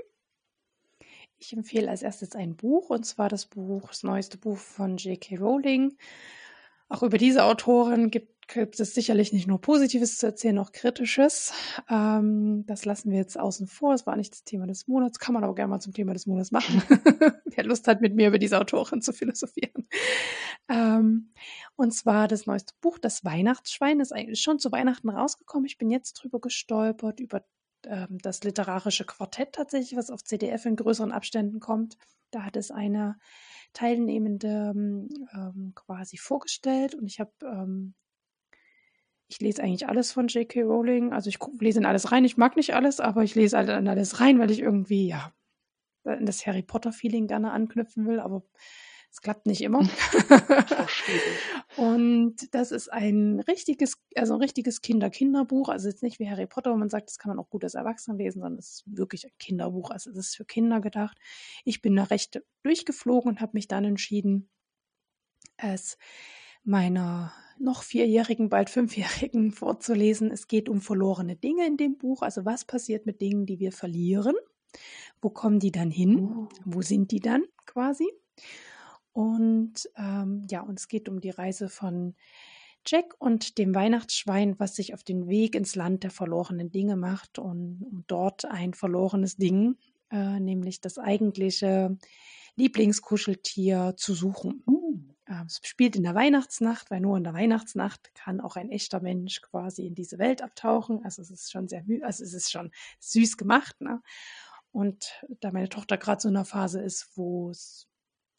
[1.39, 5.37] Ich empfehle als erstes ein Buch, und zwar das Buch, das neueste Buch von J.K.
[5.37, 5.97] Rowling
[6.89, 11.53] Auch über diese Autorin gibt, gibt es sicherlich nicht nur Positives zu erzählen, auch Kritisches.
[11.89, 13.93] Ähm, das lassen wir jetzt außen vor.
[13.93, 16.27] Es war nicht das Thema des Monats, kann man aber gerne mal zum Thema des
[16.27, 16.81] Monats machen.
[17.45, 19.87] Wer Lust hat, mit mir über diese Autorin zu philosophieren.
[20.69, 21.33] Ähm,
[21.75, 25.65] und zwar das neueste Buch, Das Weihnachtsschwein, ist eigentlich schon zu Weihnachten rausgekommen.
[25.65, 27.43] Ich bin jetzt drüber gestolpert, über
[27.85, 31.97] ähm, das literarische Quartett tatsächlich, was auf CDF in größeren Abständen kommt.
[32.31, 33.17] Da hat es eine
[33.73, 37.93] Teilnehmende ähm, quasi vorgestellt und ich habe ähm,
[39.27, 40.63] ich lese eigentlich alles von J.K.
[40.63, 41.11] Rowling.
[41.13, 42.23] Also ich lese in alles rein.
[42.23, 45.33] Ich mag nicht alles, aber ich lese halt in alles rein, weil ich irgendwie, ja,
[46.05, 48.21] in das Harry Potter-Feeling gerne anknüpfen will.
[48.21, 48.43] Aber
[49.11, 49.79] es klappt nicht immer.
[51.77, 55.69] und das ist ein richtiges, also ein richtiges Kinder-Kinderbuch.
[55.69, 57.73] Also jetzt nicht wie Harry Potter, wo man sagt, das kann man auch gut als
[57.73, 59.89] Erwachsener lesen, sondern es ist wirklich ein Kinderbuch.
[59.91, 61.17] Also es ist für Kinder gedacht.
[61.63, 64.49] Ich bin da recht durchgeflogen und habe mich dann entschieden,
[65.57, 65.97] es
[66.63, 70.31] meiner noch vierjährigen, bald fünfjährigen vorzulesen.
[70.31, 72.21] Es geht um verlorene Dinge in dem Buch.
[72.21, 74.35] Also was passiert mit Dingen, die wir verlieren?
[75.21, 76.19] Wo kommen die dann hin?
[76.19, 76.49] Oh.
[76.65, 78.07] Wo sind die dann quasi?
[79.17, 82.13] Und ähm, ja, und es geht um die Reise von
[82.85, 87.39] Jack und dem Weihnachtsschwein, was sich auf den Weg ins Land der verlorenen Dinge macht
[87.39, 89.75] und um dort ein verlorenes Ding,
[90.11, 91.97] äh, nämlich das eigentliche
[92.57, 94.61] Lieblingskuscheltier, zu suchen.
[94.67, 95.15] Mhm.
[95.25, 98.99] Äh, es spielt in der Weihnachtsnacht, weil nur in der Weihnachtsnacht kann auch ein echter
[98.99, 101.03] Mensch quasi in diese Welt abtauchen.
[101.03, 102.69] Also es ist schon sehr, also es ist schon
[102.99, 103.81] süß gemacht.
[103.81, 103.99] Ne?
[104.71, 107.87] Und da meine Tochter gerade so in einer Phase ist, wo es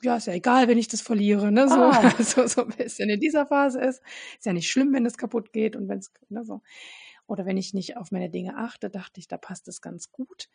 [0.02, 1.68] ja, ist ja egal, wenn ich das verliere, ne?
[1.68, 2.10] So, ah.
[2.22, 4.02] so, so ein bisschen in dieser Phase ist.
[4.36, 6.62] Ist ja nicht schlimm, wenn es kaputt geht und wenn es, ne, so.
[7.26, 10.48] Oder wenn ich nicht auf meine Dinge achte, dachte ich, da passt es ganz gut.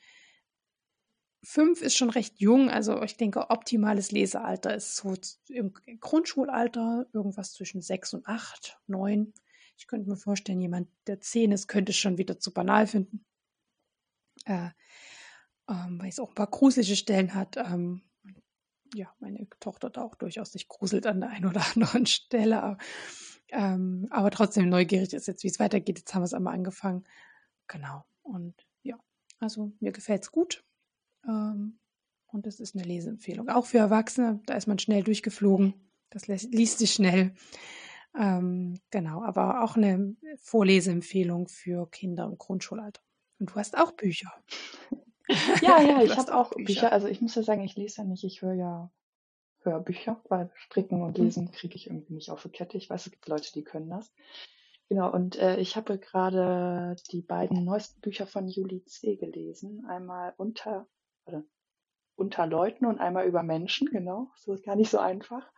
[1.44, 5.14] Fünf ist schon recht jung, also ich denke, optimales Lesealter ist so
[5.50, 9.34] im Grundschulalter, irgendwas zwischen sechs und acht, neun.
[9.78, 13.26] Ich könnte mir vorstellen, jemand, der zehn ist, könnte es schon wieder zu banal finden.
[14.46, 14.70] Äh,
[15.70, 17.58] ähm, weil es auch ein paar gruselige Stellen hat.
[17.58, 18.02] Ähm,
[18.94, 22.78] ja, meine Tochter da auch durchaus sich gruselt an der einen oder anderen Stelle.
[23.50, 26.00] Ähm, aber trotzdem neugierig ist jetzt, wie es weitergeht.
[26.00, 27.04] Jetzt haben wir es einmal angefangen.
[27.68, 28.06] Genau.
[28.22, 28.98] Und ja,
[29.40, 30.64] also mir gefällt es gut.
[31.28, 31.80] Ähm,
[32.28, 33.50] und es ist eine Leseempfehlung.
[33.50, 35.76] Auch für Erwachsene, da ist man schnell durchgeflogen.
[36.10, 37.36] Das liest sich schnell.
[38.18, 43.02] Ähm, genau, aber auch eine Vorleseempfehlung für Kinder im Grundschulalter.
[43.40, 44.32] Und du hast auch Bücher.
[45.62, 46.66] Ja, ja, ich habe auch Bücher.
[46.66, 46.92] Bücher.
[46.92, 48.92] Also ich muss ja sagen, ich lese ja nicht, ich höre ja
[49.62, 51.26] Hörbücher, weil Stricken und mhm.
[51.26, 52.78] Lesen kriege ich irgendwie nicht auf die Kette.
[52.78, 54.14] Ich weiß, es gibt Leute, die können das.
[54.90, 59.16] Genau, und äh, ich habe gerade die beiden neuesten Bücher von Julie C.
[59.16, 59.86] gelesen.
[59.88, 60.88] Einmal unter,
[61.26, 61.44] oder
[62.16, 64.32] unter Leuten und einmal über Menschen, genau.
[64.36, 65.50] So ist gar nicht so einfach.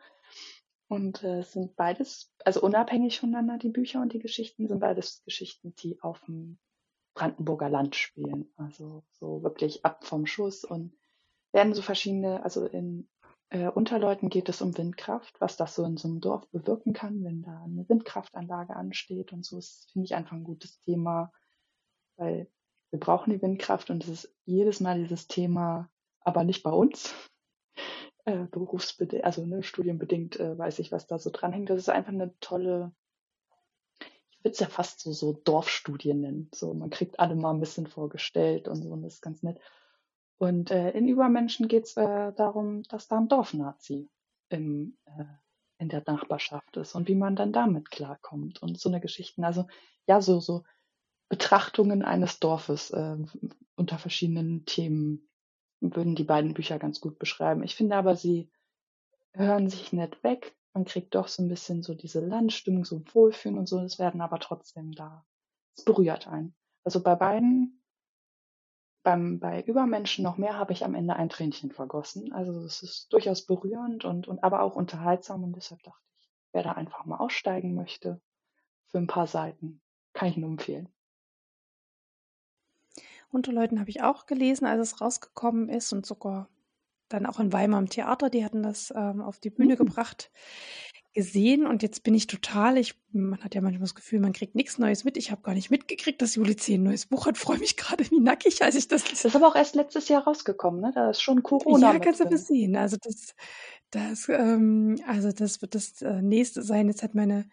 [0.88, 5.24] Und äh, es sind beides, also unabhängig voneinander, die Bücher und die Geschichten, sind beides
[5.24, 6.60] Geschichten, die auf dem
[7.16, 8.52] Brandenburger Land spielen.
[8.58, 10.94] Also so wirklich ab vom Schuss und
[11.52, 13.10] werden so verschiedene, also in
[13.50, 17.24] äh, Unterleuten geht es um Windkraft, was das so in so einem Dorf bewirken kann,
[17.24, 19.56] wenn da eine Windkraftanlage ansteht und so.
[19.56, 21.32] Das finde ich einfach ein gutes Thema,
[22.18, 22.52] weil
[22.92, 25.90] wir brauchen die Windkraft und es ist jedes Mal dieses Thema,
[26.20, 27.14] aber nicht bei uns.
[28.28, 31.70] Äh, berufsbedingt, also ne, studienbedingt äh, weiß ich, was da so dranhängt.
[31.70, 32.92] Das ist einfach eine tolle
[34.46, 36.50] würde es ja fast so, so Dorfstudien nennen.
[36.54, 39.60] So, man kriegt alle mal ein bisschen vorgestellt und so, und das ist ganz nett.
[40.38, 44.08] Und äh, in Übermenschen geht es äh, darum, dass da ein Dorfnazi
[44.50, 45.26] im, äh,
[45.80, 49.44] in der Nachbarschaft ist und wie man dann damit klarkommt und so eine Geschichten.
[49.44, 49.66] Also
[50.06, 50.64] ja, so, so
[51.28, 53.18] Betrachtungen eines Dorfes äh,
[53.76, 55.28] unter verschiedenen Themen
[55.80, 57.64] würden die beiden Bücher ganz gut beschreiben.
[57.64, 58.52] Ich finde aber, sie
[59.34, 63.58] hören sich nett weg man kriegt doch so ein bisschen so diese Landstimmung, so Wohlfühlen
[63.58, 65.26] und so, das werden aber trotzdem da.
[65.76, 66.54] Es berührt einen.
[66.84, 67.82] Also bei beiden,
[69.02, 72.34] beim, bei Übermenschen noch mehr habe ich am Ende ein Tränchen vergossen.
[72.34, 76.64] Also es ist durchaus berührend und, und aber auch unterhaltsam und deshalb dachte ich, wer
[76.64, 78.20] da einfach mal aussteigen möchte
[78.88, 79.82] für ein paar Seiten,
[80.12, 80.90] kann ich nur empfehlen.
[83.32, 86.50] Unterleuten habe ich auch gelesen, als es rausgekommen ist und sogar
[87.10, 89.78] dann auch in Weimar im Theater, die hatten das ähm, auf die Bühne mhm.
[89.78, 90.32] gebracht,
[91.16, 94.54] gesehen und jetzt bin ich total, ich, man hat ja manchmal das Gefühl, man kriegt
[94.54, 95.16] nichts Neues mit.
[95.16, 96.74] Ich habe gar nicht mitgekriegt, dass Juli C.
[96.74, 97.38] ein neues Buch hat.
[97.38, 99.06] Freue mich gerade wie nackig, als ich das.
[99.06, 100.92] Das ist aber auch erst letztes Jahr rausgekommen, ne?
[100.94, 101.94] Da ist schon Corona.
[101.94, 102.76] Ja, kannst du sehen.
[102.76, 103.34] Also das,
[103.92, 106.90] das, ähm, also das wird das äh, nächste sein.
[106.90, 107.50] Jetzt hat meine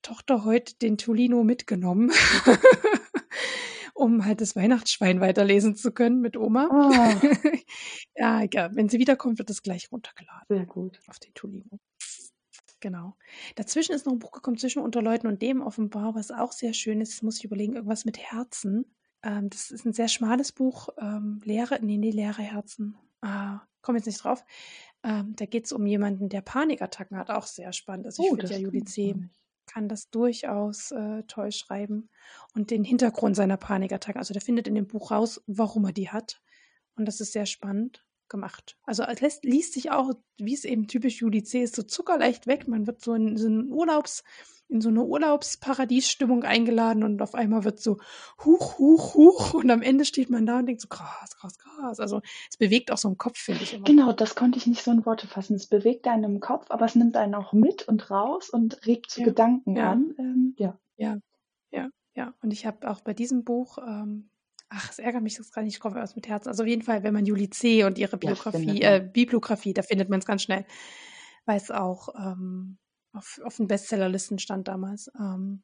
[0.00, 2.10] Tochter heute den Tolino mitgenommen.
[3.98, 6.68] um halt das Weihnachtsschwein weiterlesen zu können mit Oma.
[6.70, 7.28] Oh.
[8.16, 10.46] ja, ja, wenn sie wiederkommt, wird es gleich runtergeladen.
[10.48, 11.00] Sehr gut.
[11.08, 11.78] Auf den Tolino.
[12.80, 13.16] Genau.
[13.56, 16.74] Dazwischen ist noch ein Buch gekommen, zwischen Unter Leuten und dem offenbar, was auch sehr
[16.74, 17.22] schön ist.
[17.24, 18.86] muss ich überlegen, irgendwas mit Herzen.
[19.24, 20.88] Ähm, das ist ein sehr schmales Buch.
[20.98, 22.96] Ähm, leere, nee, nee, leere Herzen.
[23.20, 24.44] Ah, komme jetzt nicht drauf.
[25.02, 27.30] Ähm, da geht es um jemanden, der Panikattacken hat.
[27.30, 28.06] Auch sehr spannend.
[28.06, 29.16] Also ich oh, finde ja Juli C.
[29.68, 32.10] kann das durchaus äh, toll schreiben.
[32.54, 34.18] Und den Hintergrund seiner Panikattacken.
[34.18, 36.40] Also der findet in dem Buch raus, warum er die hat.
[36.96, 38.76] Und das ist sehr spannend gemacht.
[38.82, 41.62] Also es lässt, liest sich auch, wie es eben typisch Juli C.
[41.62, 42.68] ist, so zuckerleicht weg.
[42.68, 44.22] Man wird so in so einen Urlaubs,
[44.68, 47.98] in so eine Urlaubsparadiesstimmung eingeladen und auf einmal wird so
[48.44, 52.00] huch, huch, huch und am Ende steht man da und denkt so krass, krass, krass.
[52.00, 52.20] Also
[52.50, 53.84] es bewegt auch so im Kopf, finde ich immer.
[53.84, 55.56] Genau, das konnte ich nicht so in Worte fassen.
[55.56, 59.10] Es bewegt einen im Kopf, aber es nimmt einen auch mit und raus und regt
[59.10, 59.26] zu ja.
[59.26, 59.90] Gedanken ja.
[59.90, 60.14] an.
[60.18, 60.78] Ähm, ja.
[60.96, 61.18] Ja,
[61.70, 62.34] ja, ja.
[62.42, 64.28] Und ich habe auch bei diesem Buch ähm,
[64.70, 66.48] Ach, es ärgert mich das gar nicht, ich komme aus mit Herzen.
[66.48, 67.84] Also auf jeden Fall, wenn man Juli C.
[67.84, 70.66] und ihre Biografie, äh, Bibliografie, da findet man es ganz schnell,
[71.46, 72.76] weil es auch ähm,
[73.12, 75.10] auf, auf den Bestsellerlisten stand damals.
[75.18, 75.62] Ähm,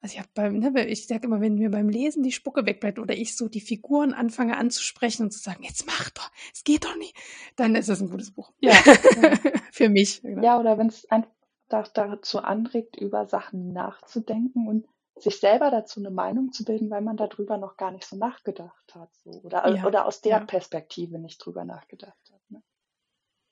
[0.00, 2.98] also ich habe beim, ne, ich sage immer, wenn mir beim Lesen die Spucke wegbleibt
[2.98, 6.84] oder ich so die Figuren anfange anzusprechen und zu sagen, jetzt mach doch, es geht
[6.84, 7.16] doch nicht,
[7.56, 8.52] dann ist das ein gutes Buch.
[8.60, 8.72] Ja.
[9.72, 10.22] Für mich.
[10.22, 10.42] Genau.
[10.42, 11.30] Ja, oder wenn es einfach
[11.68, 14.86] dazu anregt, über Sachen nachzudenken und
[15.18, 18.94] sich selber dazu eine Meinung zu bilden, weil man darüber noch gar nicht so nachgedacht
[18.94, 19.14] hat.
[19.24, 19.30] So.
[19.42, 20.44] Oder, ja, oder aus der ja.
[20.44, 22.40] Perspektive nicht drüber nachgedacht hat.
[22.50, 22.62] Ne?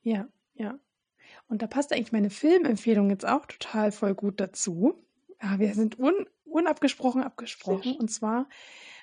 [0.03, 0.79] Ja, ja.
[1.49, 4.95] Und da passt eigentlich meine Filmempfehlung jetzt auch total voll gut dazu.
[5.43, 7.97] Ja, wir sind un, unabgesprochen abgesprochen.
[7.97, 8.49] Und zwar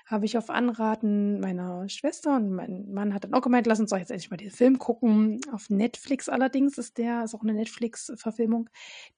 [0.06, 3.92] habe ich auf Anraten meiner Schwester und mein Mann hat dann auch gemeint, lass uns
[3.92, 5.40] doch jetzt endlich mal den Film gucken.
[5.54, 8.70] Auf Netflix allerdings ist der, ist auch eine Netflix-Verfilmung.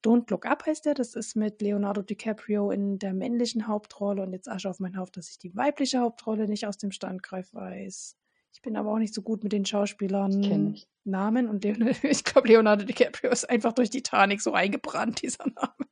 [0.04, 0.94] Don't Look Up heißt der.
[0.94, 5.18] Das ist mit Leonardo DiCaprio in der männlichen Hauptrolle und jetzt Asche auf mein Haupt,
[5.18, 8.18] dass ich die weibliche Hauptrolle nicht aus dem Standgreif weiß.
[8.54, 12.48] Ich bin aber auch nicht so gut mit den Schauspielern Namen und Leonardo, ich glaube,
[12.48, 15.90] Leonardo DiCaprio ist einfach durch Titanic so eingebrannt, dieser Name.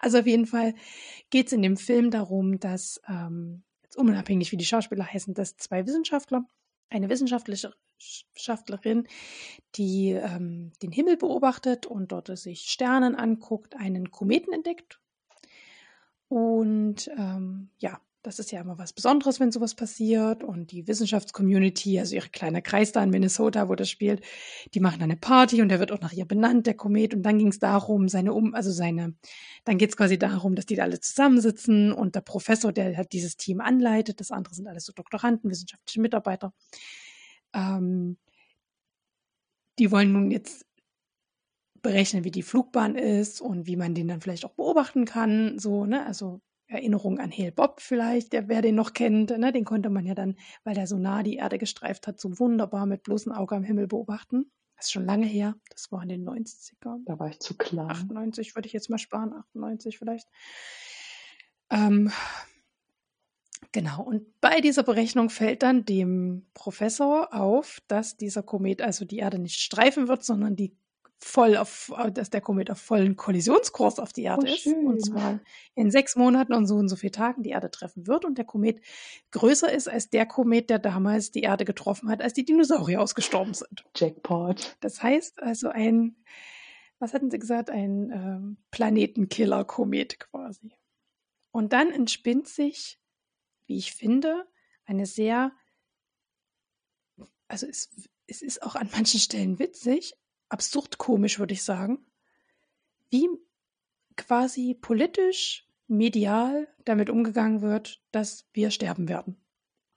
[0.00, 0.74] Also auf jeden Fall
[1.30, 3.62] geht es in dem Film darum, dass ähm,
[3.96, 6.44] unabhängig wie die Schauspieler heißen, dass zwei Wissenschaftler,
[6.90, 9.08] eine Wissenschaftlerin,
[9.76, 15.00] die ähm, den Himmel beobachtet und dort sich Sternen anguckt, einen Kometen entdeckt.
[16.28, 20.42] Und ähm, ja, das ist ja immer was Besonderes, wenn sowas passiert.
[20.42, 24.24] Und die Wissenschaftscommunity, also ihre kleine Kreis da in Minnesota, wo das spielt,
[24.72, 27.14] die machen eine Party und der wird auch nach ihr benannt, der Komet.
[27.14, 29.14] Und dann ging es darum, seine Um, also seine,
[29.64, 33.12] dann geht es quasi darum, dass die da alle zusammensitzen und der Professor, der halt
[33.12, 36.54] dieses Team anleitet, das andere sind alles so Doktoranden, wissenschaftliche Mitarbeiter.
[37.52, 38.16] Ähm,
[39.78, 40.64] die wollen nun jetzt
[41.82, 45.58] berechnen, wie die Flugbahn ist und wie man den dann vielleicht auch beobachten kann.
[45.58, 46.06] So, ne?
[46.06, 46.40] Also
[46.74, 50.14] Erinnerung an Hale Bob vielleicht, der, wer den noch kennt, ne, den konnte man ja
[50.14, 53.64] dann, weil der so nah die Erde gestreift hat, so wunderbar mit bloßem Auge am
[53.64, 54.50] Himmel beobachten.
[54.76, 57.02] Das ist schon lange her, das war in den 90ern.
[57.06, 57.90] Da war ich zu klein.
[57.90, 60.28] 98 würde ich jetzt mal sparen, 98 vielleicht.
[61.70, 62.10] Ähm,
[63.72, 69.18] genau, und bei dieser Berechnung fällt dann dem Professor auf, dass dieser Komet also die
[69.18, 70.76] Erde nicht streifen wird, sondern die
[71.18, 74.66] voll auf, dass der Komet auf vollen Kollisionskurs auf die Erde oh, ist.
[74.66, 75.40] Und zwar
[75.74, 78.44] in sechs Monaten und so und so vielen Tagen die Erde treffen wird und der
[78.44, 78.80] Komet
[79.30, 83.54] größer ist als der Komet, der damals die Erde getroffen hat, als die Dinosaurier ausgestorben
[83.54, 83.84] sind.
[83.96, 84.76] Jackpot.
[84.80, 86.16] Das heißt also ein,
[86.98, 90.74] was hatten sie gesagt, ein ähm, Planetenkiller-Komet quasi.
[91.50, 93.00] Und dann entspinnt sich,
[93.66, 94.46] wie ich finde,
[94.84, 95.52] eine sehr,
[97.48, 97.90] also es,
[98.26, 100.14] es ist auch an manchen Stellen witzig,
[100.54, 101.98] absurd komisch, würde ich sagen,
[103.10, 103.28] wie
[104.16, 109.36] quasi politisch, medial damit umgegangen wird, dass wir sterben werden.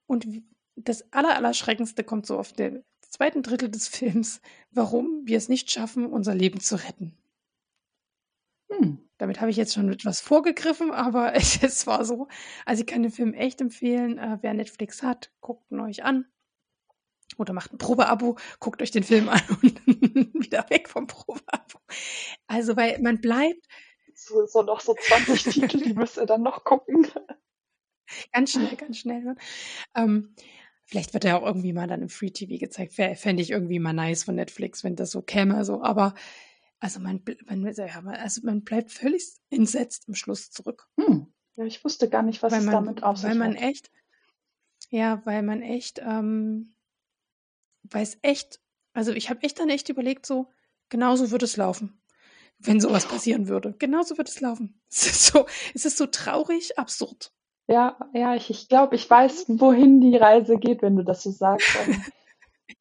[0.06, 0.28] Und
[0.76, 6.06] das Allerallerschreckendste kommt so auf der zweiten Drittel des Films, warum wir es nicht schaffen,
[6.08, 7.16] unser Leben zu retten.
[8.70, 9.00] Hm.
[9.18, 12.28] Damit habe ich jetzt schon etwas vorgegriffen, aber es, es, war so.
[12.66, 14.18] Also ich kann den Film echt empfehlen.
[14.18, 16.26] Äh, wer Netflix hat, guckt ihn euch an.
[17.38, 21.80] Oder macht ein Probeabo, guckt euch den Film an und wieder weg vom Probeabo.
[22.48, 23.66] Also, weil man bleibt.
[24.14, 27.08] So, so noch so 20 Titel, die müsst ihr dann noch gucken.
[28.32, 29.22] Ganz schnell, ganz schnell.
[29.22, 29.36] Ne?
[29.96, 30.34] Ähm,
[30.86, 32.94] vielleicht wird er auch irgendwie mal dann im Free TV gezeigt.
[32.94, 35.64] Fände ich irgendwie mal nice von Netflix, wenn das so käme.
[35.66, 35.84] So.
[35.84, 36.16] Aber
[36.80, 40.88] also man, man, also man bleibt völlig entsetzt im Schluss zurück.
[41.00, 41.28] Hm.
[41.56, 43.64] Ja, ich wusste gar nicht, was weil es man, damit auf sich Weil man hat.
[43.64, 43.92] echt,
[44.90, 46.76] ja, weil man echt ähm,
[47.92, 48.60] weiß echt,
[48.94, 50.50] also ich habe echt dann echt überlegt, so,
[50.90, 52.02] genauso wird es laufen,
[52.60, 53.76] wenn sowas passieren würde.
[53.80, 54.82] Genauso wird es laufen.
[54.90, 57.34] Es ist so, es ist so traurig, absurd.
[57.68, 61.32] Ja, ja, ich, ich glaube, ich weiß, wohin die Reise geht, wenn du das so
[61.32, 61.68] sagst.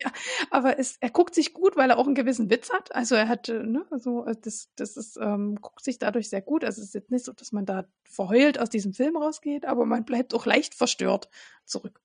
[0.02, 0.12] Ja,
[0.50, 2.94] aber es, er guckt sich gut, weil er auch einen gewissen Witz hat.
[2.94, 6.64] Also er hat, äh, ne, also das, das ist, ähm, guckt sich dadurch sehr gut.
[6.64, 9.86] Also es ist jetzt nicht so, dass man da verheult aus diesem Film rausgeht, aber
[9.86, 11.30] man bleibt auch leicht verstört
[11.64, 12.02] zurück.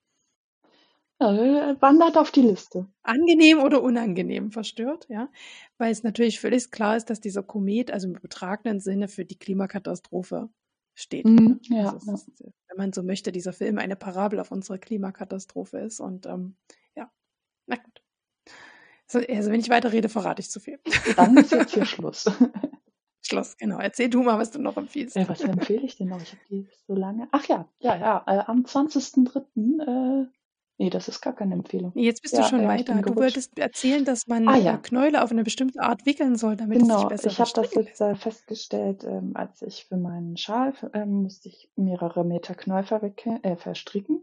[1.22, 2.88] Ja, wandert auf die Liste.
[3.04, 5.30] Angenehm oder unangenehm verstört, ja.
[5.78, 9.38] Weil es natürlich völlig klar ist, dass dieser Komet, also im übertragenen Sinne, für die
[9.38, 10.50] Klimakatastrophe
[10.96, 11.26] steht.
[11.26, 15.78] Mhm, ja, also ist, wenn man so möchte, dieser Film eine Parabel auf unsere Klimakatastrophe
[15.80, 16.00] ist.
[16.00, 16.56] Und ähm,
[17.72, 18.02] na gut.
[19.14, 20.80] Also, wenn ich weiterrede, verrate ich zu viel.
[21.16, 22.26] Dann ist jetzt hier Schluss.
[23.22, 23.78] Schluss, genau.
[23.78, 25.16] Erzähl du mal, was du noch empfiehlst.
[25.16, 26.22] Ja, was empfehle ich denn noch?
[26.22, 27.28] Ich habe die so lange.
[27.32, 28.24] Ach ja, ja, ja.
[28.26, 30.24] Äh, am 20.03.
[30.24, 30.28] Äh,
[30.82, 31.92] nee, das ist gar keine Empfehlung.
[31.96, 32.96] Jetzt bist ja, du schon weiter.
[33.02, 34.78] Du wolltest erzählen, dass man ah, ja.
[34.78, 37.76] Knäule auf eine bestimmte Art wickeln soll, damit genau, es sich besser ich habe das
[37.76, 42.86] jetzt äh, festgestellt, ähm, als ich für meinen Schal ähm, musste ich mehrere Meter Knäuel
[43.44, 44.22] äh, verstricken.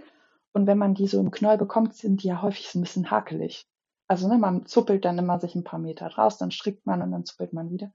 [0.53, 3.11] Und wenn man die so im Knäuel bekommt, sind die ja häufig so ein bisschen
[3.11, 3.67] hakelig.
[4.09, 7.13] Also ne, man zuppelt dann immer sich ein paar Meter raus, dann strickt man und
[7.13, 7.93] dann zuppelt man wieder.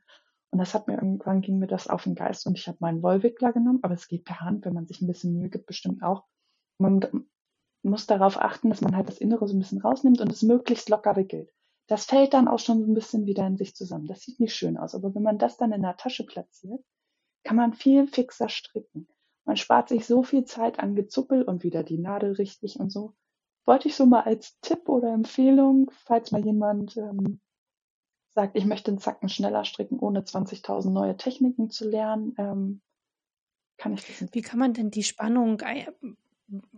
[0.51, 3.01] Und das hat mir irgendwann ging mir das auf den Geist und ich habe meinen
[3.01, 6.03] Wollwickler genommen, aber es geht per Hand, wenn man sich ein bisschen Mühe gibt, bestimmt
[6.03, 6.23] auch.
[6.77, 7.01] Man
[7.83, 10.89] muss darauf achten, dass man halt das Innere so ein bisschen rausnimmt und es möglichst
[10.89, 11.51] locker wickelt.
[11.87, 14.07] Das fällt dann auch schon ein bisschen wieder in sich zusammen.
[14.07, 16.81] Das sieht nicht schön aus, aber wenn man das dann in der Tasche platziert,
[17.43, 19.07] kann man viel fixer stricken.
[19.45, 23.13] Man spart sich so viel Zeit an Gezuppel und wieder die Nadel richtig und so
[23.65, 27.39] wollte ich so mal als Tipp oder Empfehlung, falls mal jemand ähm,
[28.29, 32.81] sagt, ich möchte einen Zacken schneller stricken, ohne 20.000 neue Techniken zu lernen, ähm,
[33.77, 34.35] kann ich das nicht.
[34.35, 35.61] Wie kann man denn die Spannung,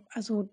[0.10, 0.48] also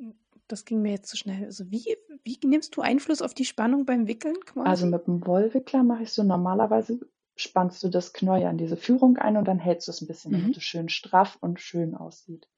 [0.52, 1.44] das ging mir jetzt zu schnell.
[1.44, 4.38] Also wie, wie nimmst du Einfluss auf die Spannung beim Wickeln?
[4.44, 4.68] Quasi?
[4.68, 7.00] Also mit dem Wollwickler mache ich so normalerweise
[7.34, 10.32] spannst du das Knäuel an diese Führung ein und dann hältst du es ein bisschen,
[10.32, 10.40] mhm.
[10.40, 12.48] damit es schön straff und schön aussieht.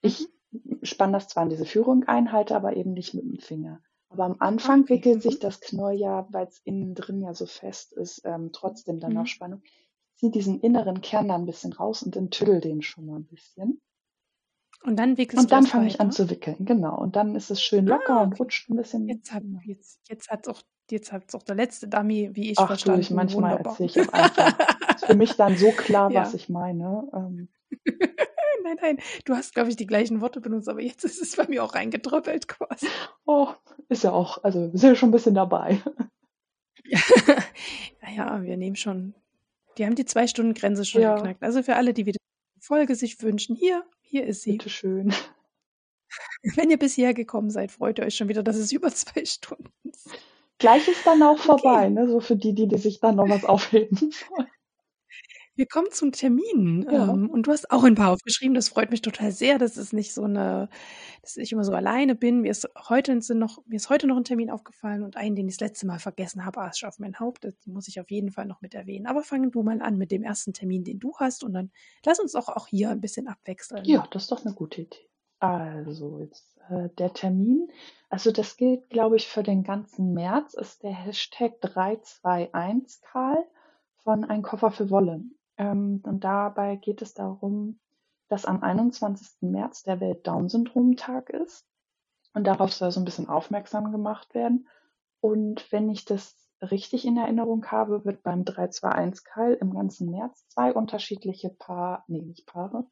[0.00, 0.34] Ich mhm
[0.82, 3.80] spanne das zwar in diese Führung ein, halte aber eben nicht mit dem Finger.
[4.08, 4.94] Aber am Anfang okay.
[4.94, 9.00] wickelt sich das Knäuel ja, weil es innen drin ja so fest ist, ähm, trotzdem
[9.00, 9.18] dann mhm.
[9.18, 9.62] auf Spannung.
[9.64, 13.16] Ich ziehe diesen inneren Kern da ein bisschen raus und dann tüdel den schon mal
[13.16, 13.80] ein bisschen.
[14.82, 16.98] Und dann wickelst Und dann fange ich an zu wickeln, genau.
[16.98, 19.08] Und dann ist es schön locker ah, und rutscht ein bisschen.
[19.08, 19.60] Jetzt hat genau.
[19.64, 20.60] jetzt, jetzt hat's auch
[20.90, 23.00] jetzt hat's auch der letzte Dummy, wie ich Ach, verstanden.
[23.00, 24.58] Du, ich manchmal erzähle ich auch einfach.
[24.94, 26.20] ist für mich dann so klar, ja.
[26.20, 27.08] was ich meine.
[27.14, 27.48] Ähm,
[28.64, 28.98] nein, nein.
[29.24, 31.74] Du hast, glaube ich, die gleichen Worte benutzt, aber jetzt ist es bei mir auch
[31.74, 32.86] reingetröppelt quasi.
[33.24, 33.48] Oh,
[33.88, 35.80] ist ja auch, also wir sind ja schon ein bisschen dabei.
[36.84, 37.00] ja,
[38.14, 39.14] ja, wir nehmen schon,
[39.78, 41.14] die haben die Zwei-Stunden-Grenze schon ja.
[41.16, 41.42] geknackt.
[41.42, 42.18] Also für alle, die wieder
[42.60, 43.84] Folge sich wünschen, hier,
[44.14, 44.52] hier ist sie.
[44.52, 45.12] Bitte schön.
[46.54, 49.72] Wenn ihr bisher gekommen seid, freut ihr euch schon wieder, dass es über zwei Stunden
[49.82, 50.08] ist.
[50.58, 51.90] Gleich ist dann auch vorbei, okay.
[51.90, 52.08] ne?
[52.08, 53.98] So für die, die, die sich dann noch was aufheben
[54.30, 54.46] wollen.
[55.56, 56.86] Wir kommen zum Termin.
[56.90, 57.12] Ja.
[57.12, 58.54] Ähm, und du hast auch ein paar aufgeschrieben.
[58.54, 60.68] Das freut mich total sehr, dass es nicht so eine,
[61.22, 62.40] dass ich immer so alleine bin.
[62.40, 65.48] Mir ist heute sind noch, mir ist heute noch ein Termin aufgefallen und einen, den
[65.48, 67.44] ich das letzte Mal vergessen habe, Arsch auf mein Haupt.
[67.44, 69.06] Das muss ich auf jeden Fall noch mit erwähnen.
[69.06, 71.70] Aber fangen du mal an mit dem ersten Termin, den du hast, und dann
[72.04, 73.84] lass uns auch, auch hier ein bisschen abwechseln.
[73.84, 75.08] Ja, das ist doch eine gute Idee.
[75.38, 77.68] Also, jetzt äh, der Termin.
[78.08, 83.44] Also, das gilt, glaube ich, für den ganzen März, ist der Hashtag 321 Karl
[84.02, 85.22] von Ein Koffer für Wolle.
[85.56, 87.80] Ähm, und dabei geht es darum,
[88.28, 89.42] dass am 21.
[89.42, 91.66] März der Welt-Down-Syndrom-Tag ist.
[92.32, 94.68] Und darauf soll so ein bisschen aufmerksam gemacht werden.
[95.20, 100.72] Und wenn ich das richtig in Erinnerung habe, wird beim 321-Keil im ganzen März zwei
[100.72, 102.86] unterschiedliche Paar, nee, nicht Paare,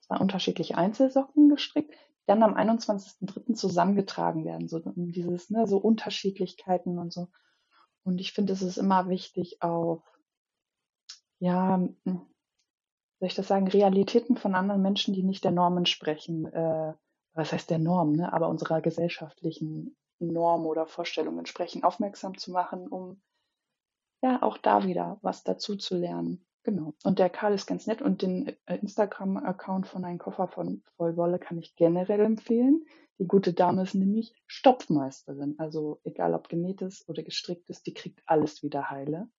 [0.00, 3.54] zwei unterschiedliche Einzelsocken gestrickt, die dann am 21.03.
[3.54, 4.68] zusammengetragen werden.
[4.68, 7.28] So dieses, ne, so Unterschiedlichkeiten und so.
[8.02, 10.02] Und ich finde, es ist immer wichtig, auf
[11.40, 16.46] ja, hm, soll ich das sagen, Realitäten von anderen Menschen, die nicht der Norm entsprechen,
[16.46, 16.94] äh,
[17.34, 22.88] was heißt der Norm, ne, aber unserer gesellschaftlichen Norm oder Vorstellung entsprechen, aufmerksam zu machen,
[22.88, 23.20] um
[24.22, 26.46] ja auch da wieder was dazu zu lernen.
[26.62, 26.94] Genau.
[27.04, 31.38] Und der Karl ist ganz nett und den äh, Instagram-Account von Ein Koffer von Vollwolle
[31.38, 32.84] kann ich generell empfehlen.
[33.18, 35.54] Die gute Dame ist nämlich Stopfmeisterin.
[35.58, 39.30] Also egal ob genäht ist oder gestrickt ist, die kriegt alles wieder heile.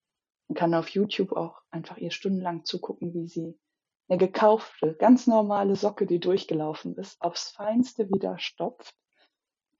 [0.52, 3.58] Man kann auf YouTube auch einfach ihr stundenlang zugucken, wie sie
[4.06, 8.94] eine gekaufte, ganz normale Socke, die durchgelaufen ist, aufs Feinste wieder stopft.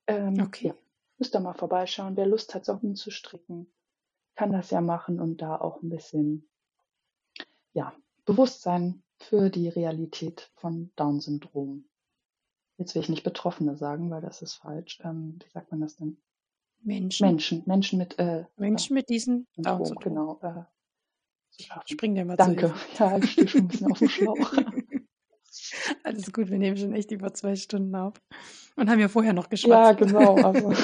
[0.07, 0.69] Ähm, okay.
[0.69, 0.75] Ja,
[1.19, 2.17] müsst ihr mal vorbeischauen.
[2.17, 3.71] Wer Lust hat, Socken zu stricken,
[4.35, 6.49] kann das ja machen und da auch ein bisschen,
[7.75, 7.93] ja,
[8.25, 11.85] Bewusstsein für die Realität von Down-Syndrom.
[12.79, 15.03] Jetzt will ich nicht Betroffene sagen, weil das ist falsch.
[15.05, 16.17] Ähm, wie sagt man das denn?
[16.85, 17.27] Menschen.
[17.27, 20.41] Menschen, Menschen mit äh, Menschen mit diesen Syndrom, genau.
[20.43, 20.65] Äh,
[21.87, 22.75] Spring dir mal Danke.
[22.95, 24.53] Zu ja, ich stehe schon ein bisschen auf dem Schlauch.
[26.03, 28.15] Alles gut, wir nehmen schon echt über zwei Stunden auf.
[28.77, 30.01] Und haben ja vorher noch geschwatzt.
[30.01, 30.35] Ja, genau.
[30.37, 30.73] Also.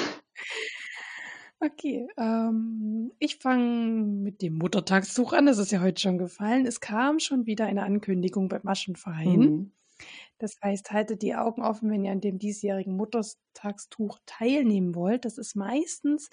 [1.61, 5.47] Okay, ähm, ich fange mit dem Muttertagstuch an.
[5.47, 6.67] Das ist ja heute schon gefallen.
[6.67, 9.41] Es kam schon wieder eine Ankündigung beim Maschenverein.
[9.41, 9.73] Mhm.
[10.39, 15.25] Das heißt, haltet die Augen offen, wenn ihr an dem diesjährigen Muttertagstuch teilnehmen wollt.
[15.25, 16.31] Das ist meistens,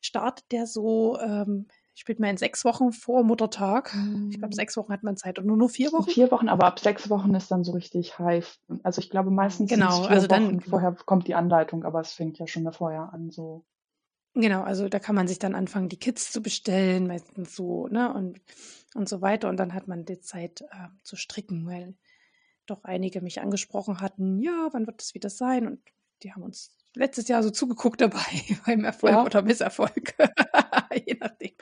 [0.00, 3.94] startet der so, ähm, ich bin mal in sechs Wochen vor Muttertag.
[4.30, 4.56] Ich glaube, mhm.
[4.56, 6.10] sechs Wochen hat man Zeit und nur nur vier Wochen.
[6.10, 8.58] Vier Wochen, aber ab sechs Wochen ist dann so richtig high.
[8.82, 12.12] Also ich glaube meistens genau, vier also Wochen dann, vorher kommt die Anleitung, aber es
[12.12, 13.64] fängt ja schon vorher an so.
[14.34, 18.14] Genau, also da kann man sich dann anfangen, die Kits zu bestellen, meistens so, ne,
[18.14, 18.40] und,
[18.94, 19.48] und so weiter.
[19.48, 21.96] Und dann hat man die Zeit äh, zu stricken, weil
[22.70, 25.66] doch einige mich angesprochen hatten, ja, wann wird das wieder sein?
[25.66, 25.80] Und
[26.22, 28.20] die haben uns letztes Jahr so zugeguckt dabei
[28.66, 29.24] beim Erfolg ja.
[29.24, 30.14] oder Misserfolg.
[31.06, 31.52] Je nachdem.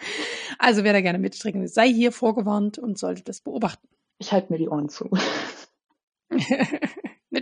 [0.59, 3.89] Also wer da gerne mitstricken will, sei hier vorgewarnt und sollte das beobachten.
[4.19, 5.11] Ich halte mir die Ohren zu.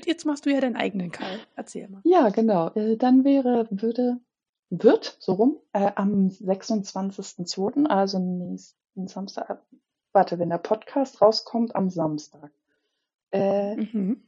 [0.05, 1.41] Jetzt machst du ja deinen eigenen Karl.
[1.57, 2.01] Erzähl mal.
[2.05, 2.71] Ja, genau.
[2.75, 4.21] Äh, dann wäre, würde,
[4.71, 9.63] wird, so rum, äh, am 26.02., also nächsten Samstag,
[10.13, 12.53] warte, wenn der Podcast rauskommt, am Samstag.
[13.37, 14.23] Äh, mhm.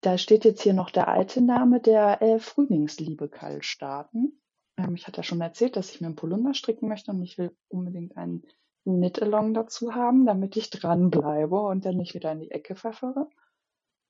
[0.00, 4.40] Da steht jetzt hier noch der alte Name der äh, Frühlingsliebe Kaltstaaten.
[4.76, 7.38] Ähm, ich hatte ja schon erzählt, dass ich mir einen Polunder stricken möchte und ich
[7.38, 8.42] will unbedingt einen
[8.84, 13.28] Knit-Along dazu haben, damit ich dranbleibe und dann nicht wieder in die Ecke pfeffere.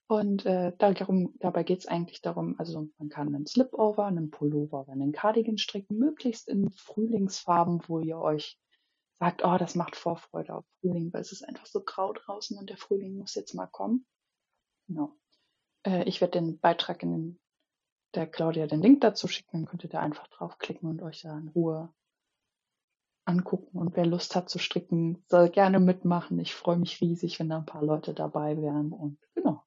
[0.09, 4.81] Und äh, darum, dabei geht es eigentlich darum, also man kann einen Slipover, einen Pullover
[4.81, 8.59] oder einen Cardigan stricken, möglichst in Frühlingsfarben, wo ihr euch
[9.19, 12.69] sagt, oh, das macht Vorfreude auf Frühling, weil es ist einfach so grau draußen und
[12.69, 14.05] der Frühling muss jetzt mal kommen.
[14.89, 15.17] Genau.
[15.87, 17.41] Äh, ich werde den Beitrag in den,
[18.15, 21.37] der Claudia den Link dazu schicken, dann könnt ihr da einfach draufklicken und euch da
[21.37, 21.93] in Ruhe
[23.25, 23.79] angucken.
[23.79, 26.39] Und wer Lust hat zu stricken, soll gerne mitmachen.
[26.39, 28.93] Ich freue mich riesig, wenn da ein paar Leute dabei wären.
[28.93, 29.63] Und genau.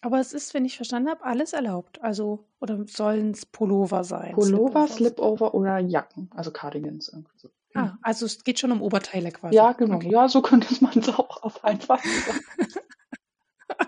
[0.00, 2.02] Aber es ist, wenn ich verstanden habe, alles erlaubt.
[2.02, 4.32] Also, oder sollen es Pullover sein?
[4.34, 7.08] Pullover, Slipover oder Jacken, also Cardigans.
[7.08, 7.50] Irgendwie so.
[7.74, 9.54] Ah, also es geht schon um Oberteile quasi.
[9.54, 9.96] Ja, genau.
[9.96, 10.10] Okay.
[10.10, 12.40] Ja, so könnte man es auch auf einfach sagen.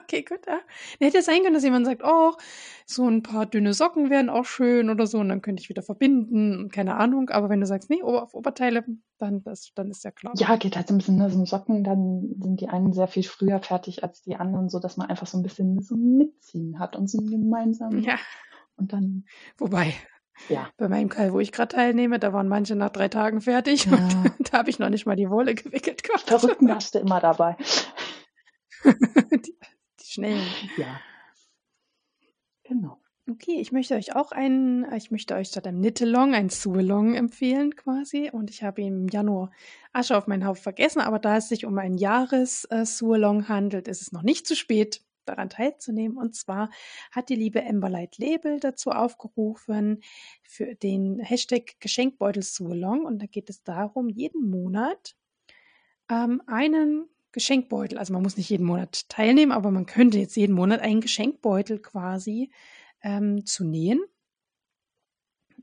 [0.05, 0.41] Okay, gut.
[0.47, 0.61] Ja.
[1.01, 2.33] Hätte sein können, dass jemand sagt, oh,
[2.87, 5.83] so ein paar dünne Socken wären auch schön oder so und dann könnte ich wieder
[5.83, 7.31] verbinden, keine Ahnung.
[7.31, 8.85] Aber wenn du sagst, nee, auf Oberteile,
[9.19, 10.35] dann, das, dann ist ja klar.
[10.37, 13.25] Ja, geht halt so ein bisschen, ne, so Socken, dann sind die einen sehr viel
[13.25, 16.97] früher fertig als die anderen, so dass man einfach so ein bisschen so mitziehen hat
[16.97, 18.05] und so ein gemeinsames.
[18.05, 18.17] Ja.
[18.77, 19.25] Und dann.
[19.57, 19.95] Wobei,
[20.49, 20.69] ja.
[20.77, 23.93] Bei meinem Keil, wo ich gerade teilnehme, da waren manche nach drei Tagen fertig ja.
[23.93, 26.25] und da habe ich noch nicht mal die Wolle gewickelt gehabt.
[26.29, 27.57] Verrückten hast du immer dabei.
[28.85, 29.57] die,
[30.15, 30.41] schnell.
[30.77, 31.01] Ja.
[32.65, 32.99] Genau.
[33.31, 37.75] Okay, ich möchte euch auch einen, ich möchte euch statt einem Knittelong ein Suelong empfehlen
[37.75, 38.31] quasi.
[38.31, 39.51] Und ich habe im Januar
[39.93, 44.13] Asche auf meinen Haupt vergessen, aber da es sich um ein Jahres-Suelong handelt, ist es
[44.13, 46.19] noch nicht zu spät, daran teilzunehmen.
[46.19, 46.71] Und zwar
[47.11, 50.03] hat die liebe Emberlight Label dazu aufgerufen
[50.43, 53.07] für den Hashtag Geschenkbeutel Suelong.
[53.07, 55.17] Und da geht es darum, jeden Monat
[56.11, 57.99] ähm, einen Geschenkbeutel.
[57.99, 61.81] Also man muss nicht jeden Monat teilnehmen, aber man könnte jetzt jeden Monat einen Geschenkbeutel
[61.81, 62.51] quasi
[63.03, 64.01] ähm, zu nähen,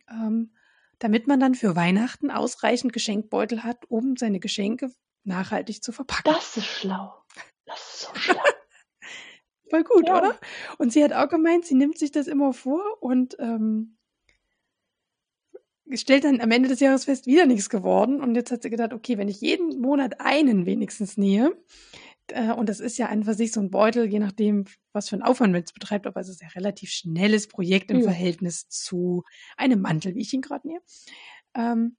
[0.10, 0.54] ähm,
[1.00, 4.92] damit man dann für Weihnachten ausreichend Geschenkbeutel hat, um seine Geschenke
[5.24, 6.32] nachhaltig zu verpacken.
[6.32, 7.24] Das ist schlau.
[7.66, 8.36] Das ist so schlau.
[9.70, 10.18] Voll gut, ja.
[10.18, 10.40] oder?
[10.78, 13.98] Und sie hat auch gemeint, sie nimmt sich das immer vor und ähm,
[15.98, 18.22] stellt dann am Ende des Jahres fest, wieder nichts geworden.
[18.22, 21.52] Und jetzt hat sie gedacht, okay, wenn ich jeden Monat einen wenigstens nähe,
[22.28, 25.24] äh, und das ist ja einfach sich so ein Beutel, je nachdem, was für einen
[25.24, 28.04] Aufwand man es betreibt, aber es ist ja ein relativ schnelles Projekt im ja.
[28.04, 29.24] Verhältnis zu
[29.58, 30.82] einem Mantel, wie ich ihn gerade nähe.
[31.54, 31.98] Ähm,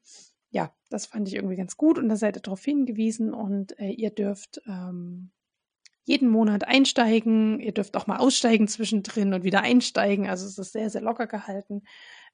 [0.50, 3.90] ja, das fand ich irgendwie ganz gut und da seid ihr darauf hingewiesen und äh,
[3.90, 5.30] ihr dürft ähm,
[6.04, 7.60] jeden Monat einsteigen.
[7.60, 10.28] Ihr dürft auch mal aussteigen zwischendrin und wieder einsteigen.
[10.28, 11.82] Also es ist sehr, sehr locker gehalten.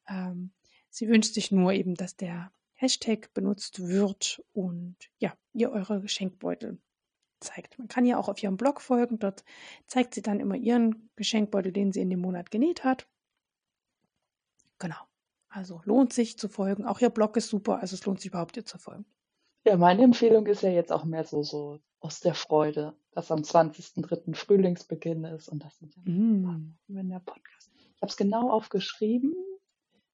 [0.08, 0.52] Ähm,
[0.98, 6.80] Sie wünscht sich nur eben, dass der Hashtag benutzt wird und ja, ihr eure Geschenkbeutel
[7.38, 7.78] zeigt.
[7.78, 9.20] Man kann ja auch auf ihrem Blog folgen.
[9.20, 9.44] Dort
[9.86, 13.06] zeigt sie dann immer ihren Geschenkbeutel, den sie in dem Monat genäht hat.
[14.80, 14.96] Genau.
[15.48, 16.84] Also lohnt sich zu folgen.
[16.84, 17.78] Auch ihr Blog ist super.
[17.78, 19.06] Also es lohnt sich überhaupt, ihr zu folgen.
[19.64, 23.42] Ja, meine Empfehlung ist ja jetzt auch mehr so, so aus der Freude, dass am
[23.42, 24.34] 20.03.
[24.34, 26.76] Frühlingsbeginn ist und das sind ja mm.
[26.88, 27.70] wenn der Podcast.
[27.94, 29.36] Ich habe es genau aufgeschrieben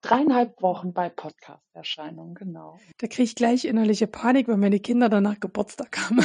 [0.05, 2.79] dreieinhalb Wochen bei Podcast-Erscheinungen, genau.
[2.99, 6.21] Da kriege ich gleich innerliche Panik, wenn meine Kinder danach Geburtstag haben.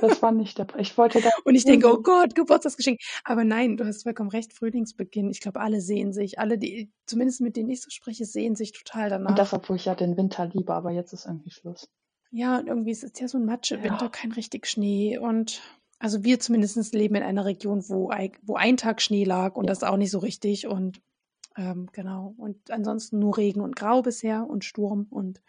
[0.00, 0.66] Das war nicht der.
[0.78, 1.28] Ich wollte da.
[1.44, 3.00] Und ich denke, oh Gott, Geburtstagsgeschenk.
[3.24, 5.30] Aber nein, du hast vollkommen recht, Frühlingsbeginn.
[5.30, 8.72] Ich glaube, alle sehen sich, alle, die, zumindest mit denen ich so spreche, sehen sich
[8.72, 9.30] total danach.
[9.30, 11.88] Und das, obwohl ich ja den Winter liebe, aber jetzt ist irgendwie Schluss.
[12.30, 14.08] Ja, und irgendwie ist es ja so ein Matschewinter, ja.
[14.08, 15.60] kein richtig Schnee und
[15.98, 18.10] also wir zumindest leben in einer Region, wo,
[18.42, 19.68] wo ein Tag Schnee lag und ja.
[19.68, 21.02] das auch nicht so richtig und
[21.56, 22.34] Ähm, genau.
[22.36, 25.42] Und ansonsten nur Regen und Grau bisher und Sturm und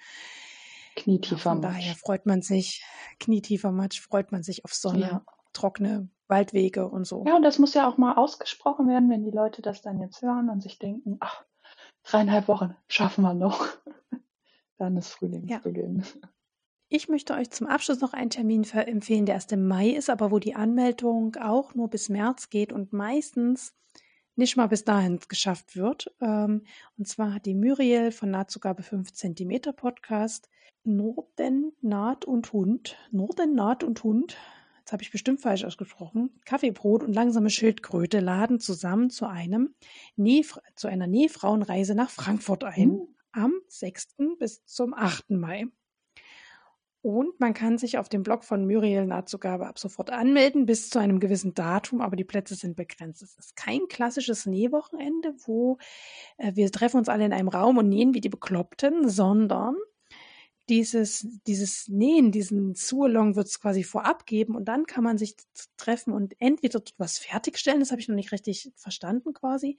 [0.95, 2.83] Knietiefer Von daher freut man sich,
[3.19, 5.25] knietiefer Matsch, freut man sich auf Sonne, ja.
[5.53, 7.23] trockene Waldwege und so.
[7.25, 10.21] Ja, und das muss ja auch mal ausgesprochen werden, wenn die Leute das dann jetzt
[10.21, 11.45] hören und sich denken, ach,
[12.03, 13.67] dreieinhalb Wochen schaffen wir noch.
[14.77, 15.99] dann ist Frühlingsbeginn.
[15.99, 16.29] Ja.
[16.89, 20.29] Ich möchte euch zum Abschluss noch einen Termin empfehlen, der erst im Mai ist, aber
[20.29, 23.73] wo die Anmeldung auch nur bis März geht und meistens
[24.35, 26.13] nicht mal bis dahin geschafft wird.
[26.21, 26.63] Ähm,
[26.97, 30.49] und zwar hat die Muriel von Nahtzugabe 5 cm Podcast
[30.83, 34.37] Norden, Naht und Hund, Norden, Naht und Hund,
[34.79, 39.75] jetzt habe ich bestimmt falsch ausgesprochen, Kaffeebrot und langsame Schildkröte laden zusammen zu einem
[40.15, 40.43] Näh,
[40.75, 43.07] zu einer Nähfrauenreise nach Frankfurt ein, mhm.
[43.31, 44.15] am 6.
[44.39, 45.29] bis zum 8.
[45.31, 45.67] Mai.
[47.03, 50.99] Und man kann sich auf dem Blog von Muriel Nahtzugabe ab sofort anmelden bis zu
[50.99, 53.23] einem gewissen Datum, aber die Plätze sind begrenzt.
[53.23, 55.79] Es ist kein klassisches Nähwochenende, wo
[56.37, 59.75] äh, wir treffen uns alle in einem Raum und nähen wie die Bekloppten, sondern
[60.69, 65.35] dieses, dieses Nähen, diesen Sualong wird es quasi vorab geben und dann kann man sich
[65.77, 69.77] treffen und entweder was fertigstellen, das habe ich noch nicht richtig verstanden quasi.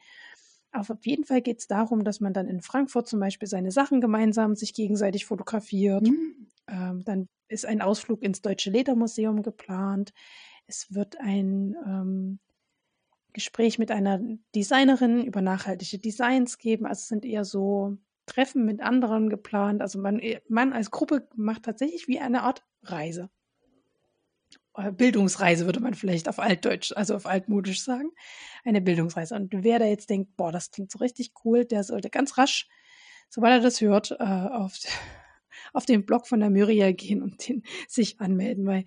[0.72, 3.70] Aber auf jeden Fall geht es darum, dass man dann in Frankfurt zum Beispiel seine
[3.70, 6.02] Sachen gemeinsam sich gegenseitig fotografiert.
[6.02, 6.48] Mhm.
[6.66, 10.12] Ähm, dann ist ein Ausflug ins Deutsche Ledermuseum geplant.
[10.66, 12.38] Es wird ein ähm,
[13.34, 14.20] Gespräch mit einer
[14.54, 16.86] Designerin über nachhaltige Designs geben.
[16.86, 19.82] Also es sind eher so Treffen mit anderen geplant.
[19.82, 23.28] Also man, man als Gruppe macht tatsächlich wie eine Art Reise.
[24.74, 28.10] Äh, Bildungsreise würde man vielleicht auf Altdeutsch, also auf Altmodisch sagen.
[28.64, 29.34] Eine Bildungsreise.
[29.34, 32.68] Und wer da jetzt denkt, boah, das klingt so richtig cool, der sollte ganz rasch,
[33.28, 34.74] sobald er das hört, äh, auf,
[35.72, 38.84] auf den Blog von der Muriel gehen und den sich anmelden, weil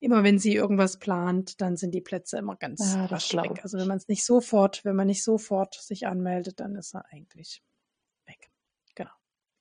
[0.00, 3.60] immer wenn sie irgendwas plant, dann sind die Plätze immer ganz ja, rasch weg.
[3.62, 7.06] Also wenn man es nicht sofort, wenn man nicht sofort sich anmeldet, dann ist er
[7.10, 7.62] eigentlich.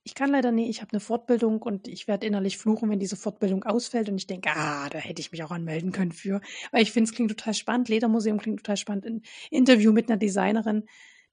[0.05, 3.15] Ich kann leider nicht, ich habe eine Fortbildung und ich werde innerlich fluchen, wenn diese
[3.15, 6.41] Fortbildung ausfällt und ich denke, ah, da hätte ich mich auch anmelden können für.
[6.71, 7.87] Weil ich finde, es klingt total spannend.
[7.87, 9.05] Ledermuseum klingt total spannend.
[9.05, 10.83] Ein Interview mit einer Designerin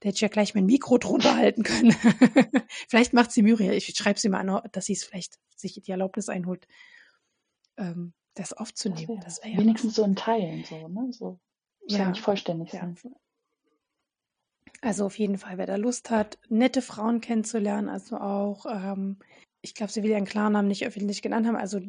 [0.00, 1.92] da hätte ich ja gleich mein Mikro drunter halten können.
[2.88, 3.74] vielleicht macht sie Muriel.
[3.74, 6.66] Ich schreibe sie mal an, dass sie es vielleicht sich die Erlaubnis einholt,
[7.76, 9.20] ähm, das aufzunehmen.
[9.22, 11.12] Das das wenigstens so in Teilen, so, ne?
[11.12, 11.38] So
[11.86, 12.80] ja, ja nicht vollständig ja.
[12.80, 13.14] sein.
[14.80, 19.18] Also auf jeden Fall, wer da Lust hat, nette Frauen kennenzulernen, also auch, ähm,
[19.60, 21.80] ich glaube, sie will ihren Klarnamen nicht öffentlich genannt haben, also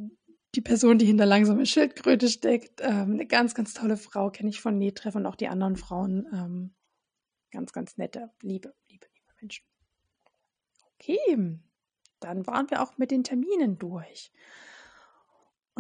[0.56, 4.60] die Person, die hinter langsamer Schildkröte steckt, ähm, eine ganz, ganz tolle Frau, kenne ich
[4.60, 6.28] von Nähtreff und auch die anderen Frauen.
[6.34, 6.74] Ähm,
[7.52, 9.66] Ganz, ganz nette, liebe, liebe, liebe Menschen.
[10.96, 11.60] Okay,
[12.22, 14.32] dann waren wir auch mit den Terminen durch.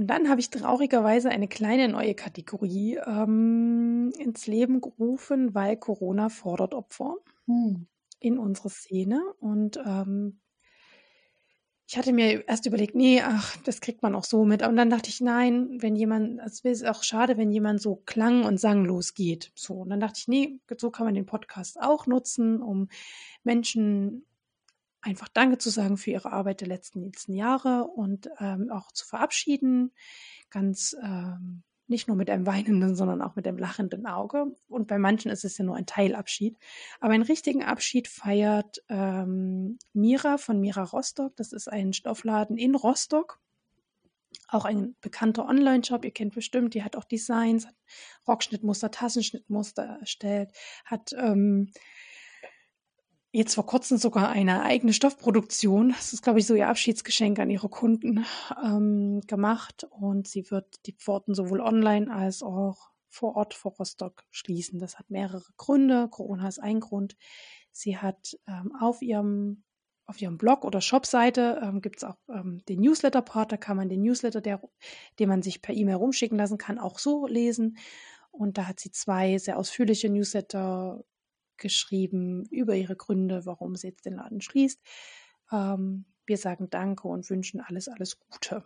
[0.01, 6.29] Und dann habe ich traurigerweise eine kleine neue Kategorie ähm, ins Leben gerufen, weil Corona
[6.29, 7.85] fordert Opfer hm.
[8.19, 9.21] in unserer Szene.
[9.39, 10.39] Und ähm,
[11.87, 14.65] ich hatte mir erst überlegt, nee, ach, das kriegt man auch so mit.
[14.65, 18.43] Und dann dachte ich, nein, wenn jemand, es ist auch schade, wenn jemand so klang-
[18.43, 19.51] und sanglos geht.
[19.53, 22.87] So, und dann dachte ich, nee, so kann man den Podcast auch nutzen, um
[23.43, 24.25] Menschen
[25.01, 29.05] einfach Danke zu sagen für ihre Arbeit der letzten, letzten Jahre und ähm, auch zu
[29.05, 29.91] verabschieden.
[30.49, 34.55] Ganz ähm, nicht nur mit einem weinenden, sondern auch mit einem lachenden Auge.
[34.67, 36.57] Und bei manchen ist es ja nur ein Teilabschied.
[36.99, 41.35] Aber einen richtigen Abschied feiert ähm, Mira von Mira Rostock.
[41.35, 43.39] Das ist ein Stoffladen in Rostock.
[44.47, 47.75] Auch ein bekannter Online-Shop, ihr kennt bestimmt, die hat auch Designs, hat
[48.27, 50.51] Rockschnittmuster, Tassenschnittmuster erstellt,
[50.85, 51.71] hat ähm,
[53.31, 55.89] jetzt vor kurzem sogar eine eigene Stoffproduktion.
[55.89, 58.25] Das ist, glaube ich, so ihr Abschiedsgeschenk an ihre Kunden
[58.63, 59.87] ähm, gemacht.
[59.89, 64.79] Und sie wird die Pforten sowohl online als auch vor Ort vor Rostock schließen.
[64.79, 66.07] Das hat mehrere Gründe.
[66.09, 67.15] Corona ist ein Grund.
[67.71, 69.63] Sie hat ähm, auf ihrem
[70.07, 73.53] auf ihrem Blog oder Shopseite ähm, gibt es auch ähm, den Newsletter-Part.
[73.53, 74.61] Da kann man den Newsletter, der,
[75.19, 77.77] den man sich per E-Mail rumschicken lassen kann, auch so lesen.
[78.29, 81.05] Und da hat sie zwei sehr ausführliche Newsletter
[81.61, 84.81] geschrieben über ihre Gründe, warum sie jetzt den Laden schließt.
[85.51, 88.65] Ähm, wir sagen Danke und wünschen alles, alles Gute,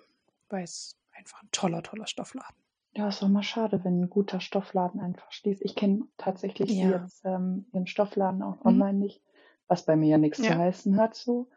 [0.49, 2.55] weil es einfach ein toller, toller Stoffladen.
[2.93, 5.61] Ja, ist doch mal schade, wenn ein guter Stoffladen einfach schließt.
[5.63, 7.01] Ich kenne tatsächlich ja.
[7.01, 8.65] jetzt ähm, ihren Stoffladen auch mhm.
[8.65, 9.21] online nicht,
[9.67, 10.51] was bei mir ja nichts ja.
[10.51, 11.49] zu heißen hat so.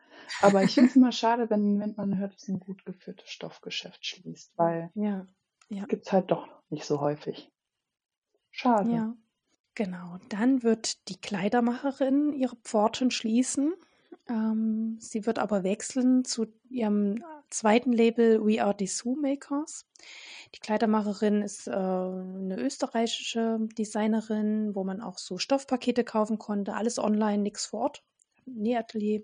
[0.43, 4.05] Aber ich finde es immer schade, wenn, wenn man hört, dass ein gut geführtes Stoffgeschäft
[4.05, 5.27] schließt, weil ja.
[5.69, 5.85] ja.
[5.87, 7.53] gibt es halt doch nicht so häufig.
[8.51, 8.91] Schade.
[8.91, 9.17] Ja.
[9.79, 13.75] Genau, dann wird die Kleidermacherin ihre Pforten schließen.
[14.29, 19.87] Ähm, sie wird aber wechseln zu ihrem zweiten Label We Are Dessous Makers.
[20.53, 26.75] Die Kleidermacherin ist äh, eine österreichische Designerin, wo man auch so Stoffpakete kaufen konnte.
[26.75, 28.03] Alles online, nichts vor Ort.
[28.47, 29.23] Nähatelier.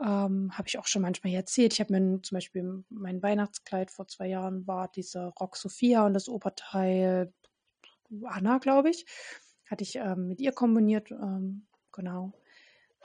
[0.00, 1.74] Ähm, habe ich auch schon manchmal erzählt.
[1.74, 6.14] Ich habe mir zum Beispiel mein Weihnachtskleid vor zwei Jahren war diese Rock Sophia und
[6.14, 7.30] das Oberteil
[8.24, 9.04] Anna, glaube ich.
[9.70, 11.12] Hatte ich ähm, mit ihr kombiniert.
[11.12, 12.32] Ähm, genau.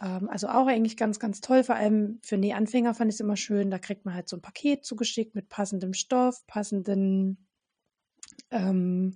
[0.01, 1.63] Ähm, also auch eigentlich ganz, ganz toll.
[1.63, 3.69] Vor allem für Nähanfänger fand ich es immer schön.
[3.69, 7.47] Da kriegt man halt so ein Paket zugeschickt mit passendem Stoff, passenden,
[8.49, 9.15] ähm,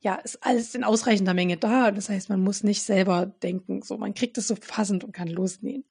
[0.00, 1.90] ja, ist alles in ausreichender Menge da.
[1.92, 3.80] Das heißt, man muss nicht selber denken.
[3.82, 5.84] So, man kriegt es so passend und kann losnähen.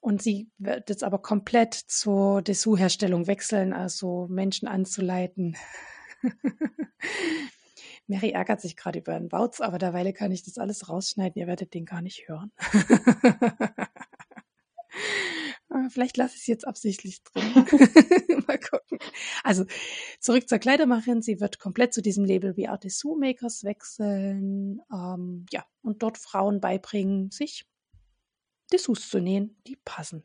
[0.00, 5.56] Und sie wird jetzt aber komplett zur Dessous-Herstellung wechseln, also Menschen anzuleiten.
[8.06, 11.40] Mary ärgert sich gerade über einen Bautz, aber derweil kann ich das alles rausschneiden.
[11.40, 12.52] Ihr werdet den gar nicht hören.
[15.88, 17.42] Vielleicht lasse ich es jetzt absichtlich drin.
[18.46, 18.98] Mal gucken.
[19.42, 19.64] Also
[20.20, 21.20] zurück zur Kleidermacherin.
[21.20, 24.80] Sie wird komplett zu diesem Label wie Artisu Makers wechseln.
[24.92, 27.66] Ähm, ja, und dort Frauen beibringen, sich
[28.72, 30.24] Dessous zu nähen, die passen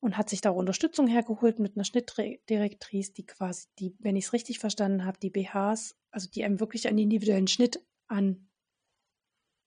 [0.00, 4.32] und hat sich da Unterstützung hergeholt mit einer Schnittdirektrice, die quasi, die, wenn ich es
[4.32, 8.48] richtig verstanden habe, die BHs, also die einem wirklich einen individuellen Schnitt an,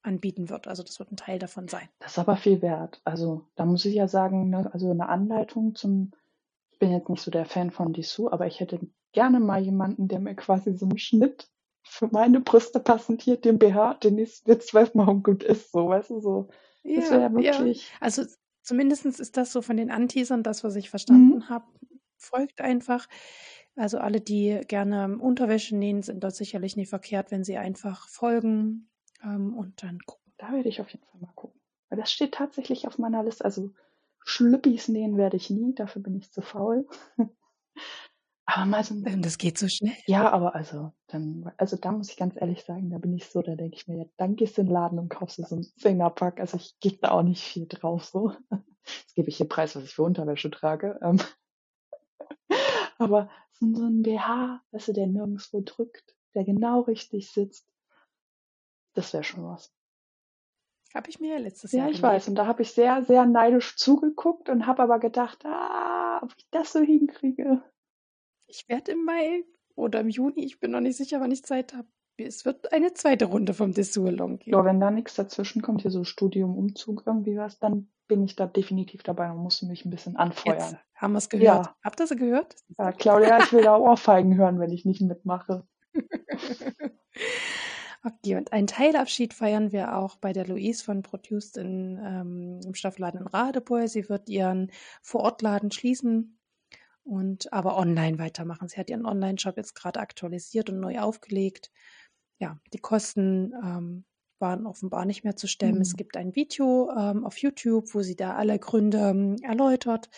[0.03, 0.67] anbieten wird.
[0.67, 1.87] Also das wird ein Teil davon sein.
[1.99, 3.01] Das ist aber viel wert.
[3.03, 6.11] Also da muss ich ja sagen, ne, also eine Anleitung zum,
[6.71, 8.79] ich bin jetzt nicht so der Fan von Dessous, aber ich hätte
[9.11, 11.49] gerne mal jemanden, der mir quasi so einen Schnitt
[11.83, 16.11] für meine Brüste präsentiert, den BH, den ich jetzt weiß mal gut ist, so, weißt
[16.11, 16.47] du, so.
[16.83, 17.89] Das wäre ja wirklich.
[17.89, 17.97] Ja.
[17.99, 18.23] Also
[18.61, 21.49] Zumindest ist das so von den Anteasern das, was ich verstanden mhm.
[21.49, 21.65] habe.
[22.17, 23.07] Folgt einfach.
[23.75, 28.89] Also alle, die gerne Unterwäsche nähen, sind dort sicherlich nicht verkehrt, wenn sie einfach folgen
[29.23, 30.33] ähm, und dann gucken.
[30.37, 31.59] Da werde ich auf jeden Fall mal gucken.
[31.89, 33.45] Weil das steht tatsächlich auf meiner Liste.
[33.45, 33.71] Also
[34.23, 36.87] Schlüppis nähen werde ich nie, dafür bin ich zu faul.
[38.55, 39.95] Aber mal so ein Das geht so schnell.
[40.05, 43.41] Ja, aber also, dann, also da muss ich ganz ehrlich sagen, da bin ich so,
[43.41, 45.55] da denke ich mir, ja, dann gehst du in den Laden und kaufst du so
[45.55, 46.39] einen Zehnerpack.
[46.39, 48.33] Also ich gebe da auch nicht viel drauf so.
[48.83, 50.99] Jetzt gebe ich den Preis, was ich für Unterwäsche trage.
[51.01, 51.19] Ähm.
[52.97, 53.29] aber
[53.59, 57.71] so ein BH, weißt du, der nirgendwo drückt, der genau richtig sitzt,
[58.93, 59.71] das wäre schon was.
[60.93, 61.87] Habe ich mir letztes ja, Jahr.
[61.87, 62.27] Ja, ich weiß.
[62.27, 66.49] Und da habe ich sehr, sehr neidisch zugeguckt und habe aber gedacht, ah, ob ich
[66.49, 67.63] das so hinkriege.
[68.51, 69.45] Ich werde im Mai
[69.75, 71.87] oder im Juni, ich bin noch nicht sicher, wann ich Zeit habe.
[72.17, 74.57] Es wird eine zweite Runde vom Dessous-Salon geben.
[74.57, 78.35] Ja, wenn da nichts dazwischen kommt, hier so Studium, Umzug, irgendwie was, dann bin ich
[78.35, 80.59] da definitiv dabei und muss mich ein bisschen anfeuern.
[80.59, 81.65] Jetzt haben wir es gehört.
[81.65, 81.75] Ja.
[81.81, 82.55] Habt ihr es gehört?
[82.77, 85.65] Ja, Claudia, ich will da Ohrfeigen hören, wenn ich nicht mitmache.
[88.03, 92.73] Okay, und einen Teilabschied feiern wir auch bei der Louise von Produced in, ähm, im
[92.73, 93.87] Stoffladen in Radebeul.
[93.87, 94.71] Sie wird ihren
[95.03, 96.40] Vorortladen schließen
[97.03, 98.67] und aber online weitermachen.
[98.67, 101.71] Sie hat ihren Online-Shop jetzt gerade aktualisiert und neu aufgelegt.
[102.39, 104.05] Ja, die Kosten ähm,
[104.41, 105.75] waren offenbar nicht mehr zu stemmen.
[105.75, 105.81] Mhm.
[105.81, 110.09] Es gibt ein Video ähm, auf YouTube, wo sie da alle Gründe ähm, erläutert.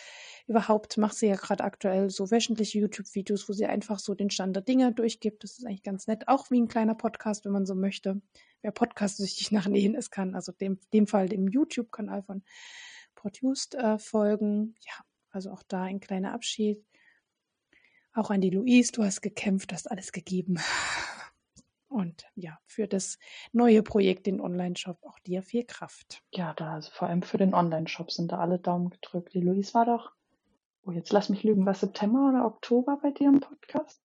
[0.46, 4.56] Überhaupt macht sie ja gerade aktuell so wöchentliche YouTube-Videos, wo sie einfach so den Stand
[4.56, 5.44] der Dinge durchgibt.
[5.44, 8.20] Das ist eigentlich ganz nett, auch wie ein kleiner Podcast, wenn man so möchte.
[8.62, 12.42] Wer podcast-süchtig nach Nähen ist, kann also dem, dem Fall dem YouTube-Kanal von
[13.14, 14.74] Produced äh, folgen.
[14.86, 15.04] Ja,
[15.34, 16.84] also auch da ein kleiner Abschied.
[18.12, 20.58] Auch an die Louise, du hast gekämpft, hast alles gegeben.
[21.88, 23.18] Und ja, für das
[23.52, 26.22] neue Projekt, den Online-Shop, auch dir viel Kraft.
[26.32, 29.32] Ja, da, also vor allem für den Online-Shop sind da alle Daumen gedrückt.
[29.34, 30.12] Die Louise war doch,
[30.84, 34.03] oh, jetzt lass mich lügen, war September oder Oktober bei dir im Podcast?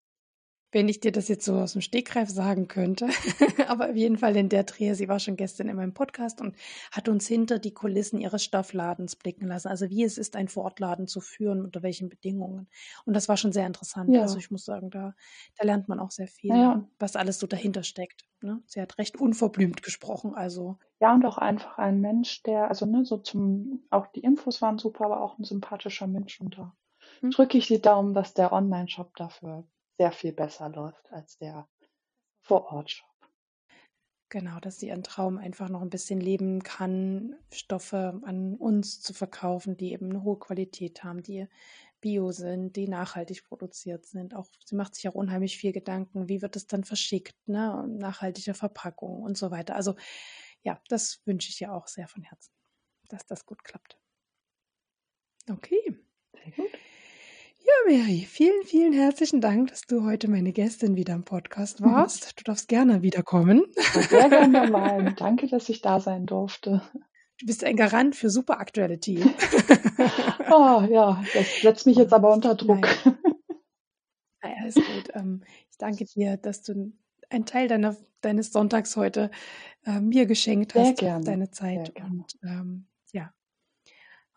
[0.72, 3.08] Wenn ich dir das jetzt so aus dem Stegreif sagen könnte.
[3.68, 6.56] Aber auf jeden Fall in der Dreh, sie war schon gestern in meinem Podcast und
[6.92, 9.68] hat uns hinter die Kulissen ihres Stoffladens blicken lassen.
[9.68, 12.68] Also wie es ist, ein Vorortladen zu führen, unter welchen Bedingungen.
[13.06, 14.14] Und das war schon sehr interessant.
[14.14, 14.22] Ja.
[14.22, 15.16] Also ich muss sagen, da,
[15.58, 16.88] da lernt man auch sehr viel, ja.
[17.00, 18.26] was alles so dahinter steckt.
[18.42, 18.62] Ne?
[18.68, 20.36] Sie hat recht unverblümt gesprochen.
[20.36, 24.62] Also ja, und auch einfach ein Mensch, der, also ne, so zum, auch die Infos
[24.62, 26.40] waren super, aber auch ein sympathischer Mensch.
[26.42, 26.76] Und da
[27.22, 27.32] hm.
[27.32, 29.66] drücke ich die Daumen, dass der Online-Shop dafür
[30.00, 31.68] sehr viel besser läuft als der
[32.40, 33.06] Vorort-Shop.
[34.30, 39.14] Genau, dass sie ihren Traum einfach noch ein bisschen leben kann, Stoffe an uns zu
[39.14, 41.48] verkaufen, die eben eine hohe Qualität haben, die
[42.00, 44.36] bio sind, die nachhaltig produziert sind.
[44.36, 47.86] Auch sie macht sich auch unheimlich viel Gedanken, wie wird es dann verschickt, ne?
[47.90, 49.76] nachhaltige Verpackung und so weiter.
[49.76, 49.96] Also
[50.62, 52.54] ja, das wünsche ich ihr auch sehr von Herzen,
[53.10, 54.00] dass das gut klappt.
[55.50, 55.98] Okay.
[56.32, 56.72] Sehr gut.
[57.62, 62.40] Ja, Mary, vielen, vielen herzlichen Dank, dass du heute meine Gästin wieder im Podcast warst.
[62.40, 63.66] Du darfst gerne wiederkommen.
[64.10, 65.14] Sehr gerne mal.
[65.16, 66.82] Danke, dass ich da sein durfte.
[67.38, 69.34] Du bist ein Garant für super Themen.
[70.52, 72.88] oh ja, das setzt mich jetzt aber unter Druck.
[74.42, 75.10] Naja, ist gut.
[75.14, 76.94] Ähm, ich danke dir, dass du
[77.30, 79.32] einen Teil deiner, deines Sonntags heute
[79.86, 80.86] äh, mir geschenkt hast.
[80.86, 81.26] Sehr gerne.
[81.26, 81.94] Deine Zeit.
[82.00, 83.34] Und ähm, ja,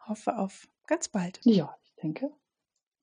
[0.09, 1.41] hoffe auf ganz bald.
[1.45, 2.31] Ja, ich denke,